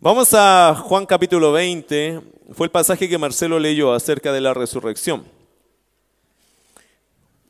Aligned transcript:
Vamos 0.00 0.32
a 0.32 0.76
Juan 0.76 1.06
capítulo 1.06 1.50
20. 1.50 2.20
Fue 2.52 2.68
el 2.68 2.70
pasaje 2.70 3.08
que 3.08 3.18
Marcelo 3.18 3.58
leyó 3.58 3.92
acerca 3.92 4.32
de 4.32 4.40
la 4.40 4.54
resurrección. 4.54 5.24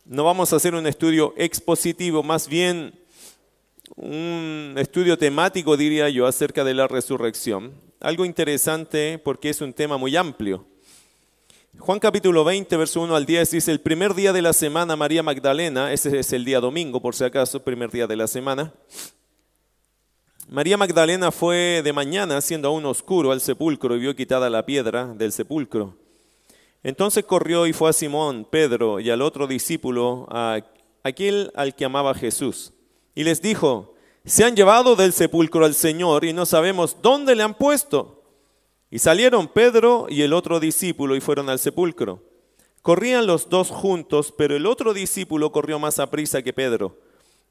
No 0.06 0.25
vamos 0.25 0.50
a 0.50 0.57
hacer 0.57 0.75
un 0.75 0.87
estudio 0.87 1.34
expositivo, 1.37 2.23
más 2.23 2.49
bien 2.49 2.95
un 3.97 4.76
estudio 4.79 5.19
temático, 5.19 5.76
diría 5.76 6.08
yo, 6.08 6.26
acerca 6.26 6.65
de 6.65 6.73
la 6.73 6.89
resurrección. 6.89 7.75
Algo 8.00 8.25
interesante 8.25 9.21
porque 9.23 9.51
es 9.51 9.61
un 9.61 9.75
tema 9.75 9.99
muy 9.99 10.17
amplio. 10.17 10.65
Juan 11.79 12.01
capítulo 12.01 12.45
20, 12.45 12.79
verso 12.79 13.03
1 13.03 13.15
al 13.15 13.27
10 13.27 13.51
dice, 13.51 13.73
el 13.73 13.83
primer 13.83 14.15
día 14.15 14.33
de 14.33 14.41
la 14.41 14.55
semana 14.55 14.96
María 14.96 15.23
Magdalena, 15.23 15.93
ese 15.93 16.19
es 16.19 16.33
el 16.33 16.46
día 16.46 16.61
domingo 16.61 17.03
por 17.03 17.15
si 17.15 17.25
acaso, 17.25 17.62
primer 17.62 17.91
día 17.91 18.07
de 18.07 18.17
la 18.17 18.27
semana, 18.27 18.73
María 20.51 20.79
Magdalena 20.79 21.30
fue 21.30 21.83
de 21.85 21.93
mañana, 21.93 22.41
siendo 22.41 22.69
aún 22.69 22.87
oscuro, 22.87 23.33
al 23.33 23.43
sepulcro 23.43 23.95
y 23.95 23.99
vio 23.99 24.17
quitada 24.17 24.49
la 24.49 24.64
piedra 24.64 25.13
del 25.13 25.31
sepulcro. 25.31 25.95
Entonces 26.82 27.27
corrió 27.27 27.67
y 27.67 27.75
fue 27.75 27.91
a 27.91 27.93
Simón, 27.93 28.46
Pedro 28.50 28.99
y 28.99 29.11
al 29.11 29.21
otro 29.21 29.46
discípulo, 29.46 30.27
a 30.31 30.58
aquel 31.03 31.53
al 31.55 31.75
que 31.75 31.85
amaba 31.85 32.14
Jesús, 32.14 32.72
y 33.14 33.24
les 33.24 33.42
dijo, 33.42 33.95
se 34.24 34.42
han 34.42 34.56
llevado 34.56 34.96
del 34.96 35.12
sepulcro 35.12 35.66
al 35.66 35.74
Señor 35.74 36.24
y 36.24 36.32
no 36.32 36.46
sabemos 36.46 36.96
dónde 37.02 37.34
le 37.34 37.42
han 37.42 37.55
puesto. 37.55 38.22
Y 38.91 39.00
salieron 39.00 39.48
Pedro 39.48 40.06
y 40.08 40.22
el 40.22 40.33
otro 40.33 40.60
discípulo 40.60 41.14
y 41.14 41.20
fueron 41.20 41.50
al 41.50 41.58
sepulcro. 41.58 42.22
Corrían 42.80 43.27
los 43.27 43.50
dos 43.50 43.69
juntos, 43.69 44.33
pero 44.34 44.56
el 44.56 44.64
otro 44.64 44.94
discípulo 44.94 45.52
corrió 45.52 45.78
más 45.78 45.98
a 45.98 46.10
prisa 46.10 46.41
que 46.41 46.55
Pedro 46.55 46.96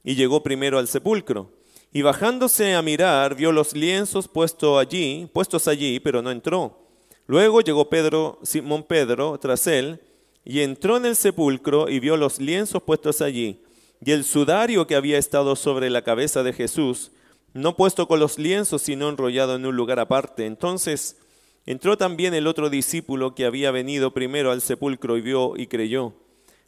y 0.04 0.16
llegó 0.16 0.41
primero 0.41 0.79
al 0.79 0.88
sepulcro. 0.88 1.52
Y 1.94 2.02
bajándose 2.02 2.76
a 2.76 2.82
mirar, 2.82 3.36
vio 3.36 3.52
los 3.52 3.73
lienzos 3.73 4.27
puestos 4.27 4.80
allí, 4.80 5.30
puestos 5.34 5.68
allí, 5.68 6.00
pero 6.00 6.22
no 6.22 6.32
entró. 6.32 6.80
Luego 7.27 7.62
llegó 7.62 7.90
Pedro, 7.90 8.40
Simón 8.44 8.84
Pedro, 8.84 9.38
tras 9.40 9.68
él, 9.68 9.99
y 10.46 10.62
entró 10.62 10.98
en 10.98 11.05
el 11.05 11.16
sepulcro 11.16 11.90
y 11.90 11.99
vio 11.99 12.16
los 12.16 12.40
lienzos 12.40 12.82
puestos 12.84 13.21
allí, 13.21 13.62
y 14.04 14.12
el 14.12 14.24
sudario 14.24 14.88
que 14.88 14.96
había 14.96 15.18
estado 15.18 15.55
sobre 15.55 15.90
la 15.90 16.04
cabeza 16.04 16.44
de 16.44 16.54
Jesús, 16.54 17.12
no 17.54 17.76
puesto 17.76 18.07
con 18.07 18.20
los 18.20 18.38
lienzos, 18.38 18.82
sino 18.82 19.10
enrollado 19.10 19.55
en 19.55 19.66
un 19.66 19.76
lugar 19.76 19.99
aparte. 19.99 20.46
Entonces 20.46 21.18
entró 21.66 21.98
también 21.98 22.34
el 22.34 22.48
otro 22.48 22.70
discípulo 22.70 23.34
que 23.34 23.46
había 23.46 23.72
venido 23.72 24.13
primero 24.13 24.51
al 24.51 24.62
sepulcro 24.62 25.18
y 25.18 25.22
vio 25.22 25.57
y 25.57 25.68
creyó 25.68 26.13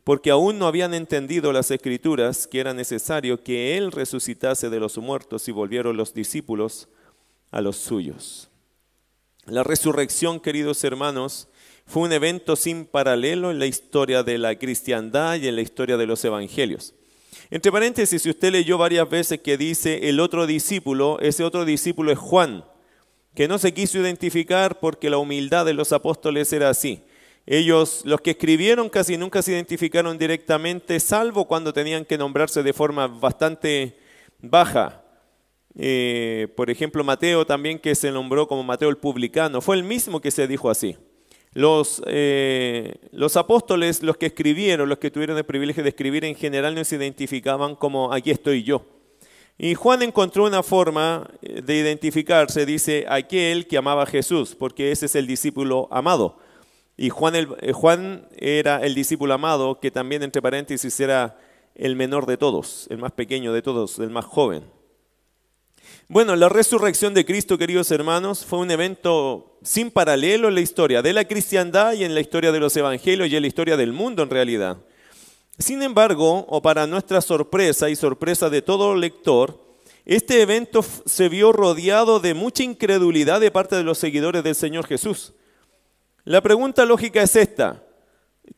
porque 0.03 0.31
aún 0.31 0.59
no 0.59 0.67
habían 0.67 0.93
entendido 0.93 1.51
las 1.51 1.71
escrituras 1.71 2.47
que 2.47 2.59
era 2.59 2.73
necesario 2.73 3.43
que 3.43 3.77
Él 3.77 3.91
resucitase 3.91 4.69
de 4.69 4.79
los 4.79 4.97
muertos 4.97 5.47
y 5.47 5.51
volvieron 5.51 5.97
los 5.97 6.13
discípulos 6.13 6.87
a 7.51 7.61
los 7.61 7.77
suyos. 7.77 8.49
La 9.45 9.63
resurrección, 9.63 10.39
queridos 10.39 10.83
hermanos, 10.83 11.47
fue 11.85 12.03
un 12.03 12.11
evento 12.11 12.55
sin 12.55 12.85
paralelo 12.85 13.49
en 13.49 13.57
la 13.57 13.65
historia 13.65 14.21
de 14.21 14.37
la 14.37 14.57
cristiandad 14.57 15.35
y 15.37 15.47
en 15.47 15.55
la 15.55 15.61
historia 15.61 15.97
de 15.97 16.05
los 16.05 16.23
evangelios. 16.23 16.93
Entre 17.49 17.71
paréntesis, 17.71 18.21
si 18.21 18.29
usted 18.29 18.51
leyó 18.51 18.77
varias 18.77 19.09
veces 19.09 19.41
que 19.41 19.57
dice 19.57 20.07
el 20.07 20.19
otro 20.19 20.45
discípulo, 20.45 21.19
ese 21.19 21.43
otro 21.43 21.65
discípulo 21.65 22.11
es 22.11 22.19
Juan, 22.19 22.63
que 23.33 23.47
no 23.47 23.57
se 23.57 23.73
quiso 23.73 23.97
identificar 23.97 24.79
porque 24.79 25.09
la 25.09 25.17
humildad 25.17 25.65
de 25.65 25.73
los 25.73 25.91
apóstoles 25.91 26.53
era 26.53 26.69
así. 26.69 27.01
Ellos, 27.45 28.01
los 28.05 28.21
que 28.21 28.31
escribieron, 28.31 28.89
casi 28.89 29.17
nunca 29.17 29.41
se 29.41 29.53
identificaron 29.53 30.17
directamente, 30.17 30.99
salvo 30.99 31.45
cuando 31.45 31.73
tenían 31.73 32.05
que 32.05 32.17
nombrarse 32.17 32.61
de 32.61 32.73
forma 32.73 33.07
bastante 33.07 33.97
baja. 34.39 35.03
Eh, 35.75 36.47
por 36.55 36.69
ejemplo, 36.69 37.03
Mateo 37.03 37.45
también, 37.45 37.79
que 37.79 37.95
se 37.95 38.11
nombró 38.11 38.47
como 38.47 38.63
Mateo 38.63 38.89
el 38.89 38.97
publicano, 38.97 39.61
fue 39.61 39.75
el 39.75 39.83
mismo 39.83 40.21
que 40.21 40.31
se 40.31 40.47
dijo 40.47 40.69
así. 40.69 40.97
Los, 41.53 42.03
eh, 42.05 42.95
los 43.11 43.35
apóstoles, 43.35 44.03
los 44.03 44.17
que 44.17 44.27
escribieron, 44.27 44.87
los 44.87 44.99
que 44.99 45.09
tuvieron 45.09 45.37
el 45.37 45.45
privilegio 45.45 45.81
de 45.81 45.89
escribir, 45.89 46.25
en 46.25 46.35
general 46.35 46.75
no 46.75 46.83
se 46.83 46.97
identificaban 46.97 47.75
como 47.75 48.13
aquí 48.13 48.29
estoy 48.29 48.63
yo. 48.63 48.85
Y 49.57 49.73
Juan 49.73 50.03
encontró 50.03 50.45
una 50.45 50.63
forma 50.63 51.29
eh, 51.41 51.61
de 51.61 51.75
identificarse, 51.75 52.65
dice, 52.65 53.05
aquel 53.09 53.67
que 53.67 53.77
amaba 53.77 54.03
a 54.03 54.05
Jesús, 54.05 54.55
porque 54.55 54.91
ese 54.91 55.07
es 55.07 55.15
el 55.15 55.27
discípulo 55.27 55.87
amado. 55.91 56.37
Y 57.01 57.07
Juan, 57.11 57.33
eh, 57.33 57.71
Juan 57.71 58.27
era 58.35 58.83
el 58.85 58.93
discípulo 58.93 59.33
amado, 59.33 59.79
que 59.79 59.89
también, 59.89 60.21
entre 60.21 60.41
paréntesis, 60.41 60.99
era 60.99 61.39
el 61.73 61.95
menor 61.95 62.25
de 62.25 62.35
todos, 62.35 62.87
el 62.89 62.97
más 62.97 63.13
pequeño 63.13 63.53
de 63.53 63.61
todos, 63.61 63.99
el 63.99 64.09
más 64.09 64.25
joven. 64.25 64.65
Bueno, 66.09 66.35
la 66.35 66.49
resurrección 66.49 67.13
de 67.13 67.23
Cristo, 67.23 67.57
queridos 67.57 67.89
hermanos, 67.91 68.43
fue 68.43 68.59
un 68.59 68.69
evento 68.69 69.59
sin 69.63 69.91
paralelo 69.91 70.49
en 70.49 70.55
la 70.55 70.59
historia 70.59 71.01
de 71.01 71.13
la 71.13 71.23
cristiandad 71.23 71.93
y 71.93 72.03
en 72.03 72.13
la 72.13 72.19
historia 72.19 72.51
de 72.51 72.59
los 72.59 72.75
evangelios 72.75 73.29
y 73.29 73.35
en 73.37 73.43
la 73.43 73.47
historia 73.47 73.77
del 73.77 73.93
mundo 73.93 74.23
en 74.23 74.29
realidad. 74.29 74.75
Sin 75.57 75.81
embargo, 75.81 76.45
o 76.49 76.61
para 76.61 76.85
nuestra 76.85 77.21
sorpresa 77.21 77.89
y 77.89 77.95
sorpresa 77.95 78.49
de 78.49 78.61
todo 78.61 78.93
lector, 78.93 79.57
este 80.03 80.41
evento 80.41 80.83
se 81.05 81.29
vio 81.29 81.53
rodeado 81.53 82.19
de 82.19 82.33
mucha 82.33 82.63
incredulidad 82.63 83.39
de 83.39 83.51
parte 83.51 83.77
de 83.77 83.83
los 83.83 83.97
seguidores 83.97 84.43
del 84.43 84.55
Señor 84.55 84.85
Jesús. 84.85 85.33
La 86.29 86.41
pregunta 86.41 86.85
lógica 86.85 87.23
es 87.23 87.35
esta. 87.35 87.81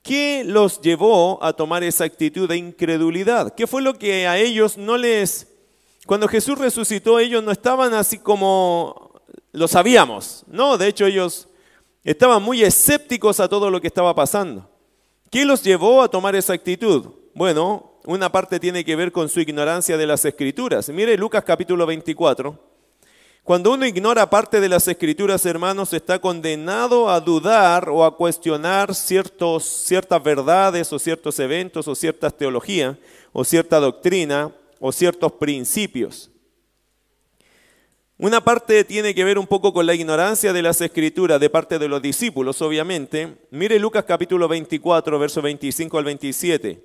¿Qué 0.04 0.44
los 0.46 0.82
llevó 0.82 1.42
a 1.42 1.54
tomar 1.54 1.86
esa 1.86 2.04
actitud 2.04 2.50
de 2.50 2.58
incredulidad? 2.58 3.56
¿Qué 3.56 3.66
fue 3.66 3.82
lo 3.82 3.94
que 3.94 4.28
a 4.28 4.38
ellos 4.38 4.78
no 4.78 4.98
les... 4.98 5.48
Cuando 6.06 6.28
Jesús 6.28 6.58
resucitó, 6.58 7.18
ellos 7.18 7.42
no 7.42 7.50
estaban 7.50 7.94
así 7.94 8.18
como 8.18 9.22
lo 9.54 9.70
sabíamos. 9.70 10.44
No, 10.48 10.78
de 10.78 10.90
hecho 10.90 11.06
ellos 11.06 11.48
estaban 12.04 12.44
muy 12.44 12.62
escépticos 12.62 13.40
a 13.40 13.48
todo 13.48 13.72
lo 13.72 13.80
que 13.80 13.88
estaba 13.88 14.14
pasando. 14.14 14.70
¿Qué 15.30 15.46
los 15.46 15.64
llevó 15.64 16.02
a 16.02 16.10
tomar 16.10 16.36
esa 16.36 16.52
actitud? 16.52 17.06
Bueno, 17.34 17.94
una 18.04 18.30
parte 18.30 18.60
tiene 18.60 18.84
que 18.84 18.98
ver 18.98 19.14
con 19.14 19.30
su 19.30 19.40
ignorancia 19.40 19.96
de 19.96 20.08
las 20.08 20.26
escrituras. 20.26 20.90
Mire 20.90 21.16
Lucas 21.16 21.46
capítulo 21.46 21.86
24. 21.86 22.71
Cuando 23.52 23.74
uno 23.74 23.86
ignora 23.86 24.30
parte 24.30 24.62
de 24.62 24.70
las 24.70 24.88
escrituras, 24.88 25.46
hermanos, 25.46 25.92
está 25.92 26.20
condenado 26.20 27.10
a 27.10 27.20
dudar 27.20 27.90
o 27.90 28.06
a 28.06 28.16
cuestionar 28.16 28.96
ciertos, 28.96 29.66
ciertas 29.66 30.24
verdades 30.24 30.94
o 30.94 30.98
ciertos 30.98 31.38
eventos 31.38 31.86
o 31.90 31.94
ciertas 31.94 32.38
teologías 32.38 32.96
o 33.34 33.44
cierta 33.44 33.82
doctrina 33.82 34.54
o 34.80 34.94
ciertos 34.94 35.34
principios. 35.34 36.32
Una 38.18 38.42
parte 38.42 38.86
tiene 38.86 39.14
que 39.14 39.26
ver 39.26 39.38
un 39.38 39.48
poco 39.48 39.74
con 39.74 39.86
la 39.86 39.96
ignorancia 39.96 40.54
de 40.54 40.62
las 40.62 40.80
escrituras 40.80 41.38
de 41.38 41.50
parte 41.50 41.78
de 41.78 41.90
los 41.90 42.02
discípulos, 42.02 42.62
obviamente. 42.62 43.36
Mire 43.50 43.80
Lucas 43.80 44.06
capítulo 44.06 44.48
24, 44.48 45.20
verso 45.20 45.42
25 45.42 45.98
al 45.98 46.06
27. 46.06 46.82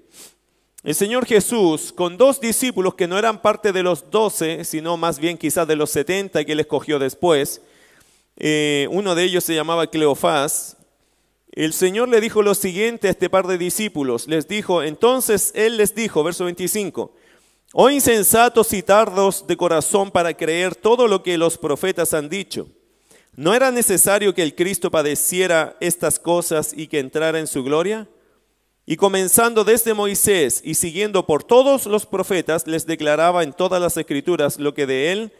El 0.82 0.94
Señor 0.94 1.26
Jesús, 1.26 1.92
con 1.92 2.16
dos 2.16 2.41
discípulos 2.41 2.94
que 2.94 3.09
no 3.09 3.19
eran 3.19 3.42
parte 3.42 3.72
de 3.72 3.82
los 3.82 4.10
doce, 4.10 4.64
sino 4.64 4.97
más 4.97 5.19
bien 5.19 5.37
quizás 5.37 5.66
de 5.66 5.76
los 5.76 5.91
setenta 5.91 6.44
que 6.44 6.53
él 6.53 6.60
escogió 6.60 6.98
después, 6.98 7.60
eh, 8.37 8.87
uno 8.91 9.14
de 9.14 9.25
ellos 9.25 9.44
se 9.44 9.54
llamaba 9.54 9.88
Cleofás, 9.88 10.76
el 11.56 11.72
Señor 11.72 12.10
le 12.10 12.20
dijo 12.20 12.42
lo 12.42 12.54
siguiente 12.54 13.09
a 13.09 13.10
este 13.10 13.31
par 13.31 13.47
de 13.47 13.56
discípulos. 13.56 14.28
Les 14.28 14.47
dijo, 14.47 14.82
entonces 14.82 15.53
Él 15.54 15.78
les 15.78 15.94
dijo, 15.94 16.22
verso 16.22 16.44
25, 16.44 17.14
oh 17.72 17.88
insensatos 17.88 18.75
y 18.75 18.82
tardos 18.82 19.47
de 19.47 19.56
corazón 19.56 20.10
para 20.10 20.34
creer 20.34 20.75
todo 20.75 21.08
lo 21.08 21.22
que 21.22 21.38
los 21.38 21.56
profetas 21.56 22.12
han 22.12 22.28
dicho. 22.28 22.69
¿No 23.37 23.54
era 23.54 23.70
necesario 23.70 24.34
que 24.34 24.43
el 24.43 24.54
Cristo 24.54 24.91
padeciera 24.91 25.78
estas 25.81 26.19
cosas 26.19 26.75
y 26.76 26.88
que 26.88 26.98
entrara 26.98 27.38
en 27.38 27.47
su 27.47 27.64
gloria? 27.64 28.06
Y 28.89 28.97
comenzando 28.97 29.65
desde 29.65 29.95
Moisés 29.95 30.63
y 30.65 30.75
siguiendo 30.75 31.27
por 31.27 31.43
todos 31.43 31.87
los 31.87 32.07
profetas, 32.07 32.69
les 32.69 32.87
declaraba 32.87 33.43
en 33.43 33.53
todas 33.53 33.83
las 33.83 33.97
escrituras 33.97 34.61
lo 34.61 34.75
que 34.75 34.87
de 34.87 35.11
él 35.11 35.33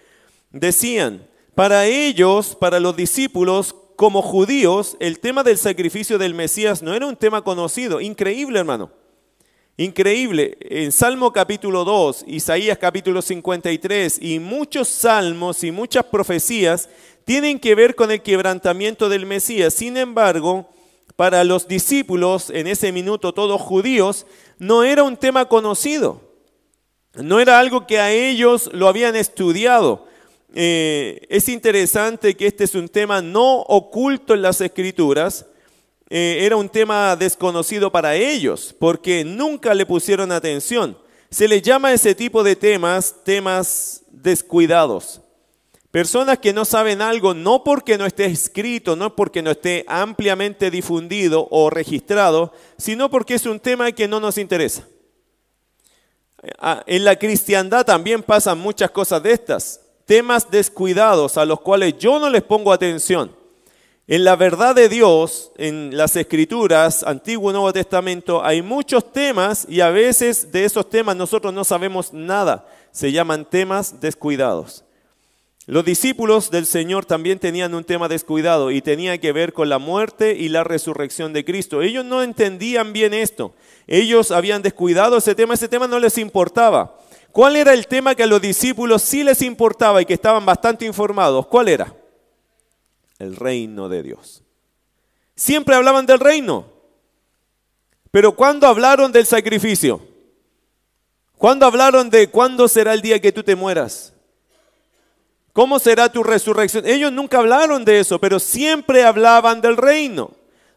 decían. 0.51 1.29
Para 1.55 1.87
ellos, 1.87 2.57
para 2.57 2.81
los 2.81 2.97
discípulos, 2.97 3.77
como 3.95 4.21
judíos, 4.21 4.97
el 4.99 5.21
tema 5.21 5.45
del 5.45 5.59
sacrificio 5.59 6.19
del 6.19 6.35
Mesías 6.35 6.83
no 6.83 6.93
era 6.93 7.07
un 7.07 7.15
tema 7.15 7.43
conocido. 7.43 8.01
Increíble, 8.01 8.59
hermano. 8.59 8.91
Increíble. 9.77 10.59
En 10.61 10.91
Salmo 10.91 11.33
capítulo 11.33 11.85
2, 11.85 12.25
Isaías 12.27 12.79
capítulo 12.79 13.23
53 13.23 14.19
y 14.23 14.41
muchos 14.41 14.89
salmos 14.89 15.63
y 15.63 15.71
muchas 15.71 16.05
profecías 16.07 16.89
tienen 17.25 17.61
que 17.61 17.77
ver 17.77 17.95
con 17.95 18.11
el 18.11 18.23
quebrantamiento 18.23 19.09
del 19.09 19.25
Mesías. 19.25 19.73
Sin 19.73 19.97
embargo, 19.97 20.69
para 21.15 21.45
los 21.45 21.69
discípulos, 21.69 22.51
en 22.51 22.67
ese 22.67 22.93
minuto 22.93 23.33
todos 23.33 23.61
judíos, 23.61 24.27
no 24.59 24.83
era 24.83 25.03
un 25.03 25.17
tema 25.17 25.47
conocido. 25.47 26.21
No 27.15 27.41
era 27.41 27.59
algo 27.59 27.87
que 27.87 27.99
a 27.99 28.13
ellos 28.13 28.69
lo 28.73 28.89
habían 28.89 29.17
estudiado. 29.17 30.07
Eh, 30.55 31.27
es 31.29 31.49
interesante 31.49 32.37
que 32.37 32.47
este 32.47 32.65
es 32.65 32.75
un 32.75 32.89
tema 32.89 33.23
no 33.23 33.61
oculto 33.61 34.35
en 34.35 34.43
las 34.43 34.61
escrituras, 34.61 35.47
eh, 36.09 36.39
era 36.43 36.57
un 36.57 36.69
tema 36.69 37.17
desconocido 37.17 37.91
para 37.91 38.15
ellos, 38.15 38.75
porque 38.79 39.25
nunca 39.25 39.75
le 39.75 39.87
pusieron 39.87 40.31
atención. 40.31 40.97
Se 41.31 41.49
le 41.49 41.61
llama 41.61 41.89
a 41.89 41.95
ese 41.95 42.15
tipo 42.15 42.45
de 42.45 42.55
temas 42.55 43.17
temas 43.25 44.03
descuidados. 44.11 45.21
Personas 45.97 46.41
que 46.41 46.53
no 46.53 46.67
saben 46.67 47.01
algo 47.01 47.33
no 47.33 47.65
porque 47.65 47.97
no 47.97 48.05
esté 48.05 48.27
escrito, 48.27 48.97
no 48.97 49.17
porque 49.17 49.41
no 49.41 49.53
esté 49.53 49.83
ampliamente 49.89 50.71
difundido 50.71 51.49
o 51.51 51.71
registrado, 51.71 52.53
sino 52.77 53.09
porque 53.09 53.33
es 53.33 53.47
un 53.47 53.59
tema 53.59 53.91
que 53.93 54.07
no 54.07 54.21
nos 54.21 54.37
interesa. 54.37 54.87
Ah, 56.59 56.85
en 56.87 57.03
la 57.03 57.17
cristiandad 57.17 57.87
también 57.87 58.23
pasan 58.23 58.59
muchas 58.59 58.91
cosas 58.91 59.23
de 59.23 59.33
estas, 59.33 59.81
temas 60.05 60.51
descuidados 60.51 61.39
a 61.39 61.47
los 61.47 61.63
cuales 61.63 61.97
yo 61.97 62.19
no 62.19 62.29
les 62.29 62.43
pongo 62.43 62.75
atención. 62.75 63.35
En 64.07 64.23
la 64.23 64.37
verdad 64.37 64.75
de 64.75 64.91
Dios, 64.91 65.51
en 65.57 65.97
las 65.97 66.15
escrituras, 66.15 67.05
Antiguo 67.05 67.49
y 67.49 67.55
Nuevo 67.55 67.73
Testamento, 67.73 68.45
hay 68.45 68.61
muchos 68.61 69.15
temas 69.15 69.65
y 69.67 69.81
a 69.81 69.89
veces 69.89 70.53
de 70.53 70.67
esos 70.67 70.91
temas 70.91 71.17
nosotros 71.17 71.55
no 71.55 71.65
sabemos 71.65 72.13
nada. 72.13 72.69
Se 72.93 73.13
llaman 73.13 73.47
temas 73.47 73.99
descuidados. 73.99 74.83
Los 75.69 75.85
discípulos 75.85 76.53
del 76.53 76.65
Señor 76.65 77.07
también 77.07 77.41
tenían 77.41 77.75
un 77.75 77.83
tema 77.83 78.07
descuidado 78.07 78.71
y 78.71 78.83
tenía 78.83 79.19
que 79.19 79.33
ver 79.33 79.53
con 79.53 79.69
la 79.69 79.81
muerte 79.81 80.37
y 80.39 80.49
la 80.49 80.63
resurrección 80.63 81.33
de 81.33 81.45
Cristo. 81.45 81.83
Ellos 81.83 82.05
no 82.05 82.23
entendían 82.23 82.93
bien 82.93 83.13
esto. 83.13 83.53
Ellos 83.89 84.31
habían 84.31 84.63
descuidado 84.63 85.17
ese 85.17 85.35
tema, 85.35 85.55
ese 85.55 85.69
tema 85.69 85.89
no 85.89 85.99
les 85.99 86.19
importaba. 86.19 86.97
¿Cuál 87.33 87.57
era 87.57 87.75
el 87.75 87.89
tema 87.89 88.15
que 88.15 88.23
a 88.23 88.29
los 88.29 88.41
discípulos 88.41 89.03
sí 89.03 89.25
les 89.25 89.43
importaba 89.43 90.01
y 90.01 90.07
que 90.07 90.15
estaban 90.15 90.47
bastante 90.47 90.87
informados? 90.87 91.49
¿Cuál 91.49 91.67
era? 91.69 91.93
El 93.19 93.35
reino 93.35 93.89
de 93.89 94.05
Dios. 94.05 94.45
Siempre 95.35 95.75
hablaban 95.75 96.07
del 96.07 96.21
reino. 96.21 96.67
Pero 98.13 98.37
¿cuándo 98.37 98.69
hablaron 98.69 99.11
del 99.11 99.27
sacrificio? 99.27 100.01
¿Cuándo 101.37 101.67
hablaron 101.67 102.09
de 102.09 102.31
cuándo 102.31 102.69
será 102.69 102.95
el 102.95 103.03
día 103.03 103.21
que 103.21 103.33
tú 103.33 103.43
te 103.43 103.57
mueras? 103.57 104.16
¿Cómo 105.57 105.79
será 105.79 106.13
tu 106.13 106.23
resurrección? 106.23 106.85
Ellos 106.87 107.11
nunca 107.11 107.39
hablaron 107.39 107.83
de 107.83 107.99
eso, 107.99 108.19
pero 108.19 108.39
siempre 108.39 109.05
hablaban 109.05 109.63
del 109.63 109.79
reino. 109.79 110.33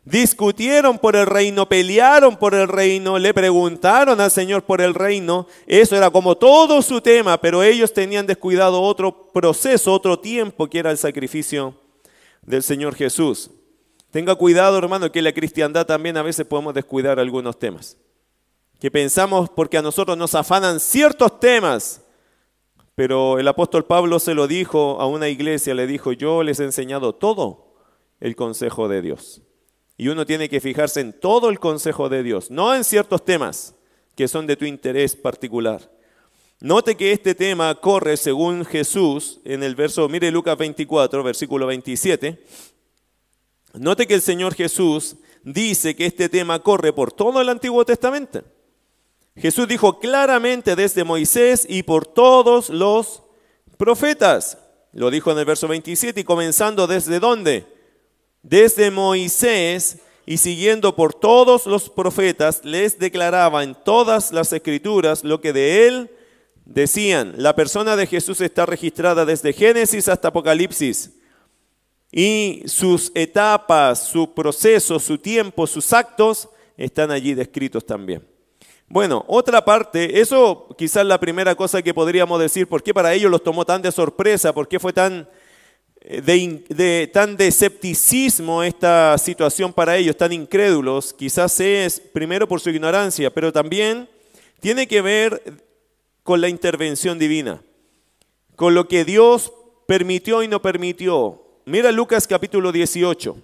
Discutieron 0.05 0.97
por 0.97 1.17
el 1.17 1.25
reino, 1.25 1.67
pelearon 1.67 2.37
por 2.37 2.55
el 2.55 2.69
reino, 2.69 3.19
le 3.19 3.33
preguntaron 3.33 4.21
al 4.21 4.31
Señor 4.31 4.63
por 4.63 4.79
el 4.79 4.93
reino. 4.93 5.47
Eso 5.67 5.97
era 5.97 6.09
como 6.09 6.37
todo 6.37 6.81
su 6.81 7.01
tema, 7.01 7.41
pero 7.41 7.61
ellos 7.61 7.91
tenían 7.91 8.25
descuidado 8.25 8.81
otro 8.81 9.29
proceso, 9.33 9.91
otro 9.91 10.17
tiempo, 10.17 10.69
que 10.69 10.79
era 10.79 10.91
el 10.91 10.97
sacrificio 10.97 11.75
del 12.41 12.63
Señor 12.63 12.95
Jesús. 12.95 13.51
Tenga 14.11 14.33
cuidado, 14.35 14.77
hermano, 14.77 15.11
que 15.11 15.19
en 15.19 15.25
la 15.25 15.33
cristiandad 15.33 15.85
también 15.85 16.15
a 16.15 16.23
veces 16.23 16.47
podemos 16.47 16.73
descuidar 16.73 17.19
algunos 17.19 17.59
temas. 17.59 17.97
Que 18.79 18.89
pensamos 18.89 19.49
porque 19.49 19.77
a 19.77 19.81
nosotros 19.81 20.17
nos 20.17 20.35
afanan 20.35 20.79
ciertos 20.79 21.37
temas 21.41 21.99
pero 22.99 23.39
el 23.39 23.47
apóstol 23.47 23.85
Pablo 23.85 24.19
se 24.19 24.33
lo 24.33 24.45
dijo 24.45 24.99
a 24.99 25.07
una 25.07 25.29
iglesia, 25.29 25.73
le 25.73 25.87
dijo, 25.87 26.11
yo 26.11 26.43
les 26.43 26.59
he 26.59 26.65
enseñado 26.65 27.15
todo 27.15 27.77
el 28.19 28.35
consejo 28.35 28.89
de 28.89 29.01
Dios. 29.01 29.41
Y 29.95 30.09
uno 30.09 30.25
tiene 30.25 30.49
que 30.49 30.59
fijarse 30.59 30.99
en 30.99 31.17
todo 31.17 31.49
el 31.49 31.61
consejo 31.61 32.09
de 32.09 32.23
Dios, 32.23 32.51
no 32.51 32.75
en 32.75 32.83
ciertos 32.83 33.23
temas 33.23 33.73
que 34.17 34.27
son 34.27 34.47
de 34.47 34.57
tu 34.57 34.65
interés 34.65 35.15
particular. 35.15 35.89
Note 36.59 36.97
que 36.97 37.13
este 37.13 37.35
tema 37.35 37.73
corre 37.75 38.17
según 38.17 38.65
Jesús 38.65 39.39
en 39.45 39.63
el 39.63 39.75
verso, 39.75 40.09
mire 40.09 40.29
Lucas 40.29 40.57
24, 40.57 41.23
versículo 41.23 41.67
27. 41.67 42.43
Note 43.75 44.07
que 44.07 44.15
el 44.15 44.21
Señor 44.21 44.55
Jesús 44.55 45.15
dice 45.45 45.95
que 45.95 46.05
este 46.05 46.27
tema 46.27 46.59
corre 46.59 46.91
por 46.91 47.13
todo 47.13 47.39
el 47.39 47.47
Antiguo 47.47 47.85
Testamento. 47.85 48.43
Jesús 49.39 49.67
dijo 49.67 49.99
claramente 49.99 50.75
desde 50.75 51.03
Moisés 51.03 51.65
y 51.67 51.83
por 51.83 52.05
todos 52.05 52.69
los 52.69 53.23
profetas. 53.77 54.57
Lo 54.91 55.09
dijo 55.09 55.31
en 55.31 55.37
el 55.37 55.45
verso 55.45 55.67
27 55.67 56.21
y 56.21 56.23
comenzando 56.23 56.87
desde 56.87 57.19
dónde? 57.19 57.65
Desde 58.43 58.91
Moisés 58.91 59.99
y 60.25 60.37
siguiendo 60.37 60.95
por 60.95 61.13
todos 61.13 61.65
los 61.65 61.89
profetas, 61.89 62.63
les 62.63 62.99
declaraba 62.99 63.63
en 63.63 63.75
todas 63.75 64.31
las 64.31 64.51
escrituras 64.53 65.23
lo 65.23 65.41
que 65.41 65.53
de 65.53 65.87
él 65.87 66.11
decían. 66.65 67.33
La 67.37 67.55
persona 67.55 67.95
de 67.95 68.07
Jesús 68.07 68.41
está 68.41 68.65
registrada 68.65 69.25
desde 69.25 69.53
Génesis 69.53 70.07
hasta 70.07 70.27
Apocalipsis. 70.27 71.11
Y 72.11 72.63
sus 72.65 73.11
etapas, 73.15 74.07
su 74.07 74.33
proceso, 74.33 74.99
su 74.99 75.17
tiempo, 75.17 75.65
sus 75.65 75.93
actos 75.93 76.49
están 76.75 77.11
allí 77.11 77.33
descritos 77.33 77.85
también. 77.85 78.28
Bueno, 78.91 79.23
otra 79.27 79.63
parte, 79.63 80.19
eso 80.19 80.67
quizás 80.75 81.05
la 81.05 81.19
primera 81.19 81.53
cosa 81.53 81.83
que 81.83 81.93
podríamos 81.93 82.39
decir, 82.39 82.67
¿por 82.67 82.81
qué 82.81 82.91
para 82.91 83.13
ellos 83.13 83.29
los 83.29 83.43
tomó 83.43 83.63
tan 83.63 83.83
de 83.83 83.91
sorpresa? 83.91 84.51
¿Por 84.51 84.67
qué 84.67 84.79
fue 84.79 84.91
tan 84.91 85.29
eh, 86.01 86.21
de, 86.21 87.07
tan 87.13 87.37
de 87.37 87.47
escepticismo 87.47 88.63
esta 88.63 89.15
situación 89.19 89.71
para 89.73 89.95
ellos, 89.95 90.17
tan 90.17 90.33
incrédulos? 90.33 91.13
Quizás 91.13 91.59
es 91.59 91.99
primero 91.99 92.47
por 92.47 92.61
su 92.61 92.71
ignorancia, 92.71 93.31
pero 93.31 93.53
también 93.53 94.09
tiene 94.59 94.87
que 94.87 95.01
ver 95.01 95.61
con 96.23 96.41
la 96.41 96.49
intervención 96.49 97.19
divina, 97.19 97.61
con 98.55 98.73
lo 98.73 98.87
que 98.87 99.05
Dios 99.05 99.53
permitió 99.85 100.41
y 100.41 100.47
no 100.47 100.63
permitió. 100.63 101.43
Mira 101.65 101.91
Lucas 101.91 102.25
capítulo 102.25 102.71
18. 102.71 103.37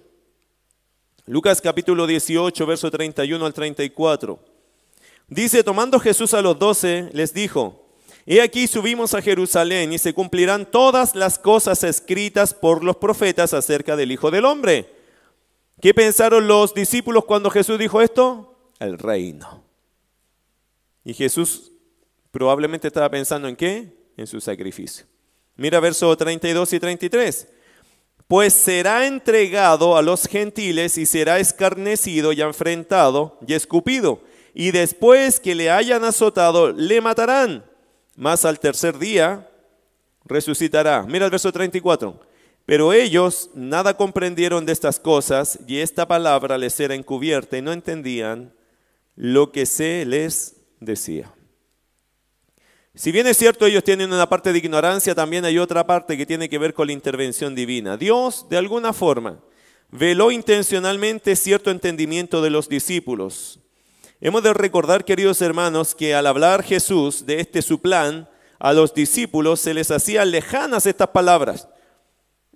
Lucas 1.26 1.60
capítulo 1.60 2.04
18, 2.08 2.66
verso 2.66 2.90
31 2.90 3.46
al 3.46 3.54
34. 3.54 4.55
Dice, 5.28 5.64
tomando 5.64 5.98
Jesús 5.98 6.34
a 6.34 6.42
los 6.42 6.58
doce, 6.58 7.10
les 7.12 7.34
dijo, 7.34 7.86
He 8.26 8.40
aquí 8.40 8.66
subimos 8.66 9.14
a 9.14 9.22
Jerusalén 9.22 9.92
y 9.92 9.98
se 9.98 10.12
cumplirán 10.12 10.70
todas 10.70 11.14
las 11.14 11.38
cosas 11.38 11.84
escritas 11.84 12.54
por 12.54 12.82
los 12.82 12.96
profetas 12.96 13.54
acerca 13.54 13.96
del 13.96 14.12
Hijo 14.12 14.30
del 14.30 14.44
Hombre. 14.44 14.92
¿Qué 15.80 15.94
pensaron 15.94 16.48
los 16.48 16.74
discípulos 16.74 17.24
cuando 17.24 17.50
Jesús 17.50 17.78
dijo 17.78 18.00
esto? 18.00 18.72
El 18.78 18.98
reino. 18.98 19.64
Y 21.04 21.14
Jesús 21.14 21.72
probablemente 22.30 22.88
estaba 22.88 23.10
pensando 23.10 23.46
en 23.46 23.56
qué? 23.56 23.92
En 24.16 24.26
su 24.26 24.40
sacrificio. 24.40 25.06
Mira 25.56 25.78
versos 25.80 26.16
32 26.16 26.72
y 26.72 26.80
33. 26.80 27.48
Pues 28.26 28.54
será 28.54 29.06
entregado 29.06 29.96
a 29.96 30.02
los 30.02 30.26
gentiles 30.26 30.98
y 30.98 31.06
será 31.06 31.38
escarnecido 31.38 32.32
y 32.32 32.42
enfrentado 32.42 33.38
y 33.46 33.54
escupido 33.54 34.20
y 34.58 34.70
después 34.70 35.38
que 35.38 35.54
le 35.54 35.70
hayan 35.70 36.02
azotado, 36.02 36.72
le 36.72 37.02
matarán. 37.02 37.62
Mas 38.16 38.46
al 38.46 38.58
tercer 38.58 38.98
día 38.98 39.50
resucitará. 40.24 41.02
Mira 41.02 41.26
el 41.26 41.30
verso 41.30 41.52
34. 41.52 42.18
Pero 42.64 42.94
ellos 42.94 43.50
nada 43.52 43.98
comprendieron 43.98 44.64
de 44.64 44.72
estas 44.72 44.98
cosas 44.98 45.58
y 45.68 45.80
esta 45.80 46.08
palabra 46.08 46.56
les 46.56 46.80
era 46.80 46.94
encubierta 46.94 47.58
y 47.58 47.60
no 47.60 47.70
entendían 47.70 48.54
lo 49.14 49.52
que 49.52 49.66
se 49.66 50.06
les 50.06 50.56
decía. 50.80 51.30
Si 52.94 53.12
bien 53.12 53.26
es 53.26 53.36
cierto, 53.36 53.66
ellos 53.66 53.84
tienen 53.84 54.10
una 54.10 54.26
parte 54.26 54.54
de 54.54 54.58
ignorancia, 54.58 55.14
también 55.14 55.44
hay 55.44 55.58
otra 55.58 55.86
parte 55.86 56.16
que 56.16 56.24
tiene 56.24 56.48
que 56.48 56.56
ver 56.56 56.72
con 56.72 56.86
la 56.86 56.94
intervención 56.94 57.54
divina. 57.54 57.98
Dios, 57.98 58.48
de 58.48 58.56
alguna 58.56 58.94
forma, 58.94 59.38
veló 59.90 60.30
intencionalmente 60.30 61.36
cierto 61.36 61.70
entendimiento 61.70 62.40
de 62.40 62.48
los 62.48 62.70
discípulos. 62.70 63.60
Hemos 64.18 64.42
de 64.42 64.54
recordar, 64.54 65.04
queridos 65.04 65.42
hermanos, 65.42 65.94
que 65.94 66.14
al 66.14 66.26
hablar 66.26 66.62
Jesús 66.62 67.26
de 67.26 67.38
este 67.40 67.60
su 67.60 67.82
plan, 67.82 68.26
a 68.58 68.72
los 68.72 68.94
discípulos 68.94 69.60
se 69.60 69.74
les 69.74 69.90
hacían 69.90 70.30
lejanas 70.30 70.86
estas 70.86 71.08
palabras. 71.08 71.68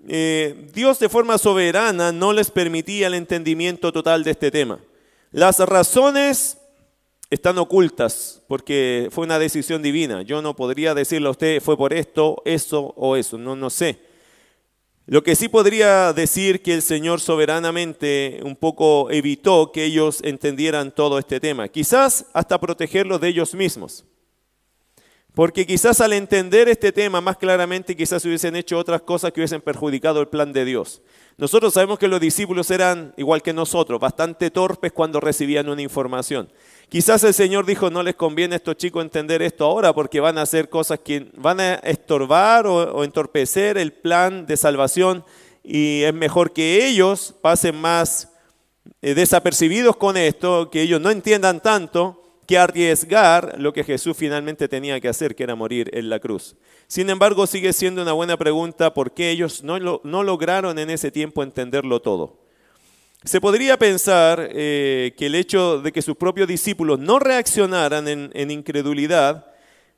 Eh, 0.08 0.70
Dios 0.72 0.98
de 0.98 1.10
forma 1.10 1.36
soberana 1.36 2.12
no 2.12 2.32
les 2.32 2.50
permitía 2.50 3.08
el 3.08 3.14
entendimiento 3.14 3.92
total 3.92 4.24
de 4.24 4.30
este 4.30 4.50
tema. 4.50 4.80
Las 5.32 5.58
razones 5.58 6.56
están 7.28 7.58
ocultas 7.58 8.40
porque 8.48 9.08
fue 9.10 9.26
una 9.26 9.38
decisión 9.38 9.82
divina. 9.82 10.22
Yo 10.22 10.40
no 10.40 10.56
podría 10.56 10.94
decirle 10.94 11.28
a 11.28 11.32
usted 11.32 11.60
fue 11.60 11.76
por 11.76 11.92
esto, 11.92 12.40
eso 12.46 12.94
o 12.96 13.16
eso, 13.16 13.36
no, 13.36 13.54
no 13.54 13.68
sé. 13.68 14.00
Lo 15.10 15.24
que 15.24 15.34
sí 15.34 15.48
podría 15.48 16.12
decir 16.12 16.62
que 16.62 16.72
el 16.72 16.82
Señor 16.82 17.20
soberanamente 17.20 18.38
un 18.44 18.54
poco 18.54 19.10
evitó 19.10 19.72
que 19.72 19.84
ellos 19.84 20.20
entendieran 20.22 20.92
todo 20.92 21.18
este 21.18 21.40
tema, 21.40 21.66
quizás 21.66 22.26
hasta 22.32 22.60
protegerlos 22.60 23.20
de 23.20 23.26
ellos 23.26 23.52
mismos. 23.56 24.04
Porque 25.34 25.64
quizás 25.64 26.00
al 26.00 26.12
entender 26.12 26.68
este 26.68 26.90
tema 26.90 27.20
más 27.20 27.36
claramente, 27.36 27.96
quizás 27.96 28.24
hubiesen 28.24 28.56
hecho 28.56 28.76
otras 28.76 29.02
cosas 29.02 29.32
que 29.32 29.40
hubiesen 29.40 29.60
perjudicado 29.60 30.20
el 30.20 30.28
plan 30.28 30.52
de 30.52 30.64
Dios. 30.64 31.02
Nosotros 31.38 31.72
sabemos 31.72 31.98
que 31.98 32.08
los 32.08 32.20
discípulos 32.20 32.70
eran, 32.70 33.14
igual 33.16 33.40
que 33.40 33.52
nosotros, 33.52 34.00
bastante 34.00 34.50
torpes 34.50 34.92
cuando 34.92 35.20
recibían 35.20 35.68
una 35.68 35.82
información. 35.82 36.52
Quizás 36.88 37.22
el 37.22 37.32
Señor 37.32 37.64
dijo, 37.64 37.88
no 37.90 38.02
les 38.02 38.16
conviene 38.16 38.54
a 38.54 38.56
estos 38.56 38.76
chicos 38.76 39.02
entender 39.02 39.40
esto 39.40 39.64
ahora 39.64 39.92
porque 39.94 40.18
van 40.18 40.36
a 40.36 40.42
hacer 40.42 40.68
cosas 40.68 40.98
que 40.98 41.30
van 41.36 41.60
a 41.60 41.74
estorbar 41.76 42.66
o, 42.66 43.04
entorpecer 43.04 43.78
el 43.78 43.92
plan 43.92 44.44
de 44.46 44.56
salvación 44.56 45.24
y 45.62 46.02
es 46.02 46.12
mejor 46.12 46.52
que 46.52 46.86
ellos 46.86 47.34
pasen 47.40 47.80
más 47.80 48.28
eh, 49.00 49.14
desapercibidos 49.14 49.96
con 49.96 50.16
esto, 50.16 50.68
que 50.70 50.82
ellos 50.82 51.00
no 51.00 51.10
entiendan 51.10 51.60
tanto, 51.60 52.19
que 52.50 52.58
arriesgar 52.58 53.60
lo 53.60 53.72
que 53.72 53.84
Jesús 53.84 54.16
finalmente 54.16 54.66
tenía 54.66 54.98
que 54.98 55.06
hacer, 55.06 55.36
que 55.36 55.44
era 55.44 55.54
morir 55.54 55.88
en 55.92 56.10
la 56.10 56.18
cruz. 56.18 56.56
Sin 56.88 57.08
embargo, 57.08 57.46
sigue 57.46 57.72
siendo 57.72 58.02
una 58.02 58.10
buena 58.10 58.36
pregunta 58.36 58.92
por 58.92 59.12
qué 59.12 59.30
ellos 59.30 59.62
no, 59.62 59.78
lograron 60.02 60.76
en 60.80 60.90
ese 60.90 61.12
tiempo 61.12 61.44
entenderlo 61.44 62.02
todo. 62.02 62.40
Se 63.22 63.40
podría 63.40 63.78
pensar 63.78 64.48
eh, 64.50 65.14
que 65.16 65.26
el 65.26 65.36
hecho 65.36 65.80
de 65.80 65.92
que 65.92 66.02
sus 66.02 66.16
propios 66.16 66.48
discípulos 66.48 66.98
no 66.98 67.20
reaccionaran 67.20 68.08
en, 68.08 68.50
incredulidad, 68.50 69.46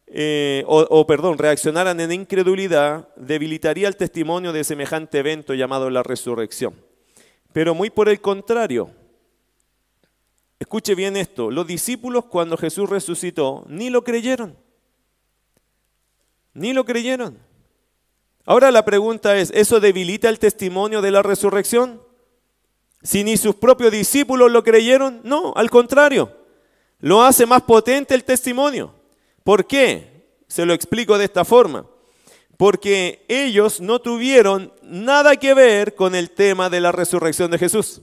eh, 0.06 0.62
o, 0.66 1.06
perdón, 1.06 1.38
reaccionaran 1.38 2.00
en 2.00 2.12
incredulidad, 2.12 3.09
debilitaría 3.16 3.88
el 3.88 3.97
testimonio 3.97 4.52
de 4.52 4.62
semejante 4.64 5.21
evento 5.21 5.54
llamado 5.54 5.88
la 5.88 6.02
resurrección. 6.02 6.75
Pero 7.54 7.75
muy 7.75 7.88
por 7.88 8.11
el 8.11 8.21
contrario, 8.21 8.90
escuche 10.62 10.95
bien 10.95 11.16
esto, 11.16 11.50
los 11.50 11.66
discípulos 11.66 12.25
cuando 12.25 12.57
Jesús 12.57 12.88
resucitó 12.88 13.64
ni 13.69 13.90
lo 13.90 14.02
creyeron, 14.02 14.57
ni 16.54 16.73
lo 16.73 16.85
creyeron. 16.85 17.38
Ahora 18.45 18.71
la 18.71 18.85
pregunta 18.85 19.37
es, 19.37 19.50
¿eso 19.54 19.78
debilita 19.78 20.28
el 20.28 20.38
testimonio 20.38 21.00
de 21.00 21.11
la 21.11 21.23
resurrección? 21.23 22.02
Si 23.02 23.25
ni 23.25 23.37
sus 23.37 23.57
propios 23.57 23.92
discípulos 23.92 24.50
lo 24.50 24.64
creyeron, 24.64 25.21
no, 25.25 25.52
al 25.57 25.71
contrario, 25.71 26.37
lo 26.99 27.23
hace 27.23 27.47
más 27.47 27.62
potente 27.62 28.14
el 28.14 28.25
testimonio. 28.25 28.95
¿Por 29.45 29.66
qué? 29.66 30.28
Se 30.47 30.66
lo 30.66 30.73
explico 30.73 31.19
de 31.19 31.25
esta 31.25 31.45
forma. 31.45 31.87
Porque 32.57 33.25
ellos 33.28 33.81
no 33.81 34.00
tuvieron 34.00 34.73
nada 34.83 35.37
que 35.37 35.54
ver 35.54 35.95
con 35.95 36.14
el 36.14 36.31
tema 36.31 36.71
de 36.71 36.81
la 36.81 36.92
resurrección 36.92 37.50
de 37.50 37.59
Jesús. 37.59 38.02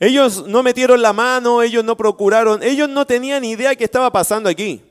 Ellos 0.00 0.46
no 0.46 0.62
metieron 0.62 1.02
la 1.02 1.12
mano, 1.12 1.62
ellos 1.62 1.84
no 1.84 1.94
procuraron, 1.94 2.62
ellos 2.62 2.88
no 2.88 3.06
tenían 3.06 3.44
idea 3.44 3.76
qué 3.76 3.84
estaba 3.84 4.10
pasando 4.10 4.48
aquí. 4.48 4.82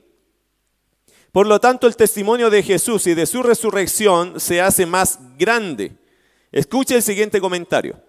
Por 1.32 1.48
lo 1.48 1.60
tanto, 1.60 1.88
el 1.88 1.96
testimonio 1.96 2.52
de 2.52 2.62
Jesús 2.62 3.08
y 3.08 3.16
de 3.16 3.26
su 3.26 3.42
resurrección 3.42 4.40
se 4.40 4.62
hace 4.62 4.86
más 4.86 5.20
grande. 5.38 5.98
Escuche 6.52 6.96
el 6.96 7.02
siguiente 7.02 7.42
comentario. 7.42 8.00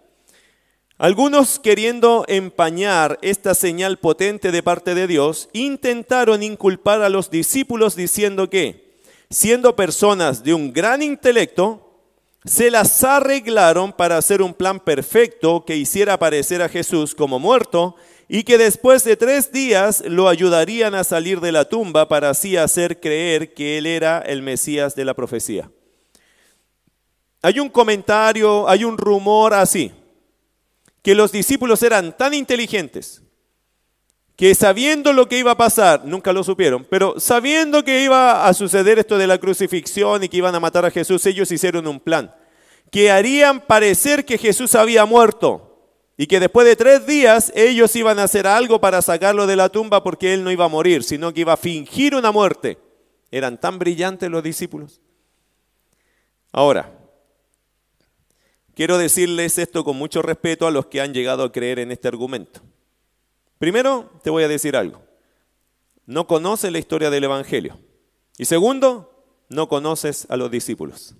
Algunos 0.98 1.58
queriendo 1.58 2.26
empañar 2.28 3.18
esta 3.22 3.54
señal 3.54 3.98
potente 3.98 4.52
de 4.52 4.62
parte 4.62 4.94
de 4.94 5.06
Dios, 5.06 5.48
intentaron 5.54 6.42
inculpar 6.42 7.00
a 7.00 7.08
los 7.08 7.30
discípulos 7.30 7.96
diciendo 7.96 8.50
que, 8.50 8.98
siendo 9.30 9.74
personas 9.74 10.44
de 10.44 10.52
un 10.52 10.74
gran 10.74 11.00
intelecto, 11.00 11.89
se 12.44 12.70
las 12.70 13.04
arreglaron 13.04 13.92
para 13.92 14.16
hacer 14.16 14.40
un 14.40 14.54
plan 14.54 14.80
perfecto 14.80 15.64
que 15.66 15.76
hiciera 15.76 16.14
aparecer 16.14 16.62
a 16.62 16.68
Jesús 16.68 17.14
como 17.14 17.38
muerto 17.38 17.96
y 18.28 18.44
que 18.44 18.56
después 18.56 19.04
de 19.04 19.16
tres 19.16 19.52
días 19.52 20.02
lo 20.06 20.28
ayudarían 20.28 20.94
a 20.94 21.04
salir 21.04 21.40
de 21.40 21.52
la 21.52 21.68
tumba 21.68 22.08
para 22.08 22.30
así 22.30 22.56
hacer 22.56 23.00
creer 23.00 23.52
que 23.52 23.76
él 23.76 23.86
era 23.86 24.20
el 24.20 24.40
Mesías 24.42 24.94
de 24.94 25.04
la 25.04 25.14
profecía. 25.14 25.70
Hay 27.42 27.58
un 27.58 27.68
comentario, 27.68 28.68
hay 28.68 28.84
un 28.84 28.96
rumor 28.96 29.54
así 29.54 29.92
que 31.02 31.14
los 31.14 31.32
discípulos 31.32 31.82
eran 31.82 32.16
tan 32.16 32.34
inteligentes 32.34 33.22
que 34.40 34.54
sabiendo 34.54 35.12
lo 35.12 35.28
que 35.28 35.38
iba 35.38 35.50
a 35.50 35.56
pasar, 35.58 36.06
nunca 36.06 36.32
lo 36.32 36.42
supieron, 36.42 36.86
pero 36.88 37.20
sabiendo 37.20 37.84
que 37.84 38.02
iba 38.02 38.48
a 38.48 38.54
suceder 38.54 38.98
esto 38.98 39.18
de 39.18 39.26
la 39.26 39.36
crucifixión 39.36 40.24
y 40.24 40.30
que 40.30 40.38
iban 40.38 40.54
a 40.54 40.60
matar 40.60 40.86
a 40.86 40.90
Jesús, 40.90 41.26
ellos 41.26 41.52
hicieron 41.52 41.86
un 41.86 42.00
plan, 42.00 42.34
que 42.90 43.10
harían 43.10 43.60
parecer 43.60 44.24
que 44.24 44.38
Jesús 44.38 44.74
había 44.74 45.04
muerto 45.04 45.92
y 46.16 46.26
que 46.26 46.40
después 46.40 46.66
de 46.66 46.74
tres 46.74 47.04
días 47.04 47.52
ellos 47.54 47.94
iban 47.96 48.18
a 48.18 48.22
hacer 48.22 48.46
algo 48.46 48.80
para 48.80 49.02
sacarlo 49.02 49.46
de 49.46 49.56
la 49.56 49.68
tumba 49.68 50.02
porque 50.02 50.32
él 50.32 50.42
no 50.42 50.50
iba 50.50 50.64
a 50.64 50.68
morir, 50.68 51.02
sino 51.02 51.34
que 51.34 51.42
iba 51.42 51.52
a 51.52 51.58
fingir 51.58 52.14
una 52.14 52.32
muerte. 52.32 52.78
Eran 53.30 53.60
tan 53.60 53.78
brillantes 53.78 54.30
los 54.30 54.42
discípulos. 54.42 55.02
Ahora, 56.50 56.96
Quiero 58.72 58.96
decirles 58.96 59.58
esto 59.58 59.84
con 59.84 59.96
mucho 59.96 60.22
respeto 60.22 60.66
a 60.66 60.70
los 60.70 60.86
que 60.86 61.02
han 61.02 61.12
llegado 61.12 61.42
a 61.42 61.52
creer 61.52 61.80
en 61.80 61.92
este 61.92 62.08
argumento. 62.08 62.62
Primero, 63.60 64.10
te 64.22 64.30
voy 64.30 64.42
a 64.42 64.48
decir 64.48 64.74
algo. 64.74 65.02
No 66.06 66.26
conoces 66.26 66.72
la 66.72 66.78
historia 66.78 67.10
del 67.10 67.24
Evangelio. 67.24 67.78
Y 68.38 68.46
segundo, 68.46 69.22
no 69.50 69.68
conoces 69.68 70.26
a 70.30 70.38
los 70.38 70.50
discípulos. 70.50 71.14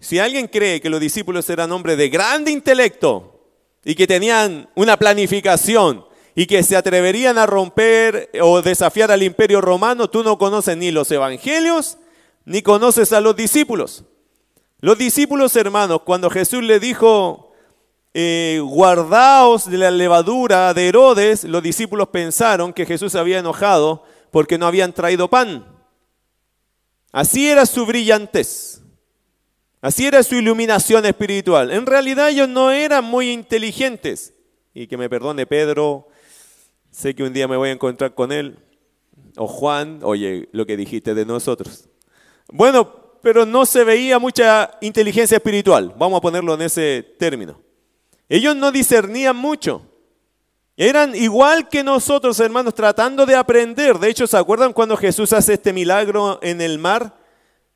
Si 0.00 0.18
alguien 0.18 0.48
cree 0.48 0.80
que 0.80 0.88
los 0.88 1.00
discípulos 1.00 1.50
eran 1.50 1.70
hombres 1.70 1.98
de 1.98 2.08
grande 2.08 2.50
intelecto 2.50 3.46
y 3.84 3.94
que 3.94 4.06
tenían 4.06 4.70
una 4.74 4.96
planificación 4.96 6.06
y 6.34 6.46
que 6.46 6.62
se 6.62 6.76
atreverían 6.76 7.36
a 7.36 7.44
romper 7.44 8.30
o 8.40 8.62
desafiar 8.62 9.10
al 9.10 9.22
imperio 9.22 9.60
romano, 9.60 10.08
tú 10.08 10.24
no 10.24 10.38
conoces 10.38 10.78
ni 10.78 10.90
los 10.90 11.10
evangelios 11.10 11.98
ni 12.46 12.62
conoces 12.62 13.12
a 13.12 13.20
los 13.20 13.36
discípulos. 13.36 14.04
Los 14.80 14.96
discípulos 14.96 15.54
hermanos, 15.56 16.00
cuando 16.06 16.30
Jesús 16.30 16.62
le 16.62 16.80
dijo, 16.80 17.53
eh, 18.14 18.60
guardaos 18.62 19.68
de 19.68 19.76
la 19.76 19.90
levadura 19.90 20.72
de 20.72 20.88
Herodes, 20.88 21.42
los 21.42 21.62
discípulos 21.62 22.08
pensaron 22.08 22.72
que 22.72 22.86
Jesús 22.86 23.10
se 23.12 23.18
había 23.18 23.40
enojado 23.40 24.04
porque 24.30 24.56
no 24.56 24.66
habían 24.66 24.92
traído 24.92 25.28
pan. 25.28 25.66
Así 27.12 27.48
era 27.48 27.66
su 27.66 27.84
brillantez. 27.84 28.80
Así 29.80 30.06
era 30.06 30.22
su 30.22 30.36
iluminación 30.36 31.04
espiritual. 31.04 31.70
En 31.70 31.86
realidad 31.86 32.30
ellos 32.30 32.48
no 32.48 32.70
eran 32.70 33.04
muy 33.04 33.30
inteligentes. 33.30 34.32
Y 34.72 34.86
que 34.86 34.96
me 34.96 35.10
perdone 35.10 35.46
Pedro, 35.46 36.08
sé 36.90 37.14
que 37.14 37.22
un 37.22 37.32
día 37.32 37.46
me 37.46 37.56
voy 37.56 37.68
a 37.68 37.72
encontrar 37.72 38.14
con 38.14 38.32
él. 38.32 38.58
O 39.36 39.46
Juan, 39.46 40.00
oye, 40.02 40.48
lo 40.52 40.64
que 40.66 40.76
dijiste 40.76 41.14
de 41.14 41.26
nosotros. 41.26 41.88
Bueno, 42.48 43.18
pero 43.22 43.44
no 43.44 43.66
se 43.66 43.84
veía 43.84 44.18
mucha 44.18 44.70
inteligencia 44.80 45.36
espiritual, 45.36 45.94
vamos 45.98 46.18
a 46.18 46.20
ponerlo 46.20 46.54
en 46.54 46.62
ese 46.62 47.14
término. 47.18 47.58
Ellos 48.28 48.56
no 48.56 48.72
discernían 48.72 49.36
mucho. 49.36 49.82
Eran 50.76 51.14
igual 51.14 51.68
que 51.68 51.84
nosotros, 51.84 52.40
hermanos, 52.40 52.74
tratando 52.74 53.26
de 53.26 53.36
aprender. 53.36 53.98
De 53.98 54.08
hecho, 54.08 54.26
¿se 54.26 54.36
acuerdan 54.36 54.72
cuando 54.72 54.96
Jesús 54.96 55.32
hace 55.32 55.54
este 55.54 55.72
milagro 55.72 56.40
en 56.42 56.60
el 56.60 56.78
mar? 56.78 57.16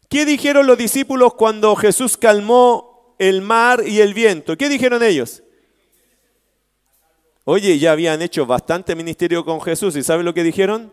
¿Qué 0.09 0.25
dijeron 0.25 0.67
los 0.67 0.79
discípulos 0.79 1.35
cuando 1.35 1.77
Jesús 1.77 2.17
calmó 2.17 3.15
el 3.19 3.43
mar 3.43 3.85
y 3.87 4.01
el 4.01 4.15
viento? 4.15 4.57
¿Qué 4.57 4.69
dijeron 4.69 5.03
ellos? 5.03 5.43
Oye, 7.45 7.79
ya 7.79 7.93
habían 7.93 8.21
hecho 8.21 8.45
bastante 8.47 8.97
ministerio 8.97 9.45
con 9.45 9.61
Jesús 9.61 9.95
y 9.97 10.03
¿saben 10.03 10.25
lo 10.25 10.35
que 10.35 10.43
dijeron? 10.43 10.93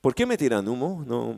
¿Por 0.00 0.14
qué 0.14 0.26
me 0.26 0.36
tiran 0.36 0.68
humo? 0.68 1.02
No. 1.06 1.34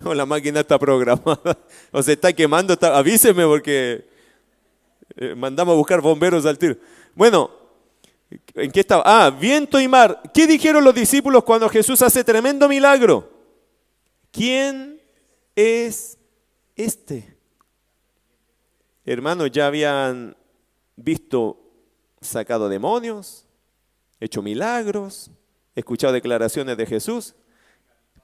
la 0.14 0.26
máquina 0.26 0.60
está 0.60 0.78
programada, 0.78 1.58
o 1.92 2.02
se 2.02 2.12
está 2.12 2.32
quemando, 2.32 2.76
avíseme 2.80 3.44
porque 3.44 4.11
eh, 5.16 5.34
mandamos 5.34 5.72
a 5.72 5.76
buscar 5.76 6.00
bomberos 6.00 6.46
al 6.46 6.58
tiro. 6.58 6.76
Bueno, 7.14 7.50
¿en 8.54 8.70
qué 8.70 8.80
estaba? 8.80 9.02
Ah, 9.04 9.30
viento 9.30 9.80
y 9.80 9.88
mar. 9.88 10.22
¿Qué 10.32 10.46
dijeron 10.46 10.84
los 10.84 10.94
discípulos 10.94 11.44
cuando 11.44 11.68
Jesús 11.68 12.02
hace 12.02 12.24
tremendo 12.24 12.68
milagro? 12.68 13.30
¿Quién 14.30 15.00
es 15.54 16.18
este? 16.76 17.36
Hermanos, 19.04 19.50
ya 19.50 19.66
habían 19.66 20.36
visto 20.96 21.58
sacado 22.20 22.68
demonios, 22.68 23.46
hecho 24.20 24.42
milagros, 24.42 25.30
escuchado 25.74 26.12
declaraciones 26.12 26.76
de 26.76 26.86
Jesús. 26.86 27.34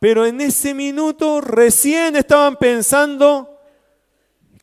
Pero 0.00 0.24
en 0.24 0.40
ese 0.40 0.74
minuto 0.74 1.40
recién 1.40 2.14
estaban 2.14 2.56
pensando, 2.56 3.57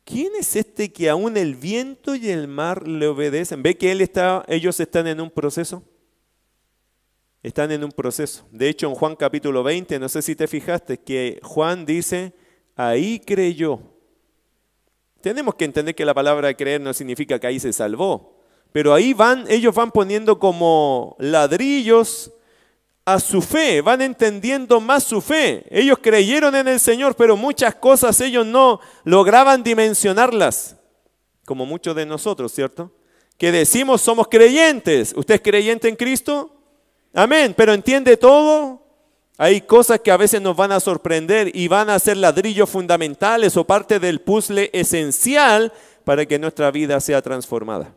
¿quién 0.06 0.32
es 0.38 0.56
este 0.56 0.90
que 0.90 1.10
aún 1.10 1.36
el 1.36 1.56
viento 1.56 2.14
y 2.14 2.30
el 2.30 2.48
mar 2.48 2.88
le 2.88 3.08
obedecen? 3.08 3.62
¿Ve 3.62 3.76
que 3.76 3.92
él 3.92 4.00
está, 4.00 4.44
ellos 4.48 4.80
están 4.80 5.06
en 5.06 5.20
un 5.20 5.30
proceso? 5.30 5.82
Están 7.42 7.70
en 7.72 7.84
un 7.84 7.92
proceso. 7.92 8.46
De 8.50 8.68
hecho, 8.68 8.88
en 8.88 8.94
Juan 8.94 9.16
capítulo 9.16 9.62
20, 9.62 9.98
no 9.98 10.08
sé 10.08 10.22
si 10.22 10.34
te 10.34 10.46
fijaste, 10.46 10.98
que 10.98 11.38
Juan 11.42 11.84
dice, 11.84 12.32
ahí 12.76 13.20
creyó. 13.20 13.80
Tenemos 15.20 15.56
que 15.56 15.64
entender 15.64 15.94
que 15.94 16.04
la 16.04 16.14
palabra 16.14 16.54
creer 16.54 16.80
no 16.80 16.94
significa 16.94 17.38
que 17.38 17.48
ahí 17.48 17.60
se 17.60 17.72
salvó, 17.72 18.40
pero 18.72 18.94
ahí 18.94 19.12
van, 19.12 19.44
ellos 19.48 19.74
van 19.74 19.90
poniendo 19.90 20.38
como 20.38 21.16
ladrillos 21.18 22.32
a 23.06 23.20
su 23.20 23.40
fe, 23.40 23.80
van 23.80 24.02
entendiendo 24.02 24.80
más 24.80 25.04
su 25.04 25.20
fe. 25.20 25.64
Ellos 25.70 25.98
creyeron 26.02 26.56
en 26.56 26.66
el 26.66 26.80
Señor, 26.80 27.14
pero 27.14 27.36
muchas 27.36 27.76
cosas 27.76 28.20
ellos 28.20 28.44
no 28.44 28.80
lograban 29.04 29.62
dimensionarlas, 29.62 30.76
como 31.44 31.64
muchos 31.64 31.94
de 31.94 32.04
nosotros, 32.04 32.52
¿cierto? 32.52 32.90
Que 33.38 33.52
decimos 33.52 34.02
somos 34.02 34.26
creyentes. 34.26 35.14
¿Usted 35.16 35.36
es 35.36 35.40
creyente 35.40 35.88
en 35.88 35.94
Cristo? 35.94 36.50
Amén, 37.14 37.54
pero 37.56 37.72
entiende 37.72 38.16
todo. 38.16 38.82
Hay 39.38 39.60
cosas 39.60 40.00
que 40.00 40.10
a 40.10 40.16
veces 40.16 40.42
nos 40.42 40.56
van 40.56 40.72
a 40.72 40.80
sorprender 40.80 41.54
y 41.54 41.68
van 41.68 41.90
a 41.90 41.98
ser 42.00 42.16
ladrillos 42.16 42.68
fundamentales 42.68 43.56
o 43.56 43.64
parte 43.64 44.00
del 44.00 44.20
puzzle 44.20 44.68
esencial 44.72 45.72
para 46.02 46.26
que 46.26 46.40
nuestra 46.40 46.72
vida 46.72 46.98
sea 46.98 47.22
transformada. 47.22 47.94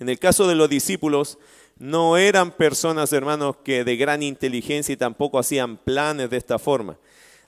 En 0.00 0.08
el 0.08 0.18
caso 0.18 0.48
de 0.48 0.56
los 0.56 0.68
discípulos, 0.68 1.38
no 1.80 2.18
eran 2.18 2.50
personas, 2.52 3.10
hermanos, 3.14 3.56
que 3.64 3.84
de 3.84 3.96
gran 3.96 4.22
inteligencia 4.22 4.92
y 4.92 4.98
tampoco 4.98 5.38
hacían 5.38 5.78
planes 5.78 6.28
de 6.28 6.36
esta 6.36 6.58
forma. 6.58 6.98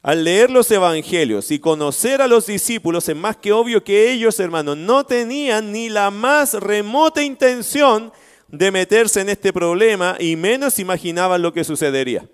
Al 0.00 0.24
leer 0.24 0.50
los 0.50 0.70
evangelios 0.70 1.50
y 1.50 1.58
conocer 1.58 2.22
a 2.22 2.26
los 2.26 2.46
discípulos, 2.46 3.06
es 3.10 3.14
más 3.14 3.36
que 3.36 3.52
obvio 3.52 3.84
que 3.84 4.10
ellos, 4.10 4.40
hermanos, 4.40 4.78
no 4.78 5.04
tenían 5.04 5.70
ni 5.70 5.90
la 5.90 6.10
más 6.10 6.54
remota 6.54 7.22
intención 7.22 8.10
de 8.48 8.70
meterse 8.70 9.20
en 9.20 9.28
este 9.28 9.52
problema 9.52 10.16
y 10.18 10.34
menos 10.34 10.78
imaginaban 10.78 11.42
lo 11.42 11.52
que 11.52 11.62
sucedería. 11.62 12.26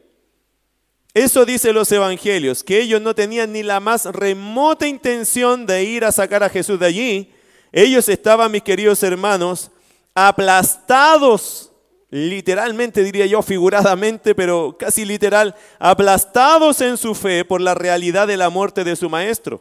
Eso 1.15 1.45
dice 1.45 1.73
los 1.73 1.91
evangelios, 1.91 2.63
que 2.63 2.81
ellos 2.81 3.03
no 3.03 3.17
tenían 3.17 3.53
ni 3.53 3.65
la 3.65 3.81
más 3.81 4.05
remota 4.05 4.87
intención 4.87 5.67
de 5.67 5.83
ir 5.83 6.05
a 6.05 6.13
sacar 6.13 6.45
a 6.45 6.49
Jesús 6.49 6.79
de 6.79 6.87
allí. 6.87 7.33
Ellos 7.73 8.09
estaban, 8.09 8.53
mis 8.53 8.63
queridos 8.63 9.03
hermanos, 9.03 9.73
aplastados, 10.15 11.68
literalmente 12.11 13.03
diría 13.03 13.27
yo, 13.27 13.43
figuradamente, 13.43 14.35
pero 14.35 14.77
casi 14.79 15.05
literal, 15.05 15.55
aplastados 15.79 16.81
en 16.81 16.97
su 16.97 17.15
fe 17.15 17.45
por 17.45 17.61
la 17.61 17.75
realidad 17.75 18.27
de 18.27 18.37
la 18.37 18.51
muerte 18.51 18.85
de 18.85 18.97
su 18.97 19.11
maestro. 19.11 19.61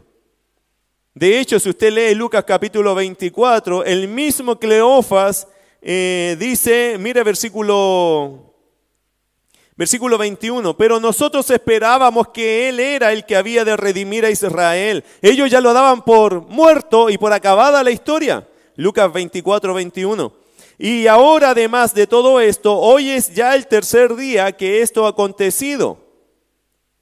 De 1.13 1.39
hecho, 1.39 1.59
si 1.59 1.69
usted 1.69 1.91
lee 1.91 2.15
Lucas 2.15 2.43
capítulo 2.45 2.93
24, 2.93 3.83
el 3.83 4.07
mismo 4.07 4.59
Cleofas 4.59 5.47
eh, 5.81 6.35
dice, 6.39 6.97
mire 6.99 7.23
versículo 7.23 8.47
Versículo 9.77 10.17
21, 10.17 10.75
pero 10.75 10.99
nosotros 10.99 11.47
esperábamos 11.51 12.29
que 12.29 12.67
Él 12.67 12.79
era 12.79 13.13
el 13.13 13.25
que 13.25 13.35
había 13.35 13.63
de 13.63 13.77
redimir 13.77 14.25
a 14.25 14.31
Israel. 14.31 15.03
Ellos 15.21 15.51
ya 15.51 15.61
lo 15.61 15.71
daban 15.71 16.03
por 16.03 16.47
muerto 16.47 17.11
y 17.11 17.19
por 17.19 17.31
acabada 17.31 17.83
la 17.83 17.91
historia. 17.91 18.47
Lucas 18.75 19.13
24, 19.13 19.75
21. 19.75 20.33
Y 20.77 21.07
ahora 21.07 21.51
además 21.51 21.93
de 21.95 22.05
todo 22.05 22.39
esto, 22.39 22.77
hoy 22.77 23.09
es 23.09 23.33
ya 23.33 23.55
el 23.55 23.65
tercer 23.67 24.15
día 24.15 24.51
que 24.51 24.81
esto 24.81 25.05
ha 25.05 25.09
acontecido. 25.09 25.97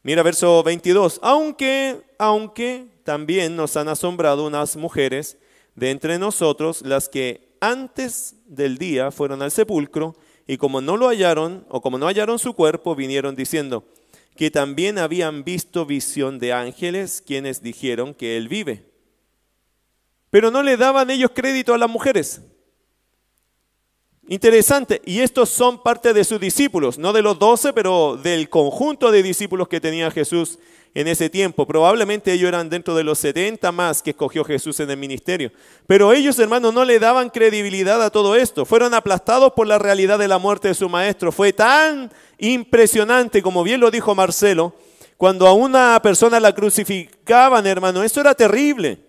Mira 0.01 0.23
verso 0.23 0.63
22. 0.63 1.19
Aunque, 1.21 2.01
aunque 2.17 2.87
también 3.03 3.55
nos 3.55 3.75
han 3.75 3.89
asombrado 3.89 4.45
unas 4.45 4.77
mujeres 4.77 5.37
de 5.75 5.91
entre 5.91 6.17
nosotros, 6.17 6.83
las 6.83 7.09
que 7.09 7.57
antes 7.59 8.35
del 8.45 8.77
día 8.77 9.11
fueron 9.11 9.41
al 9.41 9.51
sepulcro 9.51 10.15
y 10.47 10.57
como 10.57 10.79
no 10.79 10.95
lo 10.95 11.07
hallaron, 11.09 11.65
o 11.69 11.81
como 11.81 11.97
no 11.97 12.05
hallaron 12.05 12.39
su 12.39 12.53
cuerpo, 12.53 12.95
vinieron 12.95 13.35
diciendo 13.35 13.83
que 14.37 14.51
también 14.51 14.99
habían 14.99 15.43
visto 15.43 15.85
visión 15.85 16.39
de 16.39 16.53
ángeles 16.53 17.23
quienes 17.25 17.61
dijeron 17.61 18.13
que 18.13 18.37
él 18.37 18.47
vive. 18.47 18.85
Pero 20.29 20.51
no 20.51 20.61
le 20.61 20.77
daban 20.77 21.09
ellos 21.09 21.31
crédito 21.33 21.73
a 21.73 21.77
las 21.77 21.89
mujeres. 21.89 22.41
Interesante. 24.27 25.01
Y 25.05 25.19
estos 25.19 25.49
son 25.49 25.81
parte 25.83 26.13
de 26.13 26.23
sus 26.23 26.39
discípulos, 26.39 26.97
no 26.97 27.13
de 27.13 27.21
los 27.21 27.37
doce, 27.37 27.73
pero 27.73 28.17
del 28.17 28.49
conjunto 28.49 29.11
de 29.11 29.21
discípulos 29.21 29.67
que 29.67 29.79
tenía 29.79 30.09
Jesús 30.09 30.57
en 30.95 31.07
ese 31.07 31.29
tiempo. 31.29 31.67
Probablemente 31.67 32.31
ellos 32.31 32.47
eran 32.47 32.69
dentro 32.69 32.95
de 32.95 33.03
los 33.03 33.19
70 33.19 33.71
más 33.71 34.01
que 34.01 34.11
escogió 34.11 34.43
Jesús 34.43 34.79
en 34.79 34.89
el 34.89 34.97
ministerio. 34.97 35.51
Pero 35.85 36.11
ellos, 36.11 36.39
hermanos, 36.39 36.73
no 36.73 36.85
le 36.85 36.97
daban 36.97 37.29
credibilidad 37.29 38.01
a 38.01 38.09
todo 38.09 38.35
esto. 38.35 38.65
Fueron 38.65 38.95
aplastados 38.95 39.53
por 39.53 39.67
la 39.67 39.77
realidad 39.77 40.17
de 40.17 40.27
la 40.27 40.39
muerte 40.39 40.69
de 40.69 40.73
su 40.73 40.89
maestro. 40.89 41.31
Fue 41.31 41.53
tan 41.53 42.11
impresionante, 42.39 43.43
como 43.43 43.63
bien 43.63 43.79
lo 43.79 43.91
dijo 43.91 44.15
Marcelo, 44.15 44.73
cuando 45.17 45.45
a 45.45 45.53
una 45.53 45.99
persona 46.01 46.39
la 46.39 46.55
crucificaban, 46.55 47.67
hermano. 47.67 48.01
Eso 48.01 48.21
era 48.21 48.33
terrible. 48.33 49.04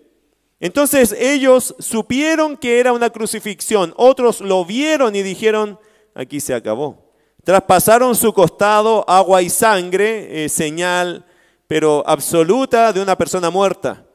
Entonces 0.59 1.11
ellos 1.11 1.75
supieron 1.79 2.57
que 2.57 2.79
era 2.79 2.93
una 2.93 3.09
crucifixión. 3.09 3.93
Otros 3.97 4.41
lo 4.41 4.65
vieron 4.65 5.15
y 5.15 5.23
dijeron, 5.23 5.79
aquí 6.15 6.39
se 6.39 6.53
acabó. 6.53 7.11
Traspasaron 7.43 8.15
su 8.15 8.33
costado, 8.33 9.05
agua 9.07 9.41
y 9.41 9.49
sangre, 9.49 10.45
eh, 10.45 10.49
señal 10.49 11.25
pero 11.67 12.01
absoluta 12.07 12.91
de 12.93 13.01
una 13.01 13.17
persona 13.17 13.49
muerta. 13.49 14.05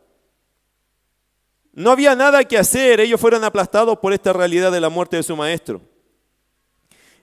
No 1.74 1.90
había 1.90 2.14
nada 2.14 2.44
que 2.44 2.58
hacer, 2.58 3.00
ellos 3.00 3.20
fueron 3.20 3.44
aplastados 3.44 3.98
por 3.98 4.12
esta 4.12 4.32
realidad 4.32 4.72
de 4.72 4.80
la 4.80 4.88
muerte 4.88 5.16
de 5.16 5.22
su 5.22 5.36
maestro. 5.36 5.80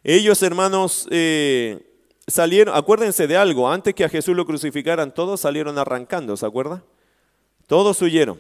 Ellos, 0.04 0.42
hermanos, 0.42 1.08
eh, 1.12 2.04
salieron, 2.26 2.76
acuérdense 2.76 3.28
de 3.28 3.38
algo, 3.38 3.70
antes 3.70 3.94
que 3.94 4.06
a 4.06 4.10
Jesús 4.10 4.36
lo 4.36 4.46
crucificaran, 4.46 5.14
todos 5.14 5.42
salieron 5.42 5.78
arrancando, 5.78 6.38
¿se 6.38 6.46
acuerda? 6.46 6.84
Todos 7.68 8.02
huyeron. 8.02 8.40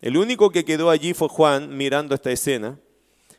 El 0.00 0.16
único 0.16 0.50
que 0.50 0.64
quedó 0.64 0.90
allí 0.90 1.14
fue 1.14 1.28
Juan 1.28 1.76
mirando 1.76 2.14
esta 2.14 2.30
escena. 2.30 2.78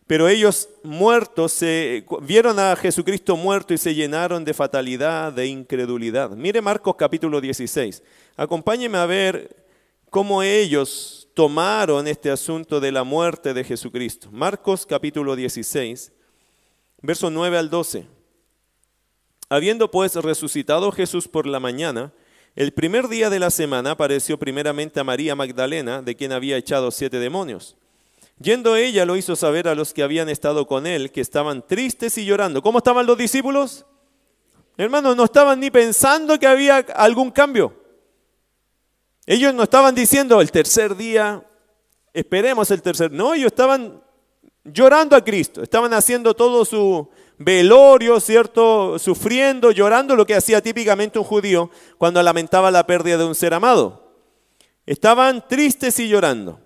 Pero 0.07 0.27
ellos 0.27 0.67
muertos 0.83 1.53
se, 1.53 2.05
vieron 2.21 2.59
a 2.59 2.75
Jesucristo 2.75 3.37
muerto 3.37 3.73
y 3.73 3.77
se 3.77 3.95
llenaron 3.95 4.43
de 4.43 4.53
fatalidad, 4.53 5.31
de 5.31 5.47
incredulidad. 5.47 6.31
Mire 6.31 6.61
Marcos 6.61 6.95
capítulo 6.97 7.39
16. 7.39 8.03
Acompáñeme 8.35 8.97
a 8.97 9.05
ver 9.05 9.65
cómo 10.09 10.43
ellos 10.43 11.29
tomaron 11.33 12.07
este 12.07 12.29
asunto 12.29 12.81
de 12.81 12.91
la 12.91 13.03
muerte 13.03 13.53
de 13.53 13.63
Jesucristo. 13.63 14.27
Marcos 14.31 14.85
capítulo 14.85 15.35
16, 15.35 16.11
verso 17.01 17.29
9 17.29 17.57
al 17.57 17.69
12. 17.69 18.05
Habiendo 19.47 19.89
pues 19.89 20.15
resucitado 20.15 20.91
Jesús 20.91 21.27
por 21.27 21.47
la 21.47 21.61
mañana, 21.61 22.11
el 22.55 22.73
primer 22.73 23.07
día 23.07 23.29
de 23.29 23.39
la 23.39 23.49
semana 23.49 23.91
apareció 23.91 24.37
primeramente 24.37 24.99
a 24.99 25.03
María 25.03 25.35
Magdalena, 25.35 26.01
de 26.01 26.15
quien 26.15 26.31
había 26.31 26.57
echado 26.57 26.91
siete 26.91 27.19
demonios. 27.19 27.77
Yendo 28.39 28.75
ella 28.75 29.05
lo 29.05 29.15
hizo 29.15 29.35
saber 29.35 29.67
a 29.67 29.75
los 29.75 29.93
que 29.93 30.03
habían 30.03 30.27
estado 30.27 30.67
con 30.67 30.87
él, 30.87 31.11
que 31.11 31.21
estaban 31.21 31.65
tristes 31.65 32.17
y 32.17 32.25
llorando. 32.25 32.61
¿Cómo 32.61 32.79
estaban 32.79 33.05
los 33.05 33.17
discípulos? 33.17 33.85
Hermanos, 34.77 35.15
no 35.15 35.25
estaban 35.25 35.59
ni 35.59 35.69
pensando 35.69 36.39
que 36.39 36.47
había 36.47 36.77
algún 36.77 37.29
cambio. 37.31 37.73
Ellos 39.25 39.53
no 39.53 39.63
estaban 39.63 39.93
diciendo 39.93 40.41
el 40.41 40.51
tercer 40.51 40.95
día, 40.97 41.45
esperemos 42.13 42.71
el 42.71 42.81
tercer. 42.81 43.11
No, 43.11 43.33
ellos 43.33 43.47
estaban 43.47 44.01
llorando 44.63 45.15
a 45.15 45.23
Cristo, 45.23 45.61
estaban 45.61 45.93
haciendo 45.93 46.33
todo 46.33 46.65
su 46.65 47.09
velorio, 47.43 48.19
¿cierto? 48.19 48.97
Sufriendo, 48.99 49.71
llorando, 49.71 50.15
lo 50.15 50.25
que 50.25 50.35
hacía 50.35 50.61
típicamente 50.61 51.19
un 51.19 51.25
judío 51.25 51.69
cuando 51.97 52.21
lamentaba 52.21 52.71
la 52.71 52.85
pérdida 52.85 53.17
de 53.17 53.25
un 53.25 53.35
ser 53.35 53.53
amado. 53.53 54.13
Estaban 54.85 55.47
tristes 55.47 55.99
y 55.99 56.07
llorando. 56.07 56.59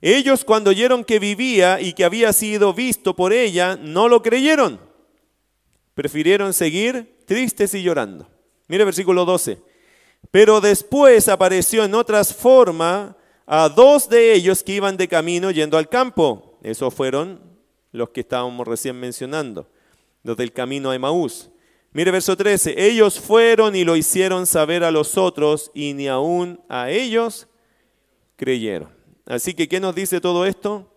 Ellos 0.00 0.44
cuando 0.44 0.70
oyeron 0.70 1.04
que 1.04 1.18
vivía 1.18 1.80
y 1.80 1.92
que 1.92 2.04
había 2.04 2.32
sido 2.32 2.74
visto 2.74 3.14
por 3.14 3.32
ella, 3.32 3.76
no 3.76 4.08
lo 4.08 4.22
creyeron. 4.22 4.80
Prefirieron 5.94 6.52
seguir 6.52 7.22
tristes 7.26 7.74
y 7.74 7.82
llorando. 7.82 8.28
Mire 8.68 8.84
versículo 8.84 9.24
12. 9.24 9.58
Pero 10.30 10.60
después 10.60 11.28
apareció 11.28 11.84
en 11.84 11.94
otras 11.94 12.34
formas 12.34 13.14
a 13.46 13.68
dos 13.68 14.08
de 14.08 14.32
ellos 14.32 14.62
que 14.62 14.72
iban 14.72 14.96
de 14.96 15.08
camino 15.08 15.50
yendo 15.50 15.76
al 15.76 15.88
campo. 15.88 16.58
Esos 16.62 16.94
fueron 16.94 17.40
los 17.92 18.10
que 18.10 18.20
estábamos 18.20 18.66
recién 18.66 18.98
mencionando, 18.98 19.68
los 20.22 20.36
del 20.36 20.52
camino 20.52 20.90
a 20.90 20.94
Emaús. 20.94 21.50
Mire 21.92 22.10
verso 22.10 22.36
13. 22.36 22.74
Ellos 22.76 23.20
fueron 23.20 23.76
y 23.76 23.84
lo 23.84 23.96
hicieron 23.96 24.46
saber 24.46 24.84
a 24.84 24.90
los 24.90 25.18
otros 25.18 25.70
y 25.74 25.92
ni 25.92 26.08
aún 26.08 26.60
a 26.68 26.90
ellos 26.90 27.48
creyeron. 28.36 28.90
Así 29.26 29.54
que, 29.54 29.68
¿qué 29.68 29.78
nos 29.78 29.94
dice 29.94 30.20
todo 30.20 30.46
esto? 30.46 30.92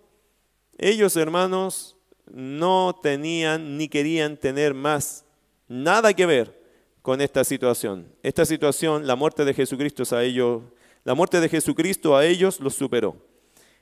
Ellos, 0.77 1.15
hermanos, 1.15 1.95
no 2.31 2.99
tenían 3.01 3.77
ni 3.77 3.87
querían 3.87 4.37
tener 4.37 4.73
más 4.73 5.25
nada 5.67 6.13
que 6.13 6.25
ver 6.25 6.61
con 7.01 7.21
esta 7.21 7.43
situación. 7.43 8.07
Esta 8.23 8.45
situación, 8.45 9.05
la 9.05 9.15
muerte 9.15 9.45
de 9.45 9.53
Jesucristo 9.53 10.03
a 10.15 10.23
ellos, 10.23 10.63
la 11.03 11.13
muerte 11.13 11.39
de 11.39 11.49
Jesucristo 11.49 12.15
a 12.15 12.25
ellos 12.25 12.59
los 12.59 12.73
superó. 12.73 13.15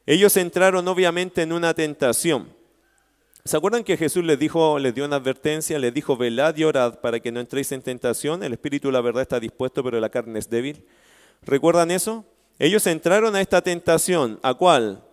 Ellos 0.06 0.36
entraron 0.36 0.88
obviamente 0.88 1.41
en 1.41 1.53
una 1.53 1.73
tentación. 1.73 2.53
¿Se 3.45 3.58
acuerdan 3.58 3.84
que 3.84 3.97
Jesús 3.97 4.23
les 4.23 4.39
dijo, 4.39 4.79
les 4.79 4.95
dio 4.95 5.03
una 5.03 5.17
advertencia, 5.17 5.77
les 5.77 5.93
dijo, 5.93 6.15
velad 6.15 6.56
y 6.56 6.63
orad 6.63 7.01
para 7.01 7.19
que 7.19 7.29
no 7.29 7.41
entréis 7.41 7.73
en 7.73 7.82
tentación? 7.82 8.41
El 8.41 8.53
espíritu, 8.53 8.89
la 8.89 9.01
verdad, 9.01 9.21
está 9.21 9.38
dispuesto, 9.38 9.84
pero 9.84 9.99
la 9.99 10.08
carne 10.08 10.39
es 10.39 10.49
débil. 10.49 10.86
¿Recuerdan 11.41 11.91
eso? 11.91 12.23
Ellos 12.58 12.88
entraron 12.88 13.36
a 13.36 13.41
esta 13.41 13.62
tentación, 13.62 14.39
¿a 14.43 14.53
cuál? 14.53 15.03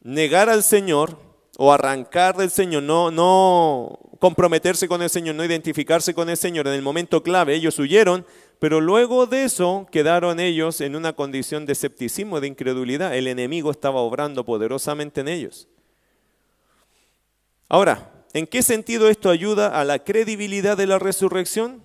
Negar 0.00 0.48
al 0.48 0.62
Señor 0.62 1.18
o 1.56 1.72
arrancar 1.72 2.36
del 2.36 2.50
Señor, 2.50 2.84
no, 2.84 3.10
no 3.10 3.98
comprometerse 4.20 4.86
con 4.86 5.02
el 5.02 5.10
Señor, 5.10 5.34
no 5.34 5.44
identificarse 5.44 6.14
con 6.14 6.30
el 6.30 6.36
Señor. 6.36 6.68
En 6.68 6.74
el 6.74 6.82
momento 6.82 7.24
clave 7.24 7.56
ellos 7.56 7.80
huyeron, 7.80 8.24
pero 8.60 8.80
luego 8.80 9.26
de 9.26 9.42
eso 9.42 9.88
quedaron 9.90 10.38
ellos 10.38 10.80
en 10.80 10.94
una 10.94 11.14
condición 11.14 11.66
de 11.66 11.72
escepticismo, 11.72 12.40
de 12.40 12.46
incredulidad. 12.46 13.16
El 13.16 13.26
enemigo 13.26 13.72
estaba 13.72 14.02
obrando 14.02 14.44
poderosamente 14.44 15.22
en 15.22 15.26
ellos. 15.26 15.66
Ahora, 17.72 18.26
¿en 18.34 18.46
qué 18.46 18.62
sentido 18.62 19.08
esto 19.08 19.30
ayuda 19.30 19.80
a 19.80 19.82
la 19.86 20.00
credibilidad 20.00 20.76
de 20.76 20.86
la 20.86 20.98
resurrección? 20.98 21.82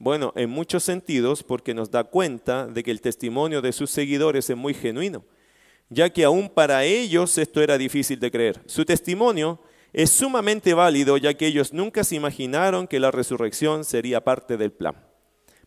Bueno, 0.00 0.32
en 0.34 0.50
muchos 0.50 0.82
sentidos 0.82 1.44
porque 1.44 1.72
nos 1.72 1.92
da 1.92 2.02
cuenta 2.02 2.66
de 2.66 2.82
que 2.82 2.90
el 2.90 3.00
testimonio 3.00 3.62
de 3.62 3.70
sus 3.70 3.92
seguidores 3.92 4.50
es 4.50 4.56
muy 4.56 4.74
genuino, 4.74 5.24
ya 5.88 6.10
que 6.10 6.24
aún 6.24 6.48
para 6.48 6.82
ellos 6.82 7.38
esto 7.38 7.62
era 7.62 7.78
difícil 7.78 8.18
de 8.18 8.32
creer. 8.32 8.60
Su 8.66 8.84
testimonio 8.84 9.60
es 9.92 10.10
sumamente 10.10 10.74
válido 10.74 11.16
ya 11.16 11.34
que 11.34 11.46
ellos 11.46 11.72
nunca 11.72 12.02
se 12.02 12.16
imaginaron 12.16 12.88
que 12.88 12.98
la 12.98 13.12
resurrección 13.12 13.84
sería 13.84 14.24
parte 14.24 14.56
del 14.56 14.72
plan. 14.72 14.96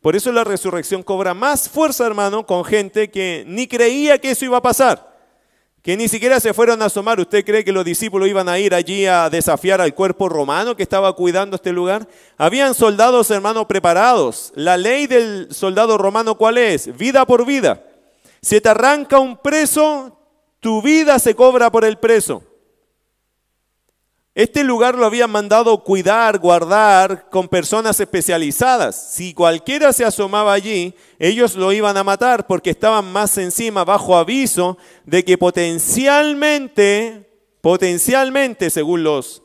Por 0.01 0.17
eso 0.17 0.33
la 0.33 0.43
resurrección 0.43 1.03
cobra 1.03 1.33
más 1.33 1.69
fuerza, 1.69 2.05
hermano, 2.05 2.45
con 2.45 2.65
gente 2.65 3.09
que 3.09 3.45
ni 3.47 3.67
creía 3.67 4.17
que 4.17 4.31
eso 4.31 4.43
iba 4.43 4.57
a 4.57 4.61
pasar, 4.61 5.12
que 5.83 5.97
ni 5.97 6.07
siquiera 6.07 6.39
se 6.39 6.53
fueron 6.53 6.81
a 6.81 6.85
asomar. 6.85 7.19
¿Usted 7.19 7.43
cree 7.43 7.65
que 7.65 7.73
los 7.73 7.83
discípulos 7.83 8.29
iban 8.29 8.47
a 8.47 8.57
ir 8.57 8.73
allí 8.73 9.05
a 9.05 9.29
desafiar 9.29 9.81
al 9.81 9.93
cuerpo 9.93 10.29
romano 10.29 10.77
que 10.77 10.83
estaba 10.83 11.13
cuidando 11.13 11.57
este 11.57 11.73
lugar? 11.73 12.07
Habían 12.37 12.73
soldados, 12.73 13.29
hermano, 13.29 13.67
preparados. 13.67 14.53
La 14.55 14.77
ley 14.77 15.07
del 15.07 15.49
soldado 15.51 15.97
romano, 15.97 16.35
¿cuál 16.35 16.57
es? 16.57 16.95
Vida 16.97 17.25
por 17.25 17.45
vida. 17.45 17.83
Si 18.41 18.61
te 18.61 18.69
arranca 18.69 19.19
un 19.19 19.35
preso, 19.35 20.17
tu 20.61 20.81
vida 20.81 21.19
se 21.19 21.35
cobra 21.35 21.69
por 21.69 21.83
el 21.83 21.97
preso. 21.97 22.41
Este 24.35 24.63
lugar 24.63 24.95
lo 24.95 25.05
habían 25.05 25.29
mandado 25.29 25.83
cuidar, 25.83 26.39
guardar 26.39 27.29
con 27.29 27.47
personas 27.47 27.99
especializadas. 27.99 29.13
Si 29.13 29.35
cualquiera 29.35 29.93
se 29.93 30.05
asomaba 30.05 30.53
allí, 30.53 30.95
ellos 31.19 31.55
lo 31.55 31.71
iban 31.71 31.97
a 31.97 32.03
matar 32.03 32.47
porque 32.47 32.71
estaban 32.71 33.11
más 33.11 33.37
encima, 33.37 33.85
bajo 33.85 34.17
aviso 34.17 34.79
de 35.05 35.23
que 35.23 35.37
potencialmente, 35.37 37.29
potencialmente, 37.61 38.71
según 38.71 39.03
los 39.03 39.43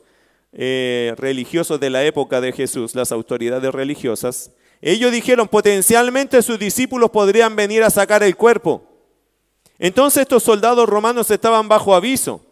eh, 0.53 1.13
religiosos 1.17 1.79
de 1.79 1.91
la 1.91 2.03
época 2.03 2.41
de 2.41 2.51
Jesús, 2.51 2.95
las 2.95 3.11
autoridades 3.11 3.71
religiosas, 3.71 4.53
ellos 4.81 5.11
dijeron 5.11 5.47
potencialmente 5.47 6.41
sus 6.41 6.57
discípulos 6.57 7.11
podrían 7.11 7.55
venir 7.55 7.83
a 7.83 7.91
sacar 7.91 8.23
el 8.23 8.35
cuerpo. 8.35 8.81
Entonces 9.77 10.23
estos 10.23 10.41
soldados 10.41 10.89
romanos 10.89 11.29
estaban 11.29 11.69
bajo 11.69 11.93
aviso. 11.93 12.48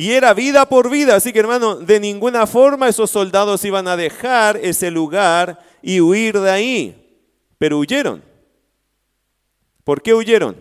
Y 0.00 0.12
era 0.12 0.32
vida 0.32 0.68
por 0.68 0.90
vida, 0.90 1.16
así 1.16 1.32
que 1.32 1.40
hermano, 1.40 1.74
de 1.74 1.98
ninguna 1.98 2.46
forma 2.46 2.88
esos 2.88 3.10
soldados 3.10 3.64
iban 3.64 3.88
a 3.88 3.96
dejar 3.96 4.56
ese 4.56 4.92
lugar 4.92 5.58
y 5.82 6.00
huir 6.00 6.38
de 6.38 6.52
ahí. 6.52 7.26
Pero 7.58 7.80
huyeron. 7.80 8.22
¿Por 9.82 10.00
qué 10.00 10.14
huyeron? 10.14 10.56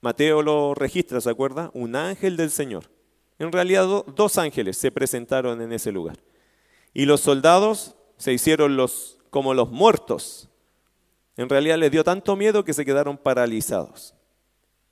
Mateo 0.00 0.40
lo 0.40 0.72
registra, 0.74 1.20
¿se 1.20 1.28
acuerda? 1.28 1.70
Un 1.74 1.96
ángel 1.96 2.38
del 2.38 2.50
Señor. 2.50 2.90
En 3.38 3.52
realidad 3.52 3.86
dos 3.86 4.38
ángeles 4.38 4.78
se 4.78 4.90
presentaron 4.90 5.60
en 5.60 5.74
ese 5.74 5.92
lugar. 5.92 6.16
Y 6.94 7.04
los 7.04 7.20
soldados 7.20 7.94
se 8.16 8.32
hicieron 8.32 8.78
los, 8.78 9.18
como 9.28 9.52
los 9.52 9.70
muertos. 9.70 10.48
En 11.36 11.50
realidad 11.50 11.76
les 11.76 11.90
dio 11.90 12.04
tanto 12.04 12.36
miedo 12.36 12.64
que 12.64 12.72
se 12.72 12.86
quedaron 12.86 13.18
paralizados. 13.18 14.13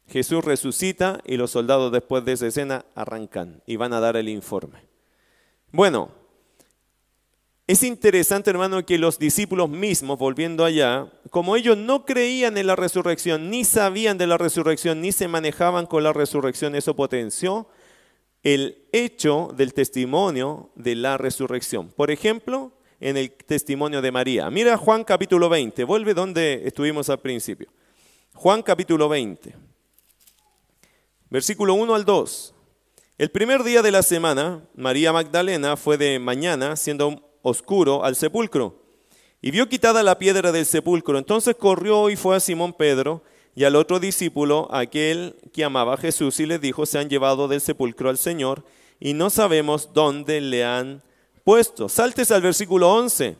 Jesús 0.08 0.44
resucita 0.44 1.20
y 1.24 1.36
los 1.36 1.50
soldados 1.50 1.92
después 1.92 2.24
de 2.24 2.32
esa 2.32 2.46
escena 2.46 2.84
arrancan 2.94 3.62
y 3.66 3.76
van 3.76 3.92
a 3.92 4.00
dar 4.00 4.16
el 4.16 4.28
informe. 4.28 4.86
Bueno, 5.70 6.10
es 7.66 7.82
interesante 7.82 8.50
hermano 8.50 8.84
que 8.84 8.98
los 8.98 9.18
discípulos 9.18 9.70
mismos, 9.70 10.18
volviendo 10.18 10.64
allá, 10.64 11.10
como 11.30 11.56
ellos 11.56 11.78
no 11.78 12.04
creían 12.04 12.58
en 12.58 12.66
la 12.66 12.76
resurrección, 12.76 13.48
ni 13.48 13.64
sabían 13.64 14.18
de 14.18 14.26
la 14.26 14.36
resurrección, 14.36 15.00
ni 15.00 15.12
se 15.12 15.28
manejaban 15.28 15.86
con 15.86 16.02
la 16.02 16.12
resurrección, 16.12 16.74
eso 16.74 16.94
potenció 16.94 17.68
el 18.42 18.84
hecho 18.92 19.54
del 19.56 19.72
testimonio 19.72 20.70
de 20.74 20.96
la 20.96 21.16
resurrección. 21.16 21.88
Por 21.88 22.10
ejemplo, 22.10 22.72
en 23.00 23.16
el 23.16 23.32
testimonio 23.32 24.02
de 24.02 24.12
María. 24.12 24.50
Mira 24.50 24.76
Juan 24.76 25.04
capítulo 25.04 25.48
20, 25.48 25.84
vuelve 25.84 26.14
donde 26.14 26.62
estuvimos 26.66 27.08
al 27.08 27.20
principio. 27.20 27.68
Juan 28.34 28.62
capítulo 28.62 29.08
20 29.08 29.71
versículo 31.32 31.72
1 31.72 31.94
al 31.94 32.04
2. 32.04 32.54
El 33.16 33.30
primer 33.30 33.62
día 33.62 33.80
de 33.80 33.90
la 33.90 34.02
semana, 34.02 34.68
María 34.74 35.14
Magdalena 35.14 35.78
fue 35.78 35.96
de 35.96 36.18
mañana, 36.18 36.76
siendo 36.76 37.38
oscuro, 37.40 38.04
al 38.04 38.16
sepulcro, 38.16 38.82
y 39.40 39.50
vio 39.50 39.66
quitada 39.66 40.02
la 40.02 40.18
piedra 40.18 40.52
del 40.52 40.66
sepulcro. 40.66 41.16
Entonces 41.16 41.56
corrió 41.58 42.10
y 42.10 42.16
fue 42.16 42.36
a 42.36 42.40
Simón 42.40 42.74
Pedro 42.74 43.22
y 43.54 43.64
al 43.64 43.76
otro 43.76 43.98
discípulo, 43.98 44.68
aquel 44.70 45.36
que 45.54 45.64
amaba 45.64 45.94
a 45.94 45.96
Jesús, 45.96 46.38
y 46.38 46.44
le 46.44 46.58
dijo, 46.58 46.84
se 46.84 46.98
han 46.98 47.08
llevado 47.08 47.48
del 47.48 47.62
sepulcro 47.62 48.10
al 48.10 48.18
Señor, 48.18 48.64
y 49.00 49.14
no 49.14 49.30
sabemos 49.30 49.94
dónde 49.94 50.40
le 50.42 50.64
han 50.64 51.02
puesto. 51.44 51.88
Saltes 51.88 52.30
al 52.30 52.42
versículo 52.42 52.92
11. 52.92 53.36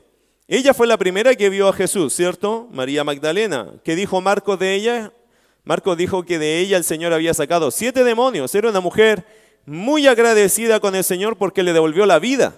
Ella 0.48 0.72
fue 0.72 0.86
la 0.86 0.96
primera 0.96 1.34
que 1.34 1.50
vio 1.50 1.68
a 1.68 1.72
Jesús, 1.74 2.14
¿cierto? 2.14 2.68
María 2.72 3.04
Magdalena. 3.04 3.74
¿Qué 3.84 3.94
dijo 3.96 4.20
Marcos 4.22 4.58
de 4.58 4.74
ella? 4.74 5.12
Marcos 5.64 5.96
dijo 5.96 6.24
que 6.24 6.38
de 6.38 6.58
ella 6.58 6.76
el 6.76 6.84
Señor 6.84 7.12
había 7.12 7.34
sacado 7.34 7.70
siete 7.70 8.02
demonios. 8.02 8.54
Era 8.54 8.70
una 8.70 8.80
mujer 8.80 9.24
muy 9.64 10.06
agradecida 10.06 10.80
con 10.80 10.94
el 10.94 11.04
Señor 11.04 11.36
porque 11.36 11.62
le 11.62 11.72
devolvió 11.72 12.04
la 12.04 12.18
vida. 12.18 12.54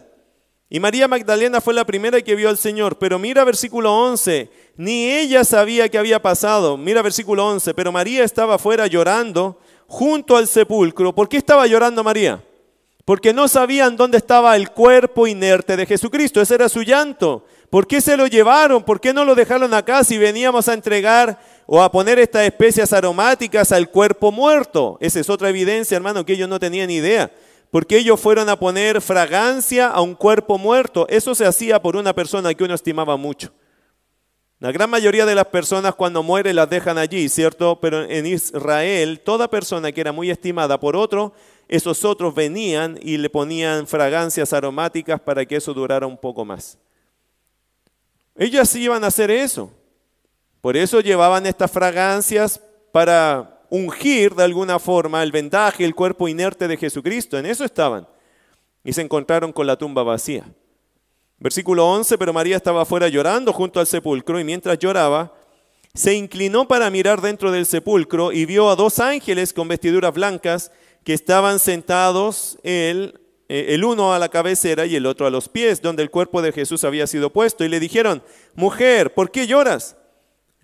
Y 0.71 0.81
María 0.81 1.07
Magdalena 1.07 1.61
fue 1.61 1.75
la 1.75 1.85
primera 1.85 2.23
que 2.23 2.35
vio 2.35 2.49
al 2.49 2.57
Señor. 2.57 2.99
Pero 2.99 3.19
mira 3.19 3.45
versículo 3.45 3.95
11, 3.95 4.51
ni 4.77 5.11
ella 5.11 5.45
sabía 5.45 5.89
qué 5.89 5.99
había 5.99 6.23
pasado. 6.23 6.79
Mira 6.79 7.03
versículo 7.03 7.47
11, 7.47 7.75
pero 7.75 7.93
María 7.93 8.25
estaba 8.25 8.55
afuera 8.55 8.87
llorando 8.87 9.59
junto 9.87 10.37
al 10.37 10.49
sepulcro. 10.49 11.15
¿Por 11.15 11.29
qué 11.29 11.37
estaba 11.37 11.67
llorando 11.67 12.03
María? 12.03 12.43
Porque 13.05 13.35
no 13.35 13.49
sabían 13.49 13.97
dónde 13.97 14.17
estaba 14.17 14.57
el 14.57 14.71
cuerpo 14.71 15.27
inerte 15.27 15.77
de 15.77 15.85
Jesucristo. 15.85 16.41
Ese 16.41 16.55
era 16.55 16.71
su 16.71 16.83
llanto. 16.83 17.45
¿Por 17.69 17.87
qué 17.87 18.01
se 18.01 18.17
lo 18.17 18.27
llevaron? 18.27 18.83
¿Por 18.83 18.99
qué 19.01 19.13
no 19.13 19.27
lo 19.27 19.35
dejaron 19.35 19.75
acá 19.75 20.05
si 20.05 20.17
veníamos 20.17 20.69
a 20.69 20.73
entregar 20.75 21.39
o 21.67 21.83
a 21.83 21.91
poner 21.91 22.19
estas 22.19 22.45
especias 22.45 22.93
aromáticas 22.93 23.73
al 23.73 23.91
cuerpo 23.91 24.31
muerto. 24.31 24.99
Esa 25.01 25.21
es 25.21 25.31
otra 25.31 25.49
evidencia, 25.49 25.97
hermano, 25.97 26.25
que 26.25 26.35
ellos 26.35 26.49
no 26.49 26.61
tenían 26.61 26.91
idea. 26.91 27.31
Porque 27.71 27.97
ellos 27.97 28.21
fueron 28.21 28.49
a 28.49 28.59
poner 28.59 29.01
fragancia 29.01 29.89
a 29.89 30.01
un 30.01 30.15
cuerpo 30.15 30.59
muerto. 30.59 31.07
Eso 31.09 31.35
se 31.35 31.47
hacía 31.47 31.83
por 31.83 31.97
una 31.97 32.15
persona 32.15 32.55
que 32.55 32.65
uno 32.65 32.75
estimaba 32.75 33.17
mucho. 33.17 33.53
La 34.61 34.71
gran 34.71 34.89
mayoría 34.89 35.27
de 35.27 35.35
las 35.35 35.47
personas 35.47 35.95
cuando 35.95 36.23
mueren 36.23 36.57
las 36.57 36.71
dejan 36.71 36.97
allí, 36.97 37.29
¿cierto? 37.29 37.81
Pero 37.81 38.05
en 38.05 38.27
Israel, 38.27 39.21
toda 39.21 39.51
persona 39.51 39.91
que 39.91 40.01
era 40.01 40.13
muy 40.13 40.31
estimada 40.31 40.79
por 40.79 40.97
otro, 40.97 41.33
esos 41.69 42.05
otros 42.05 42.35
venían 42.35 42.99
y 43.03 43.17
le 43.17 43.29
ponían 43.29 43.87
fragancias 43.87 44.53
aromáticas 44.53 45.21
para 45.21 45.45
que 45.45 45.57
eso 45.57 45.75
durara 45.75 46.07
un 46.07 46.17
poco 46.17 46.45
más. 46.45 46.79
Ellos 48.37 48.69
sí 48.69 48.83
iban 48.83 49.03
a 49.05 49.09
hacer 49.09 49.31
eso. 49.31 49.71
Por 50.65 50.79
eso 50.79 51.01
llevaban 51.01 51.45
estas 51.45 51.71
fragancias 51.71 52.59
para 52.91 53.61
ungir 53.69 54.35
de 54.35 54.45
alguna 54.45 54.79
forma 54.79 55.23
el 55.23 55.31
vendaje, 55.31 55.85
el 55.85 55.95
cuerpo 55.95 56.27
inerte 56.27 56.67
de 56.67 56.79
Jesucristo. 56.79 57.37
En 57.37 57.45
eso 57.45 57.67
estaban. 57.67 58.09
Y 58.83 58.95
se 58.95 59.03
encontraron 59.03 59.53
con 59.53 59.67
la 59.67 59.77
tumba 59.77 60.03
vacía. 60.03 60.47
Versículo 61.39 61.87
11, 61.87 62.17
pero 62.17 62.33
María 62.33 62.57
estaba 62.57 62.81
afuera 62.81 63.09
llorando 63.09 63.53
junto 63.53 63.79
al 63.79 63.87
sepulcro 63.87 64.41
y 64.41 64.45
mientras 64.45 64.79
lloraba, 64.79 65.35
se 65.93 66.15
inclinó 66.15 66.67
para 66.67 66.89
mirar 66.89 67.21
dentro 67.21 67.53
del 67.53 67.67
sepulcro 67.67 68.33
y 68.33 68.47
vio 68.47 68.71
a 68.71 68.75
dos 68.75 69.01
ángeles 69.01 69.53
con 69.53 69.69
vestiduras 69.69 70.15
blancas 70.15 70.73
que 71.05 71.13
estaban 71.13 71.59
sentados 71.59 72.57
el, 72.63 73.21
eh, 73.51 73.67
el 73.75 73.85
uno 73.85 74.15
a 74.15 74.19
la 74.19 74.31
cabecera 74.31 74.87
y 74.87 74.97
el 74.97 75.05
otro 75.05 75.27
a 75.27 75.31
los 75.31 75.47
pies, 75.51 75.83
donde 75.83 76.03
el 76.03 76.11
cuerpo 76.11 76.41
de 76.41 76.53
Jesús 76.53 76.85
había 76.85 77.07
sido 77.07 77.29
puesto. 77.29 77.67
Y 77.67 77.69
le 77.69 77.81
dijeron, 77.81 78.23
mujer, 78.55 79.13
¿por 79.13 79.31
qué 79.31 79.47
lloras? 79.47 79.99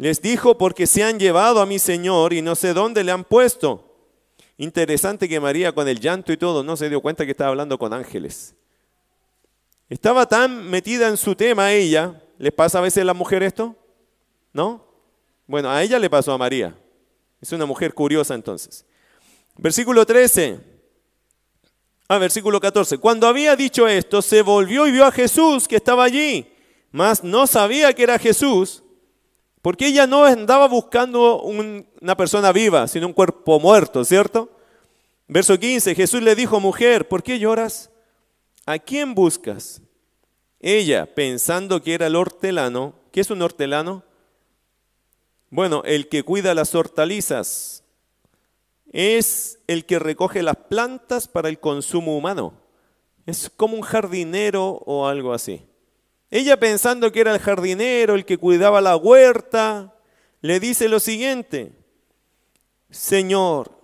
Les 0.01 0.23
dijo, 0.23 0.57
porque 0.57 0.87
se 0.87 1.05
han 1.05 1.21
llevado 1.21 1.61
a 1.61 1.67
mi 1.67 1.79
Señor 1.79 2.33
y 2.33 2.41
no 2.41 2.55
sé 2.55 2.73
dónde 2.73 3.05
le 3.05 3.13
han 3.13 3.23
puesto. 3.23 3.85
Interesante 4.57 5.29
que 5.29 5.39
María 5.41 5.73
con 5.73 5.87
el 5.89 6.01
llanto 6.01 6.33
y 6.33 6.39
todo 6.39 6.63
no 6.63 6.75
se 6.75 6.89
dio 6.89 7.03
cuenta 7.03 7.27
que 7.27 7.33
estaba 7.33 7.51
hablando 7.51 7.79
con 7.79 7.93
ángeles. 7.93 8.55
Estaba 9.91 10.25
tan 10.25 10.71
metida 10.71 11.07
en 11.07 11.19
su 11.19 11.35
tema 11.35 11.73
ella. 11.73 12.19
¿Les 12.39 12.51
pasa 12.51 12.79
a 12.79 12.81
veces 12.81 13.03
a 13.03 13.05
la 13.05 13.13
mujer 13.13 13.43
esto? 13.43 13.77
¿No? 14.55 14.87
Bueno, 15.47 15.69
a 15.69 15.83
ella 15.83 15.99
le 15.99 16.09
pasó 16.09 16.33
a 16.33 16.39
María. 16.39 16.75
Es 17.39 17.53
una 17.53 17.67
mujer 17.67 17.93
curiosa 17.93 18.35
entonces. 18.35 18.87
Versículo 19.59 20.07
13. 20.07 20.61
Ah, 22.09 22.17
versículo 22.17 22.59
14. 22.59 22.97
Cuando 22.97 23.27
había 23.27 23.55
dicho 23.55 23.87
esto, 23.87 24.23
se 24.23 24.41
volvió 24.41 24.87
y 24.87 24.93
vio 24.93 25.05
a 25.05 25.13
Jesús 25.13 25.69
que 25.69 25.77
estaba 25.77 26.05
allí, 26.05 26.51
mas 26.91 27.23
no 27.23 27.47
sabía 27.47 27.93
que 27.93 28.05
era 28.05 28.19
Jesús. 28.19 28.83
Porque 29.63 29.89
ella 29.89 30.07
no 30.07 30.25
andaba 30.25 30.69
buscando 30.69 31.43
una 31.43 32.17
persona 32.17 32.53
viva, 32.53 32.89
sino 32.89 33.07
un 33.07 33.13
cuerpo 33.13 33.61
muerto, 33.61 34.05
¿cierto? 34.05 34.51
Verso 35.29 35.59
15, 35.59 35.95
Jesús 35.95 36.23
le 36.23 36.35
dijo, 36.35 36.61
mujer, 36.61 37.09
¿por 37.09 37.23
qué 37.23 37.39
lloras? 37.39 37.91
¿A 38.67 38.79
quién 38.79 39.15
buscas? 39.15 39.83
Ella, 40.61 41.15
pensando 41.15 41.83
que 41.83 41.95
era 41.95 42.07
el 42.07 42.17
hortelano, 42.17 42.95
¿qué 43.13 43.21
es 43.21 43.31
un 43.31 43.43
hortelano? 43.43 44.03
Bueno, 45.51 45.83
el 45.85 46.09
que 46.09 46.23
cuida 46.23 46.55
las 46.55 46.75
hortalizas. 46.75 47.85
Es 48.93 49.61
el 49.67 49.85
que 49.85 49.99
recoge 49.99 50.43
las 50.43 50.57
plantas 50.57 51.29
para 51.29 51.49
el 51.49 51.61
consumo 51.61 52.17
humano. 52.17 52.55
Es 53.27 53.51
como 53.57 53.77
un 53.77 53.83
jardinero 53.83 54.83
o 54.87 55.07
algo 55.07 55.33
así. 55.33 55.70
Ella 56.31 56.59
pensando 56.59 57.11
que 57.11 57.21
era 57.21 57.35
el 57.35 57.41
jardinero, 57.41 58.15
el 58.15 58.25
que 58.25 58.39
cuidaba 58.39 58.81
la 58.81 58.97
huerta, 58.97 59.95
le 60.41 60.61
dice 60.61 60.89
lo 60.89 61.01
siguiente, 61.01 61.73
Señor, 62.91 63.79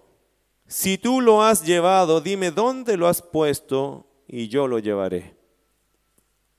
Si 0.68 0.98
tú 0.98 1.20
lo 1.20 1.44
has 1.44 1.64
llevado, 1.64 2.20
dime 2.20 2.50
dónde 2.50 2.96
lo 2.96 3.06
has 3.06 3.22
puesto 3.22 4.04
y 4.26 4.48
yo 4.48 4.66
lo 4.66 4.80
llevaré. 4.80 5.36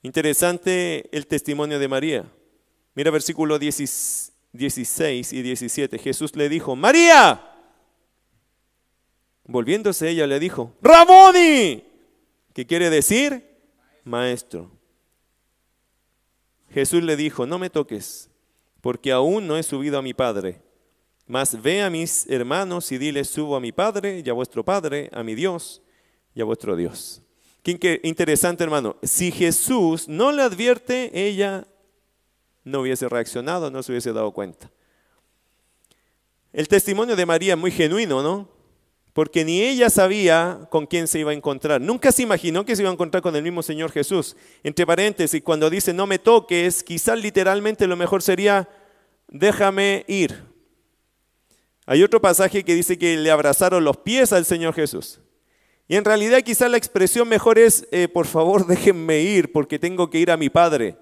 Interesante 0.02 1.14
el 1.14 1.26
testimonio 1.26 1.78
de 1.78 1.88
María. 1.88 2.24
Mira 2.94 3.10
versículo 3.10 3.58
16 3.58 4.32
y 5.32 5.42
17. 5.42 5.98
Jesús 5.98 6.34
le 6.36 6.48
dijo, 6.48 6.74
María. 6.74 7.54
Volviéndose 9.44 10.08
ella 10.08 10.26
le 10.26 10.40
dijo, 10.40 10.72
Raboni, 10.80 11.84
¿qué 12.54 12.66
quiere 12.66 12.88
decir? 12.88 13.44
Maestro. 14.04 14.77
Jesús 16.70 17.02
le 17.02 17.16
dijo, 17.16 17.46
no 17.46 17.58
me 17.58 17.70
toques, 17.70 18.30
porque 18.80 19.12
aún 19.12 19.46
no 19.46 19.56
he 19.56 19.62
subido 19.62 19.98
a 19.98 20.02
mi 20.02 20.14
Padre. 20.14 20.62
Mas 21.26 21.60
ve 21.60 21.82
a 21.82 21.90
mis 21.90 22.26
hermanos 22.28 22.90
y 22.92 22.98
dile, 22.98 23.24
subo 23.24 23.56
a 23.56 23.60
mi 23.60 23.72
Padre 23.72 24.22
y 24.24 24.30
a 24.30 24.32
vuestro 24.32 24.64
Padre, 24.64 25.10
a 25.12 25.22
mi 25.22 25.34
Dios 25.34 25.82
y 26.34 26.40
a 26.40 26.44
vuestro 26.44 26.74
Dios. 26.76 27.22
Qué 27.62 28.00
interesante, 28.02 28.64
hermano. 28.64 28.96
Si 29.02 29.30
Jesús 29.30 30.08
no 30.08 30.32
le 30.32 30.42
advierte, 30.42 31.10
ella 31.12 31.66
no 32.64 32.80
hubiese 32.80 33.08
reaccionado, 33.08 33.70
no 33.70 33.82
se 33.82 33.92
hubiese 33.92 34.12
dado 34.12 34.32
cuenta. 34.32 34.70
El 36.52 36.66
testimonio 36.68 37.14
de 37.14 37.26
María 37.26 37.54
es 37.54 37.58
muy 37.58 37.70
genuino, 37.70 38.22
¿no? 38.22 38.48
Porque 39.18 39.44
ni 39.44 39.62
ella 39.62 39.90
sabía 39.90 40.60
con 40.70 40.86
quién 40.86 41.08
se 41.08 41.18
iba 41.18 41.32
a 41.32 41.34
encontrar. 41.34 41.80
Nunca 41.80 42.12
se 42.12 42.22
imaginó 42.22 42.64
que 42.64 42.76
se 42.76 42.82
iba 42.82 42.90
a 42.90 42.92
encontrar 42.92 43.20
con 43.20 43.34
el 43.34 43.42
mismo 43.42 43.64
Señor 43.64 43.90
Jesús. 43.90 44.36
Entre 44.62 44.86
paréntesis, 44.86 45.42
cuando 45.42 45.68
dice 45.68 45.92
no 45.92 46.06
me 46.06 46.20
toques, 46.20 46.84
quizás 46.84 47.18
literalmente 47.20 47.88
lo 47.88 47.96
mejor 47.96 48.22
sería 48.22 48.68
déjame 49.26 50.04
ir. 50.06 50.44
Hay 51.84 52.04
otro 52.04 52.20
pasaje 52.20 52.62
que 52.62 52.76
dice 52.76 52.96
que 52.96 53.16
le 53.16 53.32
abrazaron 53.32 53.82
los 53.82 53.96
pies 53.96 54.32
al 54.32 54.44
Señor 54.44 54.72
Jesús. 54.72 55.18
Y 55.88 55.96
en 55.96 56.04
realidad 56.04 56.42
quizás 56.42 56.70
la 56.70 56.76
expresión 56.76 57.28
mejor 57.28 57.58
es, 57.58 57.88
eh, 57.90 58.06
por 58.06 58.26
favor 58.26 58.66
déjenme 58.68 59.18
ir 59.18 59.50
porque 59.50 59.80
tengo 59.80 60.08
que 60.10 60.20
ir 60.20 60.30
a 60.30 60.36
mi 60.36 60.48
Padre. 60.48 60.96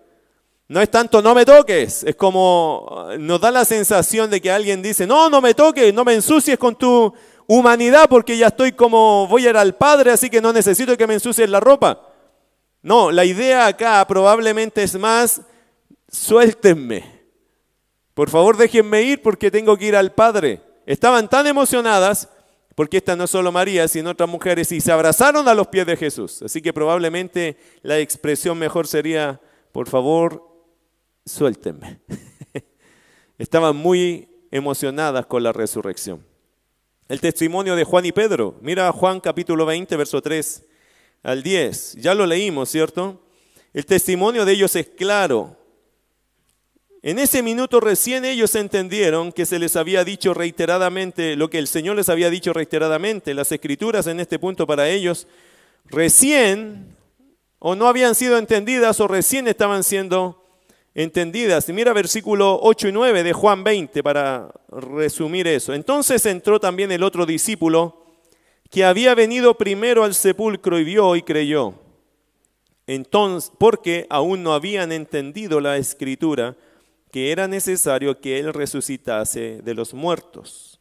No 0.68 0.80
es 0.80 0.90
tanto 0.90 1.20
no 1.20 1.34
me 1.34 1.44
toques, 1.44 2.02
es 2.02 2.16
como 2.16 3.08
nos 3.18 3.40
da 3.42 3.50
la 3.50 3.66
sensación 3.66 4.30
de 4.30 4.40
que 4.40 4.50
alguien 4.50 4.80
dice, 4.80 5.06
no, 5.06 5.28
no 5.28 5.42
me 5.42 5.52
toques, 5.52 5.92
no 5.92 6.02
me 6.02 6.14
ensucies 6.14 6.58
con 6.58 6.76
tu 6.76 7.14
humanidad 7.46 8.08
porque 8.08 8.36
ya 8.36 8.48
estoy 8.48 8.72
como 8.72 9.26
voy 9.26 9.46
a 9.46 9.50
ir 9.50 9.56
al 9.56 9.74
Padre, 9.74 10.12
así 10.12 10.30
que 10.30 10.40
no 10.40 10.52
necesito 10.52 10.96
que 10.96 11.06
me 11.06 11.14
ensucies 11.14 11.48
la 11.48 11.60
ropa. 11.60 12.12
No, 12.82 13.10
la 13.10 13.24
idea 13.24 13.66
acá 13.66 14.04
probablemente 14.06 14.82
es 14.82 14.98
más, 14.98 15.42
suéltenme. 16.08 17.16
Por 18.14 18.30
favor 18.30 18.56
déjenme 18.56 19.02
ir 19.02 19.22
porque 19.22 19.50
tengo 19.50 19.76
que 19.76 19.86
ir 19.86 19.96
al 19.96 20.12
Padre. 20.12 20.62
Estaban 20.86 21.28
tan 21.28 21.46
emocionadas 21.46 22.28
porque 22.76 22.98
esta 22.98 23.16
no 23.16 23.24
es 23.24 23.30
solo 23.30 23.50
María, 23.50 23.88
sino 23.88 24.10
otras 24.10 24.28
mujeres, 24.28 24.70
y 24.70 24.82
se 24.82 24.92
abrazaron 24.92 25.48
a 25.48 25.54
los 25.54 25.66
pies 25.68 25.86
de 25.86 25.96
Jesús. 25.96 26.42
Así 26.42 26.60
que 26.60 26.74
probablemente 26.74 27.56
la 27.80 27.98
expresión 27.98 28.58
mejor 28.58 28.86
sería, 28.86 29.40
por 29.72 29.88
favor, 29.88 30.46
suéltenme. 31.24 32.00
Estaban 33.38 33.76
muy 33.76 34.28
emocionadas 34.50 35.24
con 35.24 35.42
la 35.42 35.54
resurrección. 35.54 36.22
El 37.08 37.20
testimonio 37.20 37.76
de 37.76 37.84
Juan 37.84 38.04
y 38.04 38.10
Pedro. 38.10 38.56
Mira 38.60 38.90
Juan 38.90 39.20
capítulo 39.20 39.64
20, 39.64 39.96
verso 39.96 40.20
3 40.20 40.64
al 41.22 41.42
10. 41.44 41.94
Ya 42.00 42.16
lo 42.16 42.26
leímos, 42.26 42.68
¿cierto? 42.68 43.22
El 43.72 43.86
testimonio 43.86 44.44
de 44.44 44.52
ellos 44.52 44.74
es 44.74 44.88
claro. 44.88 45.56
En 47.02 47.20
ese 47.20 47.44
minuto 47.44 47.78
recién 47.78 48.24
ellos 48.24 48.56
entendieron 48.56 49.30
que 49.30 49.46
se 49.46 49.60
les 49.60 49.76
había 49.76 50.02
dicho 50.02 50.34
reiteradamente 50.34 51.36
lo 51.36 51.48
que 51.48 51.58
el 51.58 51.68
Señor 51.68 51.94
les 51.94 52.08
había 52.08 52.28
dicho 52.28 52.52
reiteradamente. 52.52 53.34
Las 53.34 53.52
escrituras 53.52 54.08
en 54.08 54.18
este 54.18 54.40
punto 54.40 54.66
para 54.66 54.88
ellos 54.88 55.28
recién 55.84 56.96
o 57.60 57.76
no 57.76 57.86
habían 57.86 58.16
sido 58.16 58.36
entendidas 58.36 58.98
o 58.98 59.06
recién 59.06 59.46
estaban 59.46 59.84
siendo 59.84 60.45
entendidas. 60.96 61.68
Y 61.68 61.74
mira 61.74 61.92
versículo 61.92 62.58
8 62.62 62.88
y 62.88 62.92
9 62.92 63.22
de 63.22 63.32
Juan 63.34 63.62
20 63.62 64.02
para 64.02 64.50
resumir 64.68 65.46
eso. 65.46 65.74
Entonces 65.74 66.24
entró 66.26 66.58
también 66.58 66.90
el 66.90 67.02
otro 67.02 67.26
discípulo 67.26 68.02
que 68.70 68.82
había 68.82 69.14
venido 69.14 69.56
primero 69.56 70.02
al 70.02 70.14
sepulcro 70.14 70.80
y 70.80 70.84
vio 70.84 71.14
y 71.14 71.22
creyó. 71.22 71.74
Entonces, 72.86 73.52
porque 73.58 74.06
aún 74.08 74.42
no 74.42 74.54
habían 74.54 74.90
entendido 74.90 75.60
la 75.60 75.76
escritura, 75.76 76.56
que 77.12 77.30
era 77.30 77.46
necesario 77.46 78.20
que 78.20 78.38
él 78.38 78.54
resucitase 78.54 79.60
de 79.62 79.74
los 79.74 79.92
muertos. 79.92 80.80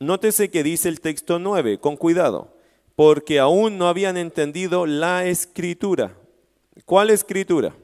Nótese 0.00 0.50
que 0.50 0.62
dice 0.62 0.88
el 0.88 1.00
texto 1.00 1.38
9, 1.38 1.78
con 1.78 1.96
cuidado, 1.96 2.56
porque 2.96 3.40
aún 3.40 3.78
no 3.78 3.88
habían 3.88 4.16
entendido 4.16 4.86
la 4.86 5.26
escritura. 5.26 6.16
¿Cuál 6.84 7.10
escritura? 7.10 7.74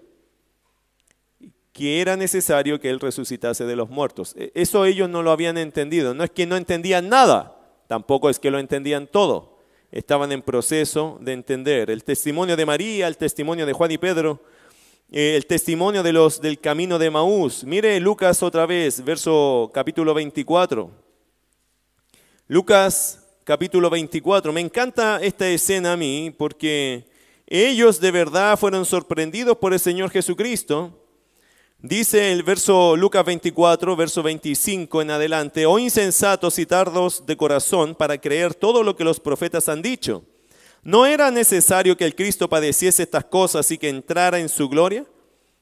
Que 1.72 2.00
era 2.00 2.16
necesario 2.16 2.80
que 2.80 2.90
Él 2.90 3.00
resucitase 3.00 3.64
de 3.64 3.76
los 3.76 3.88
muertos. 3.90 4.34
E, 4.36 4.52
eso 4.54 4.84
ellos 4.84 5.08
no 5.08 5.22
lo 5.22 5.30
habían 5.30 5.58
entendido. 5.58 6.14
No 6.14 6.24
es 6.24 6.30
que 6.30 6.46
no 6.46 6.56
entendían 6.56 7.08
nada, 7.08 7.56
tampoco 7.86 8.30
es 8.30 8.38
que 8.38 8.50
lo 8.50 8.58
entendían 8.58 9.06
todo. 9.06 9.58
Estaban 9.92 10.32
en 10.32 10.42
proceso 10.42 11.18
de 11.20 11.32
entender. 11.32 11.90
El 11.90 12.04
testimonio 12.04 12.56
de 12.56 12.66
María, 12.66 13.08
el 13.08 13.16
testimonio 13.16 13.66
de 13.66 13.72
Juan 13.72 13.90
y 13.90 13.98
Pedro, 13.98 14.40
eh, 15.10 15.34
el 15.36 15.46
testimonio 15.46 16.02
de 16.02 16.12
los 16.12 16.40
del 16.40 16.60
camino 16.60 16.98
de 16.98 17.10
Maús. 17.10 17.64
Mire 17.64 17.98
Lucas 17.98 18.42
otra 18.42 18.66
vez, 18.66 19.04
verso 19.04 19.70
capítulo 19.74 20.14
24. 20.14 20.90
Lucas 22.46 23.26
capítulo 23.44 23.90
24. 23.90 24.52
Me 24.52 24.60
encanta 24.60 25.18
esta 25.20 25.48
escena 25.48 25.94
a 25.94 25.96
mí 25.96 26.32
porque 26.36 27.08
ellos 27.48 28.00
de 28.00 28.12
verdad 28.12 28.56
fueron 28.56 28.84
sorprendidos 28.84 29.56
por 29.56 29.72
el 29.72 29.80
Señor 29.80 30.10
Jesucristo 30.10 30.99
Dice 31.82 32.30
el 32.30 32.42
verso 32.42 32.94
Lucas 32.94 33.24
24, 33.24 33.96
verso 33.96 34.22
25 34.22 35.00
en 35.00 35.12
adelante, 35.12 35.64
oh 35.64 35.78
insensatos 35.78 36.58
y 36.58 36.66
tardos 36.66 37.24
de 37.24 37.38
corazón 37.38 37.94
para 37.94 38.18
creer 38.18 38.54
todo 38.54 38.82
lo 38.82 38.96
que 38.96 39.04
los 39.04 39.18
profetas 39.18 39.66
han 39.70 39.80
dicho. 39.80 40.22
¿No 40.82 41.06
era 41.06 41.30
necesario 41.30 41.96
que 41.96 42.04
el 42.04 42.14
Cristo 42.14 42.50
padeciese 42.50 43.02
estas 43.02 43.24
cosas 43.24 43.70
y 43.70 43.78
que 43.78 43.88
entrara 43.88 44.40
en 44.40 44.50
su 44.50 44.68
gloria? 44.68 45.06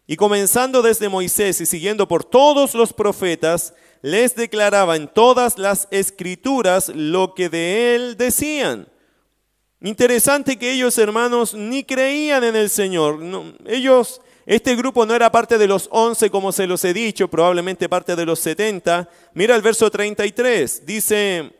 Y 0.08 0.16
comenzando 0.16 0.82
desde 0.82 1.08
Moisés 1.08 1.60
y 1.60 1.66
siguiendo 1.66 2.08
por 2.08 2.24
todos 2.24 2.74
los 2.74 2.92
profetas, 2.92 3.74
les 4.02 4.34
declaraba 4.34 4.96
en 4.96 5.06
todas 5.06 5.56
las 5.56 5.86
escrituras 5.92 6.88
lo 6.88 7.32
que 7.34 7.48
de 7.48 7.94
él 7.94 8.16
decían. 8.16 8.88
Interesante 9.80 10.58
que 10.58 10.72
ellos, 10.72 10.98
hermanos, 10.98 11.54
ni 11.54 11.84
creían 11.84 12.42
en 12.42 12.56
el 12.56 12.70
Señor. 12.70 13.20
ellos 13.66 14.20
este 14.48 14.74
grupo 14.76 15.04
no 15.04 15.14
era 15.14 15.30
parte 15.30 15.58
de 15.58 15.66
los 15.66 15.90
once, 15.92 16.30
como 16.30 16.52
se 16.52 16.66
los 16.66 16.82
he 16.82 16.94
dicho, 16.94 17.28
probablemente 17.28 17.86
parte 17.86 18.16
de 18.16 18.24
los 18.24 18.38
setenta. 18.38 19.06
Mira 19.34 19.54
el 19.54 19.60
verso 19.60 19.90
33, 19.90 20.86
dice, 20.86 21.52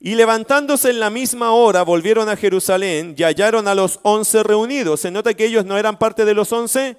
y 0.00 0.16
levantándose 0.16 0.90
en 0.90 0.98
la 0.98 1.10
misma 1.10 1.52
hora 1.52 1.82
volvieron 1.82 2.28
a 2.28 2.34
Jerusalén 2.34 3.14
y 3.16 3.22
hallaron 3.22 3.68
a 3.68 3.76
los 3.76 4.00
once 4.02 4.42
reunidos. 4.42 4.98
Se 4.98 5.12
nota 5.12 5.32
que 5.32 5.44
ellos 5.44 5.64
no 5.64 5.78
eran 5.78 5.96
parte 5.96 6.24
de 6.24 6.34
los 6.34 6.52
once, 6.52 6.96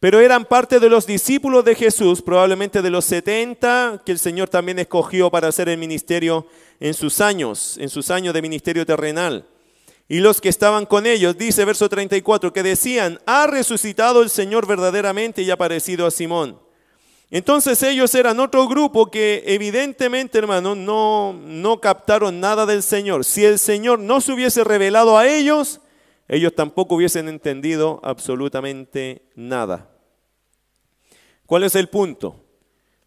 pero 0.00 0.18
eran 0.18 0.46
parte 0.46 0.80
de 0.80 0.88
los 0.88 1.06
discípulos 1.06 1.62
de 1.66 1.74
Jesús, 1.74 2.22
probablemente 2.22 2.80
de 2.80 2.88
los 2.88 3.04
setenta 3.04 4.02
que 4.06 4.12
el 4.12 4.18
Señor 4.18 4.48
también 4.48 4.78
escogió 4.78 5.30
para 5.30 5.48
hacer 5.48 5.68
el 5.68 5.76
ministerio 5.76 6.46
en 6.80 6.94
sus 6.94 7.20
años, 7.20 7.76
en 7.76 7.90
sus 7.90 8.10
años 8.10 8.32
de 8.32 8.40
ministerio 8.40 8.86
terrenal. 8.86 9.44
Y 10.08 10.20
los 10.20 10.40
que 10.40 10.48
estaban 10.48 10.86
con 10.86 11.06
ellos, 11.06 11.36
dice 11.36 11.64
verso 11.64 11.88
34, 11.88 12.52
que 12.52 12.62
decían, 12.62 13.20
ha 13.26 13.46
resucitado 13.46 14.22
el 14.22 14.30
Señor 14.30 14.66
verdaderamente 14.66 15.42
y 15.42 15.50
ha 15.50 15.54
aparecido 15.54 16.06
a 16.06 16.10
Simón. 16.10 16.60
Entonces 17.30 17.82
ellos 17.82 18.14
eran 18.14 18.38
otro 18.38 18.68
grupo 18.68 19.10
que 19.10 19.42
evidentemente, 19.46 20.38
hermano, 20.38 20.76
no, 20.76 21.32
no 21.32 21.80
captaron 21.80 22.38
nada 22.38 22.66
del 22.66 22.84
Señor. 22.84 23.24
Si 23.24 23.44
el 23.44 23.58
Señor 23.58 23.98
no 23.98 24.20
se 24.20 24.32
hubiese 24.32 24.62
revelado 24.62 25.18
a 25.18 25.26
ellos, 25.26 25.80
ellos 26.28 26.54
tampoco 26.54 26.94
hubiesen 26.94 27.28
entendido 27.28 28.00
absolutamente 28.04 29.22
nada. 29.34 29.90
¿Cuál 31.46 31.64
es 31.64 31.74
el 31.74 31.88
punto? 31.88 32.44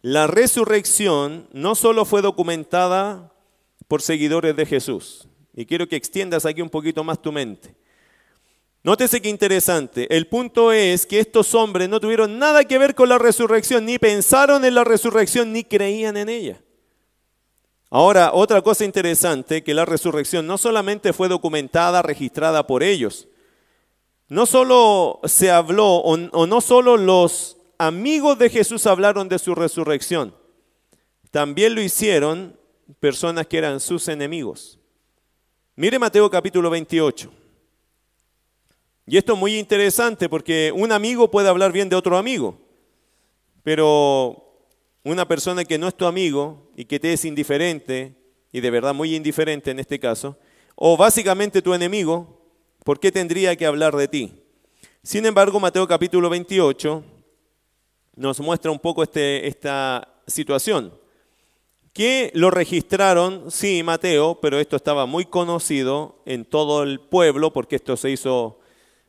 La 0.02 0.26
resurrección 0.26 1.48
no 1.52 1.74
solo 1.74 2.04
fue 2.04 2.20
documentada 2.20 3.32
por 3.88 4.02
seguidores 4.02 4.54
de 4.54 4.66
Jesús, 4.66 5.28
y 5.54 5.66
quiero 5.66 5.88
que 5.88 5.96
extiendas 5.96 6.46
aquí 6.46 6.62
un 6.62 6.70
poquito 6.70 7.02
más 7.04 7.20
tu 7.20 7.32
mente. 7.32 7.74
Nótese 8.82 9.20
qué 9.20 9.28
interesante. 9.28 10.14
El 10.14 10.26
punto 10.26 10.72
es 10.72 11.04
que 11.04 11.20
estos 11.20 11.54
hombres 11.54 11.88
no 11.88 12.00
tuvieron 12.00 12.38
nada 12.38 12.64
que 12.64 12.78
ver 12.78 12.94
con 12.94 13.10
la 13.10 13.18
resurrección, 13.18 13.84
ni 13.84 13.98
pensaron 13.98 14.64
en 14.64 14.74
la 14.74 14.84
resurrección, 14.84 15.52
ni 15.52 15.64
creían 15.64 16.16
en 16.16 16.30
ella. 16.30 16.62
Ahora, 17.90 18.32
otra 18.32 18.62
cosa 18.62 18.84
interesante, 18.84 19.62
que 19.62 19.74
la 19.74 19.84
resurrección 19.84 20.46
no 20.46 20.56
solamente 20.56 21.12
fue 21.12 21.28
documentada, 21.28 22.02
registrada 22.02 22.66
por 22.66 22.82
ellos, 22.82 23.28
no 24.28 24.46
solo 24.46 25.20
se 25.24 25.50
habló, 25.50 25.96
o, 25.96 26.14
o 26.14 26.46
no 26.46 26.60
solo 26.60 26.96
los 26.96 27.58
amigos 27.78 28.38
de 28.38 28.48
Jesús 28.48 28.86
hablaron 28.86 29.28
de 29.28 29.38
su 29.38 29.54
resurrección, 29.54 30.34
también 31.30 31.74
lo 31.74 31.82
hicieron 31.82 32.56
personas 33.00 33.46
que 33.46 33.58
eran 33.58 33.80
sus 33.80 34.08
enemigos. 34.08 34.79
Mire 35.80 35.98
Mateo 35.98 36.28
capítulo 36.28 36.68
28. 36.68 37.32
Y 39.06 39.16
esto 39.16 39.32
es 39.32 39.38
muy 39.38 39.58
interesante 39.58 40.28
porque 40.28 40.70
un 40.76 40.92
amigo 40.92 41.30
puede 41.30 41.48
hablar 41.48 41.72
bien 41.72 41.88
de 41.88 41.96
otro 41.96 42.18
amigo, 42.18 42.60
pero 43.62 44.60
una 45.04 45.26
persona 45.26 45.64
que 45.64 45.78
no 45.78 45.88
es 45.88 45.96
tu 45.96 46.04
amigo 46.04 46.70
y 46.76 46.84
que 46.84 47.00
te 47.00 47.14
es 47.14 47.24
indiferente, 47.24 48.14
y 48.52 48.60
de 48.60 48.70
verdad 48.70 48.92
muy 48.92 49.16
indiferente 49.16 49.70
en 49.70 49.78
este 49.78 49.98
caso, 49.98 50.36
o 50.74 50.98
básicamente 50.98 51.62
tu 51.62 51.72
enemigo, 51.72 52.42
¿por 52.84 53.00
qué 53.00 53.10
tendría 53.10 53.56
que 53.56 53.64
hablar 53.64 53.96
de 53.96 54.06
ti? 54.06 54.34
Sin 55.02 55.24
embargo, 55.24 55.58
Mateo 55.60 55.88
capítulo 55.88 56.28
28 56.28 57.02
nos 58.16 58.38
muestra 58.40 58.70
un 58.70 58.80
poco 58.80 59.02
este, 59.02 59.46
esta 59.46 60.20
situación, 60.26 60.92
que 61.92 62.30
lo 62.34 62.50
registraron, 62.50 63.50
sí, 63.50 63.82
Mateo, 63.82 64.38
pero 64.40 64.58
esto 64.58 64.76
estaba 64.76 65.06
muy 65.06 65.24
conocido 65.24 66.22
en 66.24 66.44
todo 66.44 66.82
el 66.82 67.00
pueblo, 67.00 67.52
porque 67.52 67.76
esto 67.76 67.96
se 67.96 68.10
hizo 68.10 68.60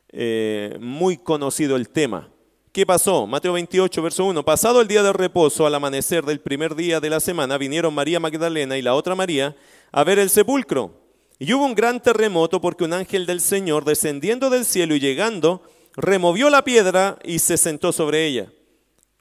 eh, 0.08 0.76
muy 0.80 1.16
conocido 1.16 1.76
el 1.76 1.88
tema. 1.88 2.28
¿Qué 2.72 2.86
pasó? 2.86 3.26
Mateo 3.26 3.52
28, 3.52 4.02
verso 4.02 4.24
1. 4.24 4.44
Pasado 4.44 4.80
el 4.80 4.88
día 4.88 5.02
de 5.02 5.12
reposo, 5.12 5.66
al 5.66 5.74
amanecer 5.74 6.24
del 6.24 6.40
primer 6.40 6.74
día 6.74 7.00
de 7.00 7.10
la 7.10 7.20
semana, 7.20 7.58
vinieron 7.58 7.94
María 7.94 8.18
Magdalena 8.18 8.78
y 8.78 8.82
la 8.82 8.94
otra 8.94 9.14
María 9.14 9.54
a 9.92 10.04
ver 10.04 10.18
el 10.18 10.30
sepulcro. 10.30 11.02
Y 11.38 11.52
hubo 11.52 11.66
un 11.66 11.74
gran 11.74 12.00
terremoto 12.00 12.60
porque 12.60 12.84
un 12.84 12.94
ángel 12.94 13.26
del 13.26 13.40
Señor, 13.40 13.84
descendiendo 13.84 14.48
del 14.48 14.64
cielo 14.64 14.94
y 14.94 15.00
llegando, 15.00 15.62
removió 15.96 16.48
la 16.48 16.64
piedra 16.64 17.18
y 17.24 17.40
se 17.40 17.58
sentó 17.58 17.92
sobre 17.92 18.26
ella. 18.26 18.50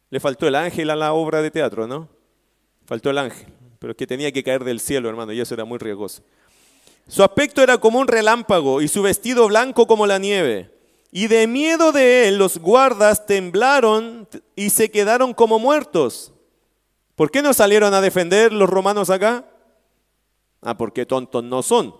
Le 0.09 0.19
faltó 0.19 0.47
el 0.47 0.55
ángel 0.55 0.89
a 0.89 0.95
la 0.95 1.13
obra 1.13 1.41
de 1.41 1.51
teatro, 1.51 1.87
¿no? 1.87 2.07
Faltó 2.91 3.09
el 3.09 3.19
ángel, 3.19 3.47
pero 3.79 3.91
es 3.91 3.97
que 3.97 4.05
tenía 4.05 4.33
que 4.33 4.43
caer 4.43 4.65
del 4.65 4.81
cielo, 4.81 5.07
hermano, 5.07 5.31
y 5.31 5.39
eso 5.39 5.53
era 5.53 5.63
muy 5.63 5.77
riesgoso. 5.77 6.23
Su 7.07 7.23
aspecto 7.23 7.63
era 7.63 7.77
como 7.77 7.99
un 7.99 8.07
relámpago 8.09 8.81
y 8.81 8.89
su 8.89 9.01
vestido 9.01 9.47
blanco 9.47 9.87
como 9.87 10.05
la 10.05 10.19
nieve. 10.19 10.69
Y 11.09 11.27
de 11.27 11.47
miedo 11.47 11.93
de 11.93 12.27
él 12.27 12.37
los 12.37 12.57
guardas 12.57 13.25
temblaron 13.25 14.27
y 14.57 14.71
se 14.71 14.91
quedaron 14.91 15.33
como 15.33 15.57
muertos. 15.57 16.33
¿Por 17.15 17.31
qué 17.31 17.41
no 17.41 17.53
salieron 17.53 17.93
a 17.93 18.01
defender 18.01 18.51
los 18.51 18.69
romanos 18.69 19.09
acá? 19.09 19.45
Ah, 20.61 20.75
porque 20.77 21.05
tontos 21.05 21.45
no 21.45 21.63
son. 21.63 21.95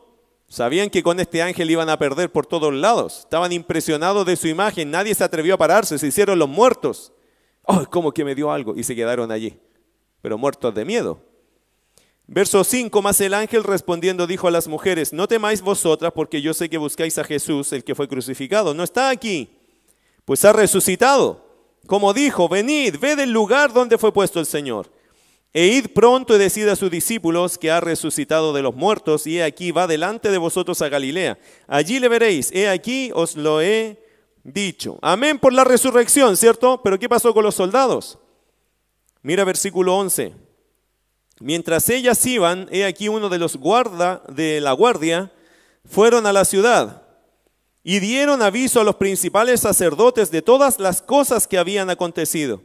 Sabían 0.50 0.90
que 0.90 1.04
con 1.04 1.22
este 1.22 1.42
ángel 1.42 1.72
iban 1.72 1.88
a 1.88 2.00
perder 2.00 2.34
por 2.34 2.46
todos 2.48 2.74
lados. 2.74 3.20
Estaban 3.20 3.54
impresionados 3.54 4.26
de 4.26 4.36
su 4.36 4.50
imagen. 4.50 4.92
Nadie 4.92 5.16
se 5.16 5.24
atrevió 5.24 5.54
a 5.54 5.58
pararse. 5.58 5.98
Se 5.98 6.08
hicieron 6.08 6.38
los 6.38 6.50
muertos. 6.50 7.14
¡Oh, 7.64 7.86
como 7.90 8.12
que 8.12 8.26
me 8.26 8.36
dio 8.36 8.52
algo! 8.52 8.76
Y 8.76 8.84
se 8.84 8.94
quedaron 8.94 9.32
allí. 9.32 9.58
Pero 10.22 10.38
muertos 10.38 10.74
de 10.74 10.86
miedo. 10.86 11.20
Verso 12.28 12.64
5, 12.64 13.02
más 13.02 13.20
el 13.20 13.34
ángel 13.34 13.64
respondiendo 13.64 14.26
dijo 14.26 14.48
a 14.48 14.52
las 14.52 14.68
mujeres, 14.68 15.12
no 15.12 15.28
temáis 15.28 15.62
vosotras 15.62 16.14
porque 16.16 16.42
yo 16.42 16.54
sé 16.54 16.70
que 16.70 16.78
buscáis 16.78 17.18
a 17.18 17.26
Jesús, 17.26 17.74
el 17.74 17.84
que 17.84 17.96
fue 17.96 18.08
crucificado. 18.08 18.74
No 18.74 18.84
está 18.84 19.10
aquí, 19.10 19.50
pues 20.24 20.46
ha 20.46 20.54
resucitado. 20.54 21.46
Como 21.88 22.14
dijo, 22.14 22.48
venid, 22.48 22.96
ved 23.02 23.20
el 23.20 23.32
lugar 23.32 23.74
donde 23.74 23.98
fue 23.98 24.14
puesto 24.14 24.40
el 24.40 24.46
Señor. 24.46 24.90
E 25.54 25.68
id 25.68 25.88
pronto 25.94 26.34
y 26.36 26.40
decid 26.40 26.70
a 26.70 26.78
sus 26.78 26.90
discípulos 26.90 27.58
que 27.58 27.70
ha 27.70 27.82
resucitado 27.82 28.54
de 28.54 28.62
los 28.62 28.74
muertos 28.74 29.28
y 29.28 29.40
he 29.40 29.44
aquí 29.44 29.72
va 29.72 29.86
delante 29.86 30.32
de 30.32 30.38
vosotros 30.38 30.82
a 30.82 30.88
Galilea. 30.88 31.38
Allí 31.68 32.00
le 32.00 32.08
veréis, 32.08 32.50
he 32.54 32.70
aquí 32.70 33.12
os 33.14 33.36
lo 33.36 33.62
he 33.62 34.02
dicho. 34.46 34.98
Amén 35.02 35.38
por 35.38 35.52
la 35.52 35.66
resurrección, 35.66 36.38
¿cierto? 36.38 36.82
Pero 36.82 36.98
¿qué 36.98 37.10
pasó 37.10 37.34
con 37.34 37.44
los 37.44 37.56
soldados? 37.56 38.18
Mira 39.24 39.44
versículo 39.44 39.98
11. 39.98 40.34
Mientras 41.40 41.90
ellas 41.90 42.26
iban, 42.26 42.68
he 42.72 42.86
aquí 42.86 43.08
uno 43.08 43.30
de 43.30 43.40
los 43.40 43.56
guarda 43.58 44.24
de 44.30 44.62
la 44.62 44.74
guardia, 44.74 45.32
fueron 45.86 46.26
a 46.28 46.34
la 46.34 46.46
ciudad 46.46 47.04
y 47.84 48.00
dieron 48.00 48.42
aviso 48.42 48.80
a 48.80 48.84
los 48.84 48.96
principales 48.96 49.62
sacerdotes 49.62 50.30
de 50.30 50.42
todas 50.42 50.80
las 50.80 51.02
cosas 51.02 51.48
que 51.48 51.58
habían 51.58 51.90
acontecido. 51.90 52.62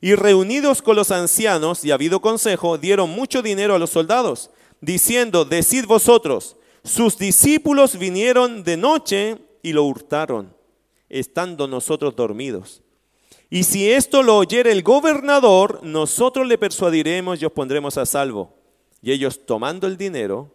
Y 0.00 0.14
reunidos 0.14 0.82
con 0.82 0.94
los 0.96 1.10
ancianos 1.10 1.84
y 1.84 1.90
habido 1.90 2.20
consejo, 2.20 2.78
dieron 2.78 3.10
mucho 3.10 3.42
dinero 3.42 3.74
a 3.74 3.78
los 3.78 3.90
soldados, 3.90 4.50
diciendo, 4.80 5.44
decid 5.44 5.86
vosotros, 5.86 6.56
sus 6.84 7.18
discípulos 7.18 7.98
vinieron 7.98 8.62
de 8.62 8.76
noche 8.76 9.38
y 9.62 9.72
lo 9.72 9.84
hurtaron, 9.84 10.54
estando 11.08 11.66
nosotros 11.66 12.14
dormidos. 12.14 12.82
Y 13.50 13.64
si 13.64 13.90
esto 13.90 14.22
lo 14.22 14.36
oyere 14.36 14.72
el 14.72 14.82
gobernador, 14.82 15.80
nosotros 15.82 16.46
le 16.46 16.58
persuadiremos 16.58 17.40
y 17.40 17.46
os 17.46 17.52
pondremos 17.52 17.96
a 17.96 18.04
salvo. 18.04 18.54
Y 19.00 19.12
ellos, 19.12 19.46
tomando 19.46 19.86
el 19.86 19.96
dinero, 19.96 20.54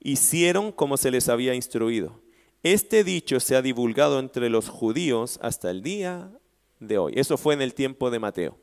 hicieron 0.00 0.70
como 0.70 0.96
se 0.96 1.10
les 1.10 1.28
había 1.28 1.54
instruido. 1.54 2.20
Este 2.62 3.04
dicho 3.04 3.40
se 3.40 3.56
ha 3.56 3.62
divulgado 3.62 4.18
entre 4.18 4.50
los 4.50 4.68
judíos 4.68 5.38
hasta 5.40 5.70
el 5.70 5.82
día 5.82 6.30
de 6.80 6.98
hoy. 6.98 7.14
Eso 7.16 7.38
fue 7.38 7.54
en 7.54 7.62
el 7.62 7.74
tiempo 7.74 8.10
de 8.10 8.18
Mateo. 8.18 8.58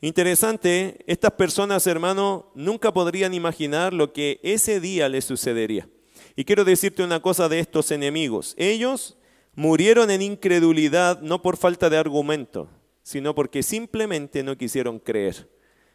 Interesante, 0.00 1.04
estas 1.08 1.32
personas, 1.32 1.86
hermano, 1.88 2.52
nunca 2.54 2.92
podrían 2.92 3.34
imaginar 3.34 3.92
lo 3.92 4.12
que 4.12 4.38
ese 4.44 4.78
día 4.78 5.08
les 5.08 5.24
sucedería. 5.24 5.88
Y 6.36 6.44
quiero 6.44 6.64
decirte 6.64 7.02
una 7.02 7.20
cosa 7.20 7.48
de 7.48 7.58
estos 7.58 7.90
enemigos. 7.90 8.54
Ellos 8.58 9.16
murieron 9.56 10.10
en 10.12 10.22
incredulidad 10.22 11.20
no 11.20 11.42
por 11.42 11.56
falta 11.56 11.90
de 11.90 11.96
argumento, 11.96 12.68
sino 13.08 13.34
porque 13.34 13.62
simplemente 13.62 14.42
no 14.42 14.58
quisieron 14.58 14.98
creer. 14.98 15.48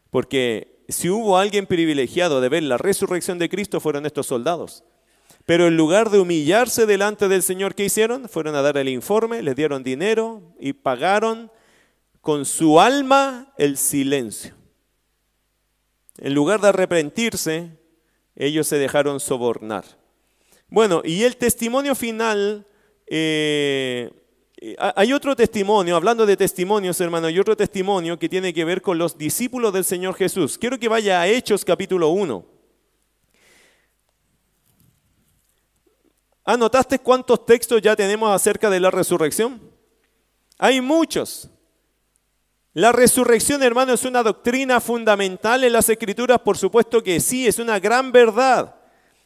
Porque 0.10 0.84
si 0.88 1.12
hubo 1.12 1.38
alguien 1.38 1.68
privilegiado 1.68 2.42
de 2.42 2.50
ver 2.50 2.64
la 2.64 2.80
resurrección 2.80 3.38
de 3.38 3.50
Cristo 3.50 3.80
fueron 3.80 4.08
estos 4.08 4.26
soldados. 4.26 4.84
Pero 5.46 5.68
en 5.68 5.78
lugar 5.78 6.10
de 6.10 6.18
humillarse 6.18 6.88
delante 6.88 7.28
del 7.28 7.44
Señor, 7.44 7.76
¿qué 7.76 7.86
hicieron? 7.86 8.28
Fueron 8.30 8.56
a 8.56 8.64
dar 8.64 8.78
el 8.78 8.90
informe, 8.90 9.44
les 9.44 9.56
dieron 9.56 9.84
dinero 9.84 10.56
y 10.60 10.74
pagaron 10.74 11.52
con 12.20 12.46
su 12.46 12.80
alma 12.80 13.54
el 13.60 13.78
silencio. 13.78 14.56
En 16.18 16.34
lugar 16.34 16.62
de 16.62 16.70
arrepentirse, 16.70 17.78
ellos 18.36 18.66
se 18.66 18.80
dejaron 18.80 19.20
sobornar. 19.20 19.86
Bueno, 20.68 21.04
y 21.06 21.26
el 21.26 21.38
testimonio 21.38 21.94
final 21.94 22.66
eh, 23.06 24.10
hay 24.96 25.12
otro 25.12 25.36
testimonio, 25.36 25.96
hablando 25.96 26.26
de 26.26 26.38
testimonios, 26.38 27.00
hermano, 27.02 27.28
hay 27.28 27.38
otro 27.38 27.58
testimonio 27.58 28.18
que 28.18 28.30
tiene 28.30 28.54
que 28.54 28.64
ver 28.64 28.82
con 28.82 28.98
los 28.98 29.18
discípulos 29.18 29.74
del 29.74 29.84
Señor 29.84 30.16
Jesús. 30.16 30.58
Quiero 30.58 30.80
que 30.80 30.88
vaya 30.88 31.20
a 31.20 31.28
Hechos 31.28 31.66
capítulo 31.66 32.10
1. 32.10 32.46
¿Anotaste 36.46 37.00
cuántos 37.00 37.46
textos 37.46 37.82
ya 37.82 37.96
tenemos 37.96 38.30
acerca 38.30 38.70
de 38.70 38.80
la 38.80 38.92
resurrección? 38.92 39.62
Hay 40.58 40.82
muchos. 40.82 41.50
La 42.74 42.92
resurrección, 42.92 43.64
hermano, 43.64 43.94
es 43.94 44.04
una 44.04 44.24
doctrina 44.24 44.80
fundamental 44.80 45.64
en 45.64 45.74
las 45.74 45.90
escrituras, 45.90 46.40
por 46.40 46.58
supuesto 46.58 47.04
que 47.04 47.20
sí, 47.20 47.48
es 47.48 47.60
una 47.60 47.80
gran 47.80 48.12
verdad. 48.12 48.76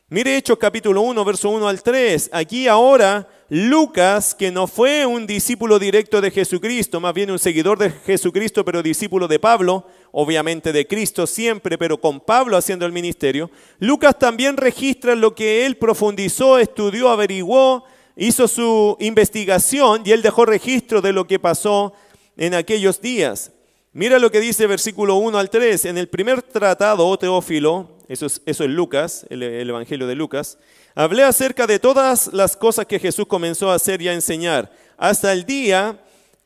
Mire 0.09 0.37
Hechos 0.37 0.57
capítulo 0.57 1.01
1, 1.01 1.25
verso 1.25 1.49
1 1.49 1.67
al 1.67 1.83
3. 1.83 2.29
Aquí 2.31 2.69
ahora 2.69 3.27
Lucas, 3.49 4.33
que 4.33 4.51
no 4.51 4.65
fue 4.65 5.05
un 5.05 5.27
discípulo 5.27 5.79
directo 5.79 6.21
de 6.21 6.31
Jesucristo, 6.31 7.01
más 7.01 7.13
bien 7.13 7.29
un 7.29 7.39
seguidor 7.39 7.77
de 7.77 7.89
Jesucristo, 7.89 8.63
pero 8.63 8.81
discípulo 8.81 9.27
de 9.27 9.37
Pablo, 9.37 9.85
obviamente 10.13 10.71
de 10.71 10.87
Cristo 10.87 11.27
siempre, 11.27 11.77
pero 11.77 11.99
con 11.99 12.21
Pablo 12.21 12.55
haciendo 12.55 12.85
el 12.85 12.93
ministerio, 12.93 13.51
Lucas 13.79 14.17
también 14.17 14.55
registra 14.55 15.13
lo 15.13 15.35
que 15.35 15.65
él 15.65 15.75
profundizó, 15.75 16.57
estudió, 16.57 17.09
averiguó, 17.09 17.83
hizo 18.15 18.47
su 18.47 18.95
investigación 19.01 20.03
y 20.05 20.13
él 20.13 20.21
dejó 20.21 20.45
registro 20.45 21.01
de 21.01 21.11
lo 21.11 21.27
que 21.27 21.37
pasó 21.37 21.91
en 22.37 22.53
aquellos 22.53 23.01
días. 23.01 23.51
Mira 23.93 24.19
lo 24.19 24.31
que 24.31 24.39
dice 24.39 24.67
versículo 24.67 25.15
1 25.15 25.37
al 25.37 25.49
3. 25.49 25.85
En 25.85 25.97
el 25.97 26.07
primer 26.07 26.41
tratado, 26.41 27.07
oh 27.07 27.17
Teófilo, 27.17 27.97
eso 28.07 28.25
es, 28.25 28.41
eso 28.45 28.63
es 28.63 28.69
Lucas, 28.69 29.25
el, 29.29 29.43
el 29.43 29.69
Evangelio 29.69 30.07
de 30.07 30.15
Lucas, 30.15 30.57
Hablé 30.99 31.21
acerca 31.21 31.67
de 31.67 31.77
todas 31.77 32.33
las 32.33 32.57
cosas 32.57 32.87
que 32.87 32.97
Jesús 32.97 33.27
comenzó 33.27 33.69
a 33.69 33.75
hacer 33.75 34.01
y 34.01 34.07
a 34.07 34.15
enseñar, 34.15 34.71
hasta 34.97 35.31
el 35.31 35.45
día 35.45 36.01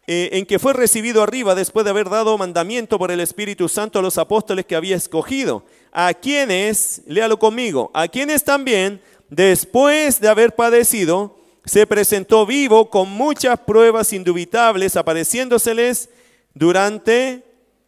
eh, 0.07 0.27
en 0.33 0.45
que 0.45 0.59
fue 0.59 0.73
recibido 0.73 1.23
arriba 1.23 1.55
después 1.55 1.85
de 1.85 1.91
haber 1.91 2.09
dado 2.09 2.37
mandamiento 2.37 2.99
por 2.99 3.11
el 3.11 3.21
Espíritu 3.21 3.69
Santo 3.69 3.99
a 3.99 4.01
los 4.01 4.17
apóstoles 4.17 4.65
que 4.65 4.75
había 4.75 4.97
escogido, 4.97 5.63
a 5.93 6.13
quienes, 6.13 7.01
léalo 7.07 7.39
conmigo, 7.39 7.91
a 7.93 8.09
quienes 8.09 8.43
también, 8.43 8.99
después 9.29 10.19
de 10.19 10.27
haber 10.27 10.53
padecido, 10.53 11.39
se 11.63 11.87
presentó 11.87 12.45
vivo 12.45 12.89
con 12.89 13.09
muchas 13.09 13.57
pruebas 13.57 14.11
indubitables, 14.11 14.97
apareciéndoseles 14.97 16.09
durante 16.53 17.43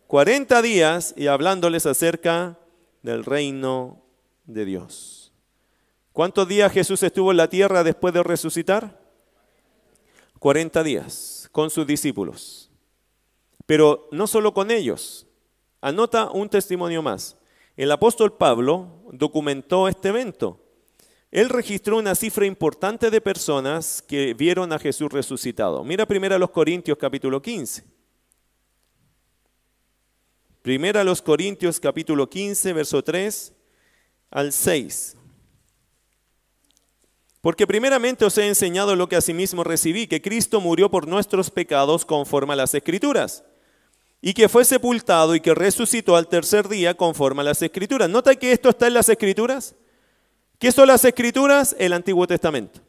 40 0.08 0.62
días 0.62 1.14
y 1.18 1.28
hablándoles 1.28 1.86
acerca 1.86 2.60
del 3.02 3.26
reino 3.26 4.04
de 4.46 4.66
Dios. 4.66 5.34
¿Cuántos 6.12 6.48
días 6.48 6.72
Jesús 6.72 7.02
estuvo 7.04 7.32
en 7.32 7.38
la 7.38 7.50
tierra 7.50 7.84
después 7.84 8.14
de 8.14 8.24
resucitar? 8.24 9.02
40 10.40 10.84
días 10.84 11.50
con 11.52 11.70
sus 11.70 11.88
discípulos. 11.88 12.70
Pero 13.66 14.08
no 14.12 14.28
solo 14.28 14.54
con 14.54 14.72
ellos. 14.72 15.26
Anota 15.82 16.30
un 16.30 16.50
testimonio 16.50 17.02
más. 17.02 17.38
El 17.76 17.92
apóstol 17.92 18.38
Pablo 18.38 19.04
documentó 19.12 19.88
este 19.88 20.10
evento. 20.10 20.60
Él 21.32 21.50
registró 21.50 21.98
una 21.98 22.14
cifra 22.14 22.46
importante 22.46 23.10
de 23.10 23.20
personas 23.20 24.04
que 24.04 24.36
vieron 24.36 24.72
a 24.72 24.78
Jesús 24.78 25.12
resucitado. 25.12 25.84
Mira 25.84 26.06
primero 26.06 26.36
a 26.36 26.40
los 26.40 26.52
Corintios 26.52 26.98
capítulo 27.00 27.42
15. 27.42 27.93
Primera 30.64 31.02
a 31.02 31.04
los 31.04 31.22
Corintios 31.22 31.78
capítulo 31.78 32.30
15, 32.30 32.72
verso 32.72 33.04
3 33.04 33.52
al 34.32 34.54
6. 34.54 35.18
Porque 37.42 37.68
primeramente 37.68 38.24
os 38.24 38.38
he 38.38 38.48
enseñado 38.48 38.96
lo 38.96 39.10
que 39.10 39.18
asimismo 39.18 39.66
recibí, 39.66 40.08
que 40.08 40.22
Cristo 40.22 40.62
murió 40.62 40.90
por 40.90 41.06
nuestros 41.06 41.52
pecados 41.52 42.06
conforme 42.06 42.54
a 42.54 42.56
las 42.56 42.74
Escrituras, 42.74 43.44
y 44.22 44.34
que 44.34 44.48
fue 44.48 44.64
sepultado 44.64 45.36
y 45.36 45.42
que 45.42 45.54
resucitó 45.54 46.16
al 46.16 46.30
tercer 46.30 46.70
día 46.70 46.94
conforme 46.94 47.42
a 47.42 47.44
las 47.44 47.62
Escrituras. 47.62 48.10
¿Nota 48.10 48.34
que 48.34 48.54
esto 48.54 48.70
está 48.70 48.88
en 48.88 48.94
las 48.94 49.10
Escrituras? 49.10 49.76
¿Qué 50.60 50.72
son 50.72 50.88
las 50.88 51.04
Escrituras? 51.04 51.76
El 51.78 51.92
Antiguo 51.92 52.26
Testamento. 52.26 52.80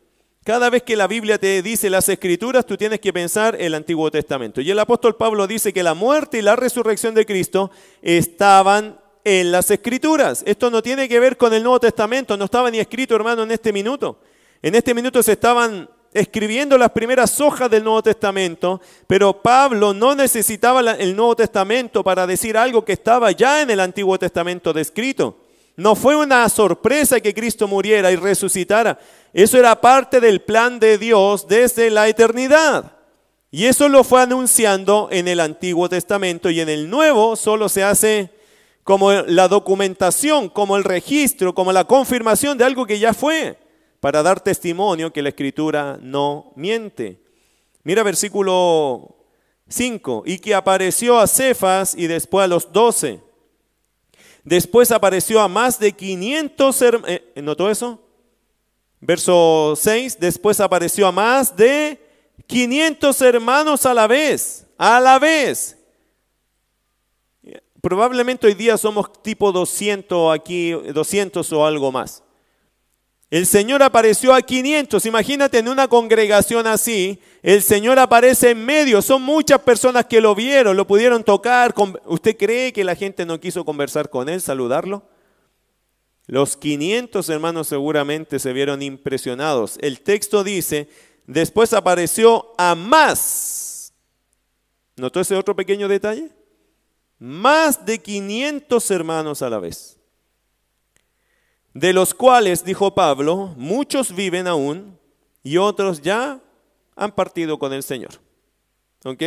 Cada 0.45 0.69
vez 0.69 0.83
que 0.83 0.95
la 0.95 1.07
Biblia 1.07 1.39
te 1.39 1.63
dice 1.63 1.89
las 1.89 2.07
escrituras, 2.11 2.67
tú 2.67 2.77
tienes 2.77 3.01
que 3.01 3.15
pensar 3.15 3.57
el 3.59 3.75
Antiguo 3.75 4.11
Testamento. 4.11 4.61
Y 4.61 4.71
el 4.71 4.79
apóstol 4.79 5.17
Pablo 5.17 5.47
dice 5.47 5.73
que 5.73 5.83
la 5.83 5.95
muerte 5.95 6.37
y 6.37 6.43
la 6.43 6.55
resurrección 6.55 7.15
de 7.15 7.25
Cristo 7.25 7.71
estaban 8.03 9.01
en 9.25 9.51
las 9.51 9.71
escrituras. 9.71 10.43
Esto 10.47 10.69
no 10.69 10.83
tiene 10.83 11.09
que 11.09 11.19
ver 11.19 11.39
con 11.39 11.55
el 11.55 11.63
Nuevo 11.63 11.81
Testamento, 11.81 12.37
no 12.37 12.45
estaba 12.45 12.71
ni 12.71 12.79
escrito, 12.79 13.17
hermano, 13.17 13.43
en 13.43 13.53
este 13.53 13.73
minuto. 13.73 14.19
En 14.61 14.75
este 14.75 14.93
minuto 14.93 15.23
se 15.23 15.33
estaban 15.33 15.89
escribiendo 16.13 16.77
las 16.77 16.91
primeras 16.91 17.41
hojas 17.41 17.71
del 17.71 17.83
Nuevo 17.83 18.03
Testamento, 18.03 18.83
pero 19.07 19.41
Pablo 19.41 19.95
no 19.95 20.15
necesitaba 20.15 20.81
el 20.81 21.17
Nuevo 21.17 21.37
Testamento 21.37 22.05
para 22.05 22.27
decir 22.27 22.59
algo 22.59 22.85
que 22.85 22.93
estaba 22.93 23.33
ya 23.33 23.63
en 23.63 23.71
el 23.71 23.81
Antiguo 23.81 24.19
Testamento 24.19 24.75
descrito. 24.75 25.39
No 25.77 25.97
fue 25.97 26.15
una 26.15 26.49
sorpresa 26.49 27.19
que 27.21 27.35
Cristo 27.35 27.67
muriera 27.67 28.13
y 28.13 28.17
resucitara. 28.17 28.99
Eso 29.35 29.59
era 29.59 29.81
parte 29.81 30.21
del 30.21 30.41
plan 30.41 30.79
de 30.79 30.97
Dios 30.97 31.49
desde 31.49 31.91
la 31.91 32.09
eternidad. 32.09 32.93
Y 33.51 33.67
eso 33.67 33.89
lo 33.89 34.05
fue 34.05 34.23
anunciando 34.23 35.09
en 35.11 35.27
el 35.27 35.41
Antiguo 35.41 35.89
Testamento 35.89 36.51
y 36.51 36.61
en 36.61 36.69
el 36.69 36.89
Nuevo 36.89 37.35
solo 37.35 37.69
se 37.69 37.83
hace 37.83 38.31
como 38.85 39.11
la 39.13 39.49
documentación, 39.49 40.49
como 40.49 40.77
el 40.77 40.85
registro, 40.85 41.53
como 41.53 41.73
la 41.73 41.85
confirmación 41.85 42.57
de 42.57 42.65
algo 42.65 42.87
que 42.87 43.01
ya 43.01 43.13
fue, 43.13 43.59
para 43.99 44.23
dar 44.23 44.41
testimonio 44.41 45.13
que 45.13 45.23
la 45.23 45.31
Escritura 45.31 45.99
no 46.01 46.53
miente. 46.55 47.21
Mira 47.83 48.05
versículo 48.05 49.17
5, 49.69 50.23
y 50.27 50.39
que 50.39 50.55
apareció 50.55 51.19
a 51.19 51.27
Cefas 51.27 51.97
y 51.97 52.07
después 52.07 52.45
a 52.45 52.49
los 52.49 52.73
doce. 52.73 53.21
Después 54.45 54.93
apareció 54.93 55.41
a 55.41 55.49
más 55.49 55.81
de 55.81 55.93
500 55.93 56.83
hermanos. 56.83 57.11
Eh, 57.11 57.43
¿Notó 57.43 57.69
eso? 57.69 58.01
Verso 59.07 59.75
6. 59.77 60.19
Después 60.19 60.61
apareció 60.61 61.07
a 61.07 61.13
más 61.13 61.55
de 61.55 62.01
500 62.47 63.21
hermanos 63.21 63.85
a 63.85 63.93
la 63.93 64.07
vez. 64.07 64.67
A 64.79 64.99
la 64.99 65.19
vez. 65.19 65.77
Probablemente 67.83 68.47
hoy 68.47 68.55
día 68.55 68.79
somos 68.79 69.13
tipo 69.23 69.53
200 69.53 70.35
aquí, 70.35 70.71
200 70.71 71.53
o 71.53 71.67
algo 71.67 71.93
más. 71.93 72.23
El 73.29 73.47
Señor 73.47 73.83
apareció 73.83 74.33
a 74.33 74.41
500. 74.41 75.05
Imagínate 75.05 75.59
en 75.59 75.69
una 75.69 75.87
congregación 75.87 76.67
así. 76.67 77.21
El 77.43 77.63
Señor 77.63 77.99
aparece 77.99 78.51
en 78.51 78.65
medio. 78.65 79.03
Son 79.03 79.21
muchas 79.21 79.59
personas 79.61 80.07
que 80.07 80.23
lo 80.23 80.35
vieron, 80.35 80.79
lo 80.79 80.87
pudieron 80.87 81.23
tocar. 81.23 81.75
¿Usted 82.07 82.37
cree 82.39 82.73
que 82.73 82.85
la 82.85 82.95
gente 82.95 83.27
no 83.27 83.39
quiso 83.39 83.67
conversar 83.67 84.09
con 84.09 84.31
él, 84.31 84.41
saludarlo? 84.41 85.03
Los 86.27 86.57
500 86.57 87.29
hermanos 87.29 87.69
seguramente 87.69 88.39
se 88.39 88.53
vieron 88.53 88.83
impresionados. 88.83 89.79
El 89.81 90.01
texto 90.01 90.43
dice, 90.43 90.89
después 91.27 91.73
apareció 91.73 92.53
a 92.57 92.75
más. 92.75 93.93
¿Notó 94.97 95.21
ese 95.21 95.37
otro 95.37 95.55
pequeño 95.55 95.89
detalle? 95.89 96.31
Más 97.19 97.85
de 97.85 97.99
500 97.99 98.91
hermanos 98.91 99.43
a 99.43 99.51
la 99.51 99.59
vez 99.59 99.95
de 101.75 101.93
los 101.93 102.15
cuales, 102.15 102.65
dijo 102.65 102.95
Pablo, 102.95 103.53
muchos 103.57 104.15
viven 104.15 104.47
aún 104.47 104.99
y 105.43 105.57
otros 105.59 106.01
ya 106.01 106.41
han 106.95 107.13
partido 107.13 107.59
con 107.59 107.73
el 107.73 107.83
Señor. 107.83 108.13
¿Ok? 109.05 109.23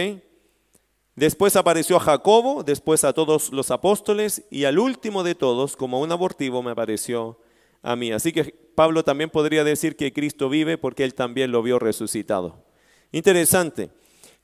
Después 1.18 1.56
apareció 1.56 1.98
a 1.98 2.00
Jacobo, 2.00 2.62
después 2.62 3.04
a 3.04 3.12
todos 3.12 3.52
los 3.52 3.72
apóstoles 3.72 4.44
y 4.52 4.66
al 4.66 4.78
último 4.78 5.24
de 5.24 5.34
todos, 5.34 5.76
como 5.76 6.00
un 6.00 6.12
abortivo, 6.12 6.62
me 6.62 6.70
apareció 6.70 7.40
a 7.82 7.96
mí. 7.96 8.12
Así 8.12 8.32
que 8.32 8.44
Pablo 8.76 9.04
también 9.04 9.32
podría 9.32 9.64
decir 9.64 9.96
que 9.96 10.14
Cristo 10.14 10.48
vive 10.48 10.78
porque 10.78 11.04
él 11.04 11.16
también 11.16 11.52
lo 11.52 11.64
vio 11.64 11.80
resucitado. 11.80 12.64
Interesante. 13.12 13.90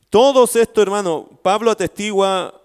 Todos 0.09 0.55
esto, 0.55 0.81
hermano, 0.81 1.29
Pablo 1.43 1.69
atestigua 1.69 2.59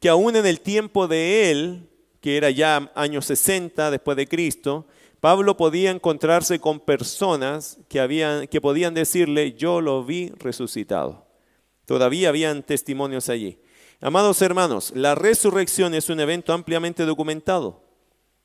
que 0.00 0.08
aún 0.08 0.34
en 0.34 0.44
el 0.44 0.60
tiempo 0.60 1.06
de 1.06 1.52
él, 1.52 1.88
que 2.20 2.36
era 2.36 2.50
ya 2.50 2.90
años 2.96 3.26
60 3.26 3.92
después 3.92 4.16
de 4.16 4.26
Cristo, 4.26 4.86
Pablo 5.20 5.56
podía 5.56 5.92
encontrarse 5.92 6.58
con 6.58 6.80
personas 6.80 7.78
que, 7.88 8.00
habían, 8.00 8.48
que 8.48 8.60
podían 8.60 8.92
decirle, 8.92 9.52
yo 9.52 9.80
lo 9.80 10.04
vi 10.04 10.30
resucitado. 10.30 11.25
Todavía 11.86 12.28
habían 12.28 12.62
testimonios 12.62 13.28
allí. 13.30 13.58
Amados 14.00 14.42
hermanos, 14.42 14.92
la 14.94 15.14
resurrección 15.14 15.94
es 15.94 16.10
un 16.10 16.20
evento 16.20 16.52
ampliamente 16.52 17.04
documentado. 17.04 17.82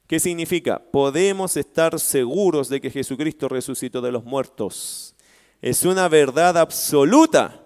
¿Qué 0.07 0.19
significa? 0.19 0.79
Podemos 0.91 1.57
estar 1.57 1.99
seguros 1.99 2.69
de 2.69 2.79
que 2.79 2.91
Jesucristo 2.91 3.49
resucitó 3.49 3.99
de 4.01 4.11
los 4.11 4.23
muertos. 4.23 5.15
Es 5.61 5.83
una 5.83 6.07
verdad 6.07 6.57
absoluta 6.57 7.65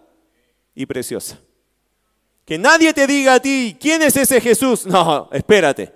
y 0.73 0.85
preciosa. 0.85 1.39
Que 2.45 2.57
nadie 2.57 2.93
te 2.93 3.07
diga 3.07 3.35
a 3.35 3.39
ti, 3.39 3.75
¿quién 3.79 4.01
es 4.01 4.15
ese 4.15 4.39
Jesús? 4.39 4.85
No, 4.85 5.29
espérate. 5.31 5.91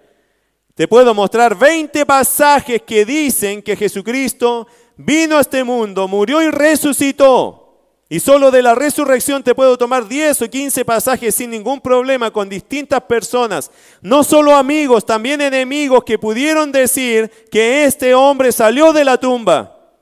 Te 0.74 0.88
puedo 0.88 1.14
mostrar 1.14 1.58
20 1.58 2.06
pasajes 2.06 2.82
que 2.82 3.06
dicen 3.06 3.62
que 3.62 3.76
Jesucristo 3.76 4.68
vino 4.98 5.38
a 5.38 5.42
este 5.42 5.64
mundo, 5.64 6.08
murió 6.08 6.42
y 6.42 6.50
resucitó. 6.50 7.69
Y 8.12 8.20
solo 8.20 8.50
de 8.50 8.64
la 8.64 8.74
resurrección 8.74 9.44
te 9.44 9.54
puedo 9.54 9.78
tomar 9.78 10.08
10 10.08 10.42
o 10.42 10.50
15 10.50 10.84
pasajes 10.84 11.36
sin 11.36 11.52
ningún 11.52 11.80
problema 11.80 12.32
con 12.32 12.50
distintas 12.50 13.04
personas, 13.04 13.70
no 14.02 14.24
solo 14.24 14.56
amigos, 14.56 15.06
también 15.06 15.42
enemigos 15.42 16.04
que 16.04 16.18
pudieron 16.18 16.72
decir 16.72 17.30
que 17.52 17.86
este 17.86 18.16
hombre 18.16 18.52
salió 18.52 18.94
de 18.94 19.06
la 19.06 19.20
tumba. 19.20 19.94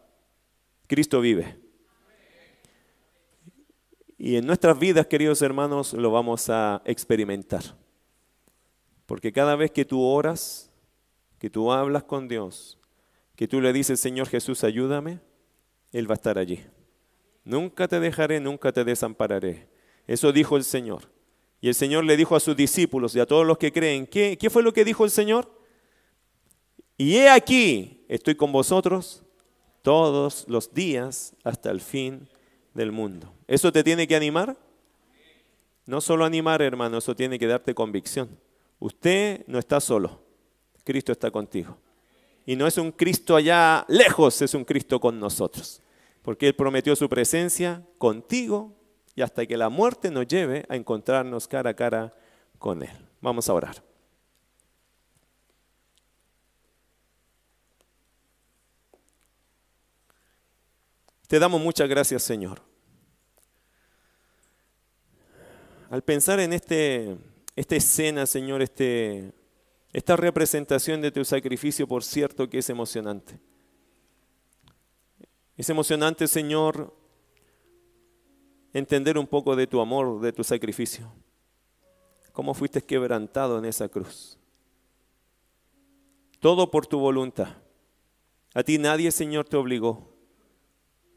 Cristo 0.87 1.19
vive. 1.19 1.59
Y 4.17 4.37
en 4.37 4.47
nuestras 4.47 4.79
vidas, 4.79 5.05
queridos 5.07 5.41
hermanos, 5.41 5.91
lo 5.91 6.09
vamos 6.09 6.49
a 6.49 6.81
experimentar. 6.85 7.75
Porque 9.05 9.33
cada 9.33 9.57
vez 9.57 9.69
que 9.69 9.83
tú 9.83 10.01
oras, 10.01 10.71
que 11.39 11.49
tú 11.49 11.73
hablas 11.73 12.03
con 12.03 12.29
Dios, 12.29 12.79
que 13.35 13.49
tú 13.49 13.59
le 13.59 13.73
dices, 13.73 13.99
Señor 13.99 14.29
Jesús, 14.29 14.63
ayúdame, 14.63 15.19
Él 15.91 16.09
va 16.09 16.13
a 16.13 16.15
estar 16.15 16.37
allí. 16.37 16.63
Nunca 17.47 17.87
te 17.87 18.01
dejaré, 18.01 18.41
nunca 18.41 18.73
te 18.73 18.83
desampararé. 18.83 19.69
Eso 20.05 20.33
dijo 20.33 20.57
el 20.57 20.65
Señor. 20.65 21.03
Y 21.61 21.69
el 21.69 21.75
Señor 21.75 22.03
le 22.03 22.17
dijo 22.17 22.35
a 22.35 22.41
sus 22.41 22.57
discípulos 22.57 23.15
y 23.15 23.21
a 23.21 23.25
todos 23.25 23.47
los 23.47 23.57
que 23.57 23.71
creen, 23.71 24.05
¿qué, 24.05 24.37
qué 24.37 24.49
fue 24.49 24.61
lo 24.61 24.73
que 24.73 24.83
dijo 24.83 25.05
el 25.05 25.11
Señor? 25.11 25.49
Y 26.97 27.15
he 27.15 27.29
aquí, 27.29 28.03
estoy 28.09 28.35
con 28.35 28.51
vosotros 28.51 29.23
todos 29.81 30.43
los 30.49 30.73
días 30.73 31.37
hasta 31.45 31.71
el 31.71 31.79
fin 31.79 32.27
del 32.73 32.91
mundo. 32.91 33.33
¿Eso 33.47 33.71
te 33.71 33.81
tiene 33.81 34.09
que 34.09 34.17
animar? 34.17 34.57
No 35.85 36.01
solo 36.01 36.25
animar, 36.25 36.61
hermano, 36.61 36.97
eso 36.97 37.15
tiene 37.15 37.39
que 37.39 37.47
darte 37.47 37.73
convicción. 37.73 38.27
Usted 38.77 39.45
no 39.47 39.57
está 39.57 39.79
solo. 39.79 40.21
Cristo 40.83 41.13
está 41.13 41.31
contigo. 41.31 41.77
Y 42.45 42.57
no 42.57 42.67
es 42.67 42.77
un 42.77 42.91
Cristo 42.91 43.37
allá 43.37 43.85
lejos, 43.87 44.41
es 44.41 44.53
un 44.53 44.65
Cristo 44.65 44.99
con 44.99 45.17
nosotros. 45.17 45.81
Porque 46.28 46.49
Él 46.49 46.55
prometió 46.55 46.93
su 46.93 47.07
presencia 47.07 47.88
contigo 47.97 48.75
y 49.15 49.21
hasta 49.21 49.45
que 49.45 49.55
la 49.55 49.69
muerte 49.69 50.11
nos 50.11 50.28
lleve 50.28 50.65
a 50.67 50.75
encontrarnos 50.75 51.47
cara 51.47 51.69
a 51.69 51.73
cara 51.73 52.13
con 52.59 52.84
Él. 52.84 52.91
Vamos 53.21 53.47
a 53.47 53.53
orar. 53.53 53.82
Te 61.30 61.39
damos 61.39 61.61
muchas 61.61 61.88
gracias, 61.88 62.23
Señor. 62.23 62.61
Al 65.89 66.01
pensar 66.03 66.41
en 66.41 66.51
este, 66.51 67.15
esta 67.55 67.78
escena, 67.78 68.25
Señor, 68.25 68.61
este 68.61 69.34
esta 69.93 70.17
representación 70.17 70.99
de 70.99 71.09
tu 71.09 71.23
sacrificio, 71.23 71.88
por 71.88 72.03
cierto, 72.03 72.49
que 72.49 72.57
es 72.57 72.69
emocionante. 72.69 73.39
Es 75.57 75.69
emocionante, 75.71 76.27
Señor, 76.27 76.95
entender 78.73 79.17
un 79.17 79.25
poco 79.25 79.55
de 79.55 79.65
tu 79.65 79.81
amor, 79.81 80.21
de 80.21 80.31
tu 80.31 80.43
sacrificio. 80.43 81.11
Cómo 82.31 82.53
fuiste 82.53 82.81
quebrantado 82.83 83.57
en 83.57 83.65
esa 83.65 83.89
cruz. 83.89 84.37
todo 86.39 86.69
por 86.69 86.85
tu 86.85 86.99
voluntad. 86.99 87.57
A 88.53 88.61
ti 88.61 88.77
nadie, 88.77 89.09
Señor, 89.11 89.49
te 89.49 89.57
obligó. 89.57 90.13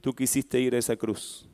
Tú 0.00 0.14
quisiste 0.14 0.58
ir 0.58 0.74
a 0.74 0.78
esa 0.78 0.96
cruz. 0.96 1.46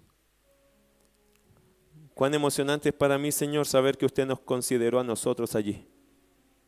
Cuán 2.15 2.33
emocionante 2.33 2.91
es 2.91 2.95
para 2.95 3.19
mí, 3.19 3.33
Señor, 3.33 3.67
saber 3.67 3.99
que 3.99 4.07
usted 4.07 4.25
nos 4.25 4.39
consideró 4.39 5.01
a 5.01 5.05
nosotros 5.05 5.57
allí. 5.57 5.85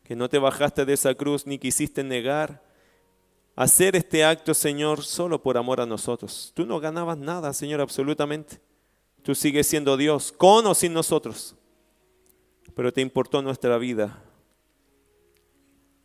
Que 0.03 0.17
no 0.17 0.29
te 0.29 0.39
bajaste 0.39 0.85
de 0.85 0.95
esa 0.95 1.15
cruz 1.15 1.47
ni 1.47 1.59
quisiste 1.59 2.03
negar 2.03 2.68
hacer 3.59 3.97
este 3.97 4.25
acto, 4.25 4.55
Señor, 4.55 5.03
solo 5.03 5.43
por 5.43 5.59
amor 5.59 5.81
a 5.81 5.87
nosotros. 5.87 6.53
Tú 6.55 6.65
no 6.65 6.79
ganabas 6.79 7.19
nada, 7.19 7.53
Señor, 7.53 7.81
absolutamente. 7.81 8.61
Tú 9.25 9.35
sigues 9.35 9.67
siendo 9.67 9.97
Dios, 9.97 10.31
con 10.31 10.65
o 10.65 10.77
sin 10.77 10.93
nosotros. 10.93 11.57
Pero 12.77 12.93
te 12.93 13.01
importó 13.01 13.43
nuestra 13.43 13.77
vida. 13.77 14.23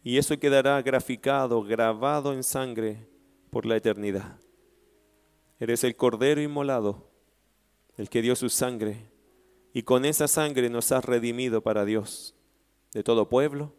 Y 0.03 0.17
eso 0.17 0.39
quedará 0.39 0.81
graficado, 0.81 1.61
grabado 1.61 2.33
en 2.33 2.43
sangre 2.43 3.07
por 3.51 3.67
la 3.67 3.77
eternidad. 3.77 4.39
Eres 5.59 5.83
el 5.83 5.95
Cordero 5.95 6.41
inmolado, 6.41 7.07
el 7.97 8.09
que 8.09 8.23
dio 8.23 8.35
su 8.35 8.49
sangre. 8.49 9.11
Y 9.75 9.83
con 9.83 10.05
esa 10.05 10.27
sangre 10.27 10.71
nos 10.71 10.91
has 10.91 11.05
redimido 11.05 11.61
para 11.61 11.85
Dios, 11.85 12.33
de 12.93 13.03
todo 13.03 13.29
pueblo, 13.29 13.75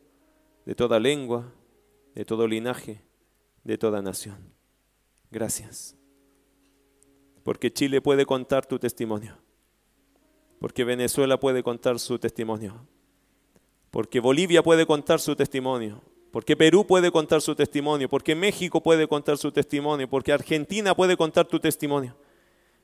de 0.64 0.77
toda 0.77 1.01
lengua, 1.01 1.53
de 2.14 2.25
todo 2.25 2.47
linaje 2.47 3.03
de 3.65 3.79
toda 3.79 4.03
nación. 4.03 4.37
Gracias. 5.31 5.97
Porque 7.43 7.73
Chile 7.73 8.01
puede 8.01 8.25
contar 8.25 8.65
tu 8.67 8.79
testimonio. 8.79 9.37
Porque 10.61 10.85
Venezuela 10.85 11.39
puede 11.39 11.62
contar 11.62 11.99
su 11.99 12.19
testimonio. 12.19 12.87
Porque 13.91 14.21
Bolivia 14.21 14.62
puede 14.62 14.87
contar 14.87 15.21
su 15.21 15.37
testimonio. 15.37 16.01
Porque 16.31 16.57
Perú 16.57 16.87
puede 16.87 17.11
contar 17.11 17.43
su 17.43 17.55
testimonio. 17.55 18.09
Porque 18.09 18.35
México 18.35 18.83
puede 18.83 19.07
contar 19.07 19.37
su 19.37 19.53
testimonio. 19.53 20.09
Porque 20.09 20.33
Argentina 20.33 20.95
puede 20.95 21.17
contar 21.17 21.47
tu 21.47 21.61
testimonio. 21.61 22.17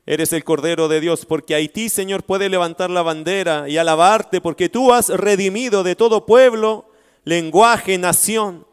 Eres 0.05 0.31
el 0.33 0.43
Cordero 0.43 0.87
de 0.87 0.99
Dios. 0.99 1.25
Porque 1.25 1.55
Haití, 1.55 1.89
Señor, 1.89 2.23
puede 2.23 2.49
levantar 2.49 2.89
la 2.89 3.01
bandera 3.01 3.67
y 3.67 3.77
alabarte. 3.77 4.41
Porque 4.41 4.69
tú 4.69 4.93
has 4.93 5.09
redimido 5.09 5.83
de 5.83 5.95
todo 5.95 6.25
pueblo, 6.25 6.91
lenguaje, 7.23 7.97
nación. 7.97 8.67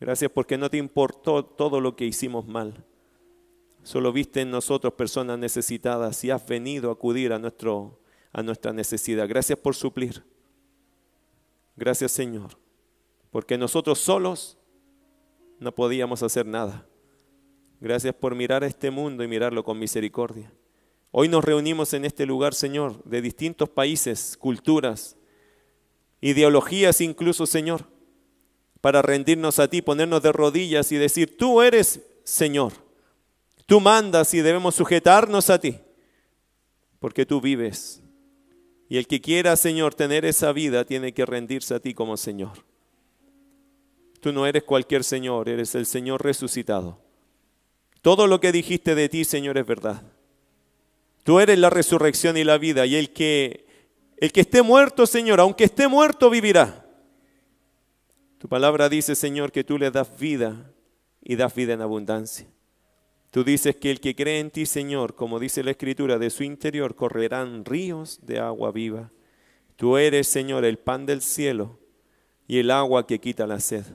Gracias 0.00 0.30
porque 0.30 0.58
no 0.58 0.70
te 0.70 0.76
importó 0.76 1.44
todo 1.44 1.80
lo 1.80 1.96
que 1.96 2.04
hicimos 2.04 2.46
mal. 2.46 2.84
Solo 3.82 4.12
viste 4.12 4.40
en 4.40 4.50
nosotros 4.50 4.94
personas 4.94 5.38
necesitadas 5.38 6.24
y 6.24 6.30
has 6.30 6.46
venido 6.46 6.90
a 6.90 6.94
acudir 6.94 7.32
a, 7.32 7.38
nuestro, 7.38 8.00
a 8.32 8.42
nuestra 8.42 8.72
necesidad. 8.72 9.28
Gracias 9.28 9.58
por 9.58 9.74
suplir. 9.74 10.24
Gracias 11.76 12.12
Señor. 12.12 12.58
Porque 13.30 13.58
nosotros 13.58 13.98
solos 13.98 14.56
no 15.58 15.74
podíamos 15.74 16.22
hacer 16.22 16.46
nada. 16.46 16.86
Gracias 17.80 18.14
por 18.14 18.34
mirar 18.34 18.64
a 18.64 18.66
este 18.66 18.90
mundo 18.90 19.22
y 19.22 19.28
mirarlo 19.28 19.64
con 19.64 19.78
misericordia. 19.78 20.52
Hoy 21.10 21.28
nos 21.28 21.44
reunimos 21.44 21.92
en 21.94 22.04
este 22.04 22.26
lugar, 22.26 22.54
Señor, 22.54 23.02
de 23.04 23.20
distintos 23.20 23.68
países, 23.68 24.36
culturas, 24.36 25.16
ideologías 26.20 27.00
incluso, 27.00 27.46
Señor 27.46 27.93
para 28.84 29.00
rendirnos 29.00 29.60
a 29.60 29.68
ti, 29.68 29.80
ponernos 29.80 30.22
de 30.22 30.30
rodillas 30.30 30.92
y 30.92 30.96
decir, 30.96 31.38
tú 31.38 31.62
eres 31.62 32.02
Señor, 32.22 32.74
tú 33.64 33.80
mandas 33.80 34.34
y 34.34 34.42
debemos 34.42 34.74
sujetarnos 34.74 35.48
a 35.48 35.58
ti, 35.58 35.78
porque 36.98 37.24
tú 37.24 37.40
vives. 37.40 38.02
Y 38.90 38.98
el 38.98 39.06
que 39.06 39.22
quiera, 39.22 39.56
Señor, 39.56 39.94
tener 39.94 40.26
esa 40.26 40.52
vida, 40.52 40.84
tiene 40.84 41.14
que 41.14 41.24
rendirse 41.24 41.74
a 41.74 41.80
ti 41.80 41.94
como 41.94 42.18
Señor. 42.18 42.62
Tú 44.20 44.34
no 44.34 44.46
eres 44.46 44.64
cualquier 44.64 45.02
Señor, 45.02 45.48
eres 45.48 45.74
el 45.74 45.86
Señor 45.86 46.22
resucitado. 46.22 47.00
Todo 48.02 48.26
lo 48.26 48.38
que 48.38 48.52
dijiste 48.52 48.94
de 48.94 49.08
ti, 49.08 49.24
Señor, 49.24 49.56
es 49.56 49.64
verdad. 49.64 50.02
Tú 51.22 51.40
eres 51.40 51.58
la 51.58 51.70
resurrección 51.70 52.36
y 52.36 52.44
la 52.44 52.58
vida, 52.58 52.84
y 52.84 52.96
el 52.96 53.14
que, 53.14 53.64
el 54.18 54.30
que 54.30 54.42
esté 54.42 54.60
muerto, 54.60 55.06
Señor, 55.06 55.40
aunque 55.40 55.64
esté 55.64 55.88
muerto, 55.88 56.28
vivirá. 56.28 56.83
Tu 58.44 58.48
palabra 58.50 58.90
dice, 58.90 59.14
Señor, 59.14 59.52
que 59.52 59.64
tú 59.64 59.78
le 59.78 59.90
das 59.90 60.18
vida 60.18 60.70
y 61.22 61.34
das 61.34 61.54
vida 61.54 61.72
en 61.72 61.80
abundancia. 61.80 62.46
Tú 63.30 63.42
dices 63.42 63.74
que 63.76 63.90
el 63.90 64.00
que 64.00 64.14
cree 64.14 64.38
en 64.38 64.50
ti, 64.50 64.66
Señor, 64.66 65.14
como 65.14 65.40
dice 65.40 65.64
la 65.64 65.70
Escritura, 65.70 66.18
de 66.18 66.28
su 66.28 66.42
interior 66.42 66.94
correrán 66.94 67.64
ríos 67.64 68.20
de 68.20 68.40
agua 68.40 68.70
viva. 68.70 69.10
Tú 69.76 69.96
eres, 69.96 70.26
Señor, 70.26 70.66
el 70.66 70.78
pan 70.78 71.06
del 71.06 71.22
cielo 71.22 71.78
y 72.46 72.58
el 72.58 72.70
agua 72.70 73.06
que 73.06 73.18
quita 73.18 73.46
la 73.46 73.60
sed. 73.60 73.86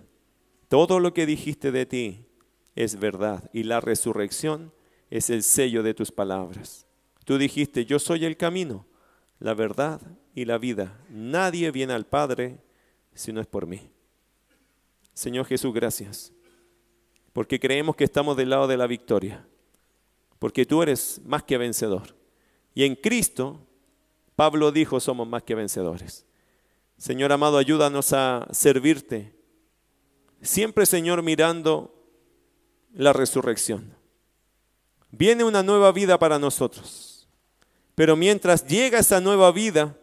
Todo 0.68 1.00
lo 1.00 1.14
que 1.14 1.28
dijiste 1.28 1.72
de 1.72 1.86
ti 1.86 2.26
es 2.74 3.00
verdad 3.00 3.52
y 3.54 3.66
la 3.66 3.82
resurrección 3.82 4.74
es 5.12 5.30
el 5.30 5.44
sello 5.44 5.84
de 5.84 5.94
tus 5.94 6.12
palabras. 6.12 6.88
Tú 7.24 7.38
dijiste, 7.38 7.86
yo 7.86 8.00
soy 8.00 8.26
el 8.26 8.36
camino, 8.36 8.88
la 9.38 9.54
verdad 9.54 10.02
y 10.34 10.46
la 10.46 10.58
vida. 10.58 11.06
Nadie 11.08 11.70
viene 11.70 11.94
al 11.94 12.08
Padre 12.08 12.58
si 13.14 13.32
no 13.32 13.42
es 13.42 13.46
por 13.46 13.68
mí. 13.68 13.92
Señor 15.20 15.46
Jesús, 15.46 15.74
gracias. 15.74 16.32
Porque 17.34 17.60
creemos 17.60 17.98
que 17.98 18.06
estamos 18.06 18.38
del 18.38 18.52
lado 18.52 18.68
de 18.68 18.78
la 18.78 18.88
victoria. 18.88 19.46
Porque 20.40 20.66
tú 20.66 20.82
eres 20.82 21.20
más 21.26 21.44
que 21.44 21.58
vencedor. 21.58 22.16
Y 22.74 22.86
en 22.86 22.96
Cristo, 22.96 23.60
Pablo 24.38 24.72
dijo, 24.72 24.98
somos 25.02 25.28
más 25.28 25.44
que 25.44 25.56
vencedores. 25.56 26.26
Señor 26.98 27.34
amado, 27.34 27.58
ayúdanos 27.58 28.14
a 28.14 28.48
servirte. 28.52 29.36
Siempre, 30.42 30.86
Señor, 30.86 31.22
mirando 31.22 31.94
la 32.94 33.12
resurrección. 33.12 33.94
Viene 35.12 35.44
una 35.44 35.64
nueva 35.64 35.92
vida 35.92 36.18
para 36.18 36.40
nosotros. 36.40 37.28
Pero 37.94 38.16
mientras 38.16 38.66
llega 38.66 39.00
esa 39.00 39.20
nueva 39.20 39.52
vida, 39.52 39.98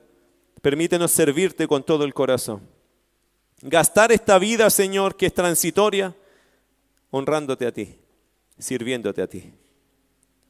permítenos 0.61 1.11
servirte 1.11 1.67
con 1.67 1.83
todo 1.83 2.05
el 2.05 2.13
corazón 2.13 2.76
gastar 3.63 4.13
esta 4.13 4.39
vida, 4.39 4.71
Señor, 4.71 5.17
que 5.17 5.27
es 5.27 5.35
transitoria, 5.35 6.15
honrándote 7.11 7.67
a 7.67 7.73
ti, 7.73 7.99
sirviéndote 8.59 9.23
a 9.23 9.27
ti. 9.27 9.53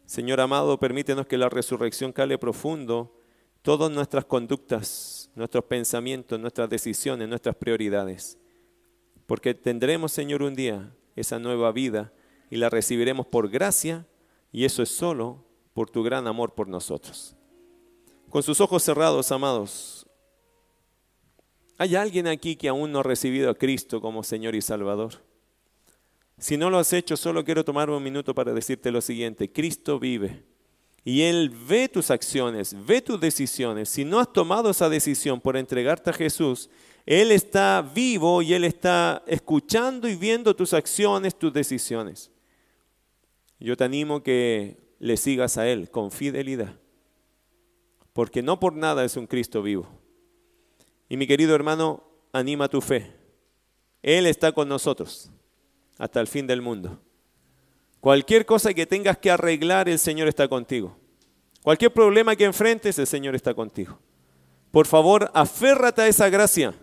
Señor 0.07 0.41
amado, 0.41 0.79
permítenos 0.79 1.27
que 1.27 1.39
la 1.39 1.49
resurrección 1.49 2.13
cale 2.13 2.39
profundo 2.39 3.13
todas 3.63 3.91
nuestras 3.91 4.25
conductas, 4.25 5.31
nuestros 5.35 5.65
pensamientos, 5.65 6.39
nuestras 6.39 6.71
decisiones, 6.71 7.29
nuestras 7.29 7.57
prioridades. 7.57 8.39
Porque 9.27 9.55
tendremos, 9.55 10.13
Señor, 10.13 10.43
un 10.43 10.55
día 10.55 10.93
esa 11.17 11.39
nueva 11.39 11.73
vida 11.73 12.13
y 12.51 12.57
la 12.57 12.71
recibiremos 12.71 13.27
por 13.27 13.49
gracia 13.49 14.07
y 14.53 14.65
eso 14.65 14.83
es 14.83 14.91
solo 14.91 15.45
por 15.75 15.91
tu 15.91 16.05
gran 16.05 16.29
amor 16.29 16.55
por 16.55 16.69
nosotros. 16.69 17.35
Con 18.31 18.43
sus 18.43 18.61
ojos 18.61 18.83
cerrados, 18.83 19.33
amados, 19.33 20.06
¿Hay 21.79 21.95
alguien 21.95 22.27
aquí 22.27 22.57
que 22.57 22.69
aún 22.69 22.93
no 22.93 23.01
ha 23.01 23.03
recibido 23.03 23.51
a 23.51 23.55
Cristo 23.55 24.01
como 24.01 24.23
Señor 24.23 24.55
y 24.55 24.63
Salvador? 24.63 25.23
Si 26.39 26.57
no 26.57 26.71
lo 26.71 26.79
has 26.79 26.93
hecho, 26.93 27.17
solo 27.17 27.45
quiero 27.45 27.65
tomarme 27.65 27.97
un 27.97 28.03
minuto 28.03 28.35
para 28.35 28.53
decirte 28.53 28.91
lo 28.91 29.01
siguiente. 29.01 29.51
Cristo 29.51 29.99
vive 29.99 30.45
y 31.05 31.23
Él 31.23 31.51
ve 31.69 31.89
tus 31.89 32.11
acciones, 32.11 32.75
ve 32.87 33.01
tus 33.01 33.21
decisiones. 33.21 33.89
Si 33.89 34.05
no 34.05 34.21
has 34.21 34.33
tomado 34.33 34.71
esa 34.71 34.89
decisión 34.89 35.41
por 35.41 35.57
entregarte 35.57 36.11
a 36.11 36.15
Jesús, 36.15 36.69
Él 37.07 37.31
está 37.31 37.81
vivo 37.95 38.43
y 38.43 38.55
Él 38.55 38.65
está 38.65 39.23
escuchando 39.27 40.09
y 40.09 40.17
viendo 40.17 40.57
tus 40.57 40.75
acciones, 40.75 41.39
tus 41.39 41.53
decisiones. 41.53 42.31
Yo 43.61 43.77
te 43.77 43.85
animo 43.85 44.23
que 44.23 44.79
le 44.99 45.17
sigas 45.17 45.57
a 45.59 45.69
Él 45.69 45.91
con 45.91 46.11
fidelidad, 46.11 46.79
porque 48.13 48.43
no 48.43 48.61
por 48.61 48.75
nada 48.75 49.05
es 49.05 49.17
un 49.17 49.27
Cristo 49.27 49.63
vivo. 49.63 50.06
Y 51.09 51.17
mi 51.17 51.27
querido 51.27 51.55
hermano, 51.55 52.03
anima 52.33 52.69
tu 52.69 52.81
fe. 52.81 53.13
Él 54.03 54.27
está 54.27 54.53
con 54.53 54.69
nosotros 54.69 55.31
hasta 55.99 56.21
el 56.21 56.27
fin 56.27 56.47
del 56.47 56.63
mundo. 56.63 57.01
Cualquier 58.01 58.47
cosa 58.47 58.75
que 58.75 58.87
tengas 58.87 59.19
que 59.19 59.31
arreglar, 59.31 59.89
el 59.89 59.99
Señor 59.99 60.29
está 60.29 60.47
contigo. 60.49 60.97
Cualquier 61.63 61.93
problema 61.93 62.37
que 62.37 62.45
enfrentes, 62.45 62.99
el 62.99 63.07
Señor 63.07 63.35
está 63.35 63.55
contigo. 63.55 63.99
Por 64.71 64.87
favor, 64.87 65.31
aférrate 65.35 66.03
a 66.03 66.07
esa 66.07 66.29
gracia. 66.29 66.75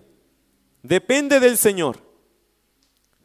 Depende 0.82 1.40
del 1.40 1.58
Señor. 1.58 1.98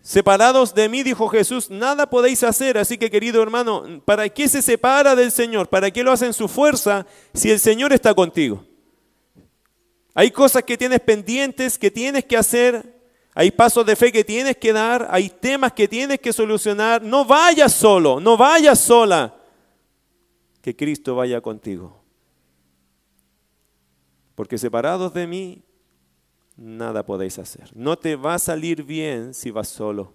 Separados 0.01 0.75
de 0.75 0.89
mí, 0.89 1.03
dijo 1.03 1.29
Jesús, 1.29 1.71
nada 1.71 2.09
podéis 2.09 2.45
hacer. 2.45 2.79
Así 2.79 2.97
que, 2.97 3.11
querido 3.11 3.43
hermano, 3.43 4.01
¿para 4.05 4.29
qué 4.29 4.49
se 4.49 4.63
separa 4.63 5.17
del 5.17 5.33
Señor? 5.33 5.69
¿Para 5.69 5.91
qué 5.91 6.05
lo 6.05 6.13
hacen 6.13 6.33
su 6.33 6.47
fuerza 6.47 7.07
si 7.35 7.51
el 7.51 7.59
Señor 7.59 7.93
está 7.93 8.15
contigo? 8.15 8.65
Hay 10.15 10.31
cosas 10.31 10.63
que 10.65 10.77
tienes 10.77 11.01
pendientes, 11.01 11.79
que 11.79 11.91
tienes 11.91 12.25
que 12.25 12.37
hacer. 12.37 12.99
Hay 13.35 13.51
pasos 13.51 13.87
de 13.87 13.95
fe 13.95 14.11
que 14.11 14.25
tienes 14.25 14.57
que 14.57 14.73
dar. 14.73 15.07
Hay 15.11 15.31
temas 15.31 15.73
que 15.73 15.87
tienes 15.87 16.19
que 16.19 16.33
solucionar. 16.33 17.03
No 17.03 17.25
vayas 17.25 17.73
solo, 17.73 18.19
no 18.21 18.37
vayas 18.37 18.81
sola. 18.81 19.37
Que 20.61 20.75
Cristo 20.75 21.15
vaya 21.15 21.41
contigo. 21.41 22.03
Porque 24.35 24.59
separados 24.59 25.15
de 25.15 25.27
mí, 25.27 25.63
nada 26.57 27.05
podéis 27.05 27.39
hacer. 27.39 27.71
No 27.75 27.97
te 27.97 28.17
va 28.17 28.35
a 28.35 28.39
salir 28.39 28.83
bien 28.83 29.35
si 29.35 29.51
vas 29.51 29.69
solo. 29.69 30.15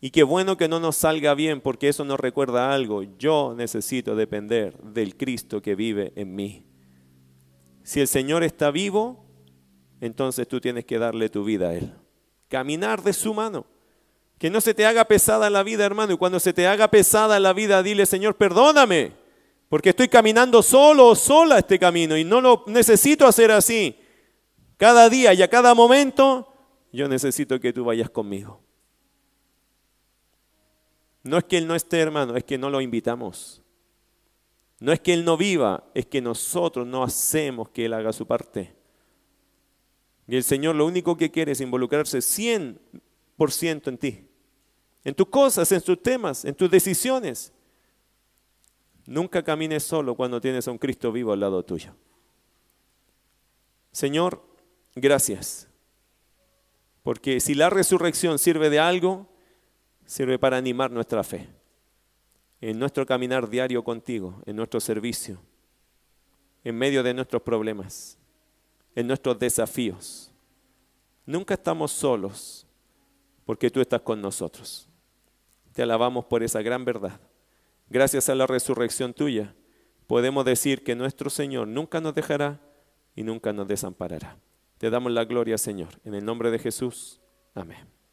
Y 0.00 0.10
qué 0.10 0.24
bueno 0.24 0.56
que 0.56 0.66
no 0.66 0.80
nos 0.80 0.96
salga 0.96 1.32
bien 1.34 1.60
porque 1.60 1.88
eso 1.88 2.04
nos 2.04 2.18
recuerda 2.18 2.74
algo. 2.74 3.04
Yo 3.18 3.54
necesito 3.56 4.16
depender 4.16 4.76
del 4.82 5.16
Cristo 5.16 5.62
que 5.62 5.76
vive 5.76 6.12
en 6.16 6.34
mí. 6.34 6.64
Si 7.82 8.00
el 8.00 8.08
Señor 8.08 8.42
está 8.44 8.70
vivo, 8.70 9.24
entonces 10.00 10.46
tú 10.48 10.60
tienes 10.60 10.84
que 10.84 10.98
darle 10.98 11.28
tu 11.28 11.44
vida 11.44 11.70
a 11.70 11.74
Él. 11.74 11.92
Caminar 12.48 13.02
de 13.02 13.12
su 13.12 13.34
mano. 13.34 13.66
Que 14.38 14.50
no 14.50 14.60
se 14.60 14.74
te 14.74 14.84
haga 14.84 15.04
pesada 15.04 15.48
la 15.50 15.62
vida, 15.62 15.84
hermano. 15.84 16.12
Y 16.12 16.16
cuando 16.16 16.40
se 16.40 16.52
te 16.52 16.66
haga 16.66 16.88
pesada 16.88 17.38
la 17.38 17.52
vida, 17.52 17.82
dile, 17.82 18.06
Señor, 18.06 18.36
perdóname. 18.36 19.12
Porque 19.68 19.90
estoy 19.90 20.08
caminando 20.08 20.62
solo 20.62 21.08
o 21.08 21.14
sola 21.14 21.58
este 21.58 21.78
camino 21.78 22.16
y 22.16 22.24
no 22.24 22.40
lo 22.40 22.64
necesito 22.66 23.26
hacer 23.26 23.50
así. 23.50 23.96
Cada 24.76 25.08
día 25.08 25.32
y 25.32 25.42
a 25.42 25.48
cada 25.48 25.74
momento, 25.74 26.52
yo 26.92 27.08
necesito 27.08 27.58
que 27.58 27.72
tú 27.72 27.84
vayas 27.84 28.10
conmigo. 28.10 28.60
No 31.22 31.38
es 31.38 31.44
que 31.44 31.58
Él 31.58 31.66
no 31.66 31.74
esté, 31.74 32.00
hermano, 32.00 32.36
es 32.36 32.44
que 32.44 32.58
no 32.58 32.68
lo 32.68 32.80
invitamos. 32.80 33.61
No 34.82 34.90
es 34.90 34.98
que 34.98 35.12
Él 35.12 35.24
no 35.24 35.36
viva, 35.36 35.84
es 35.94 36.06
que 36.06 36.20
nosotros 36.20 36.84
no 36.84 37.04
hacemos 37.04 37.68
que 37.68 37.84
Él 37.84 37.92
haga 37.92 38.12
su 38.12 38.26
parte. 38.26 38.74
Y 40.26 40.34
el 40.34 40.42
Señor 40.42 40.74
lo 40.74 40.86
único 40.86 41.16
que 41.16 41.30
quiere 41.30 41.52
es 41.52 41.60
involucrarse 41.60 42.18
100% 42.18 43.86
en 43.86 43.98
ti, 43.98 44.26
en 45.04 45.14
tus 45.14 45.28
cosas, 45.28 45.70
en 45.70 45.82
tus 45.82 46.02
temas, 46.02 46.44
en 46.44 46.56
tus 46.56 46.68
decisiones. 46.68 47.52
Nunca 49.06 49.44
camines 49.44 49.84
solo 49.84 50.16
cuando 50.16 50.40
tienes 50.40 50.66
a 50.66 50.72
un 50.72 50.78
Cristo 50.78 51.12
vivo 51.12 51.32
al 51.32 51.38
lado 51.38 51.64
tuyo. 51.64 51.94
Señor, 53.92 54.44
gracias. 54.96 55.68
Porque 57.04 57.38
si 57.38 57.54
la 57.54 57.70
resurrección 57.70 58.36
sirve 58.40 58.68
de 58.68 58.80
algo, 58.80 59.28
sirve 60.06 60.40
para 60.40 60.56
animar 60.56 60.90
nuestra 60.90 61.22
fe 61.22 61.61
en 62.62 62.78
nuestro 62.78 63.04
caminar 63.04 63.50
diario 63.50 63.82
contigo, 63.82 64.40
en 64.46 64.54
nuestro 64.54 64.78
servicio, 64.78 65.38
en 66.62 66.78
medio 66.78 67.02
de 67.02 67.12
nuestros 67.12 67.42
problemas, 67.42 68.16
en 68.94 69.08
nuestros 69.08 69.36
desafíos. 69.36 70.32
Nunca 71.26 71.54
estamos 71.54 71.90
solos 71.90 72.64
porque 73.44 73.68
tú 73.68 73.80
estás 73.80 74.00
con 74.00 74.22
nosotros. 74.22 74.88
Te 75.72 75.82
alabamos 75.82 76.24
por 76.26 76.44
esa 76.44 76.62
gran 76.62 76.84
verdad. 76.84 77.20
Gracias 77.90 78.28
a 78.28 78.34
la 78.36 78.46
resurrección 78.46 79.12
tuya, 79.12 79.54
podemos 80.06 80.44
decir 80.44 80.84
que 80.84 80.94
nuestro 80.94 81.30
Señor 81.30 81.66
nunca 81.66 82.00
nos 82.00 82.14
dejará 82.14 82.60
y 83.16 83.24
nunca 83.24 83.52
nos 83.52 83.66
desamparará. 83.66 84.38
Te 84.78 84.88
damos 84.88 85.10
la 85.10 85.24
gloria, 85.24 85.58
Señor. 85.58 85.88
En 86.04 86.14
el 86.14 86.24
nombre 86.24 86.52
de 86.52 86.60
Jesús. 86.60 87.20
Amén. 87.54 87.92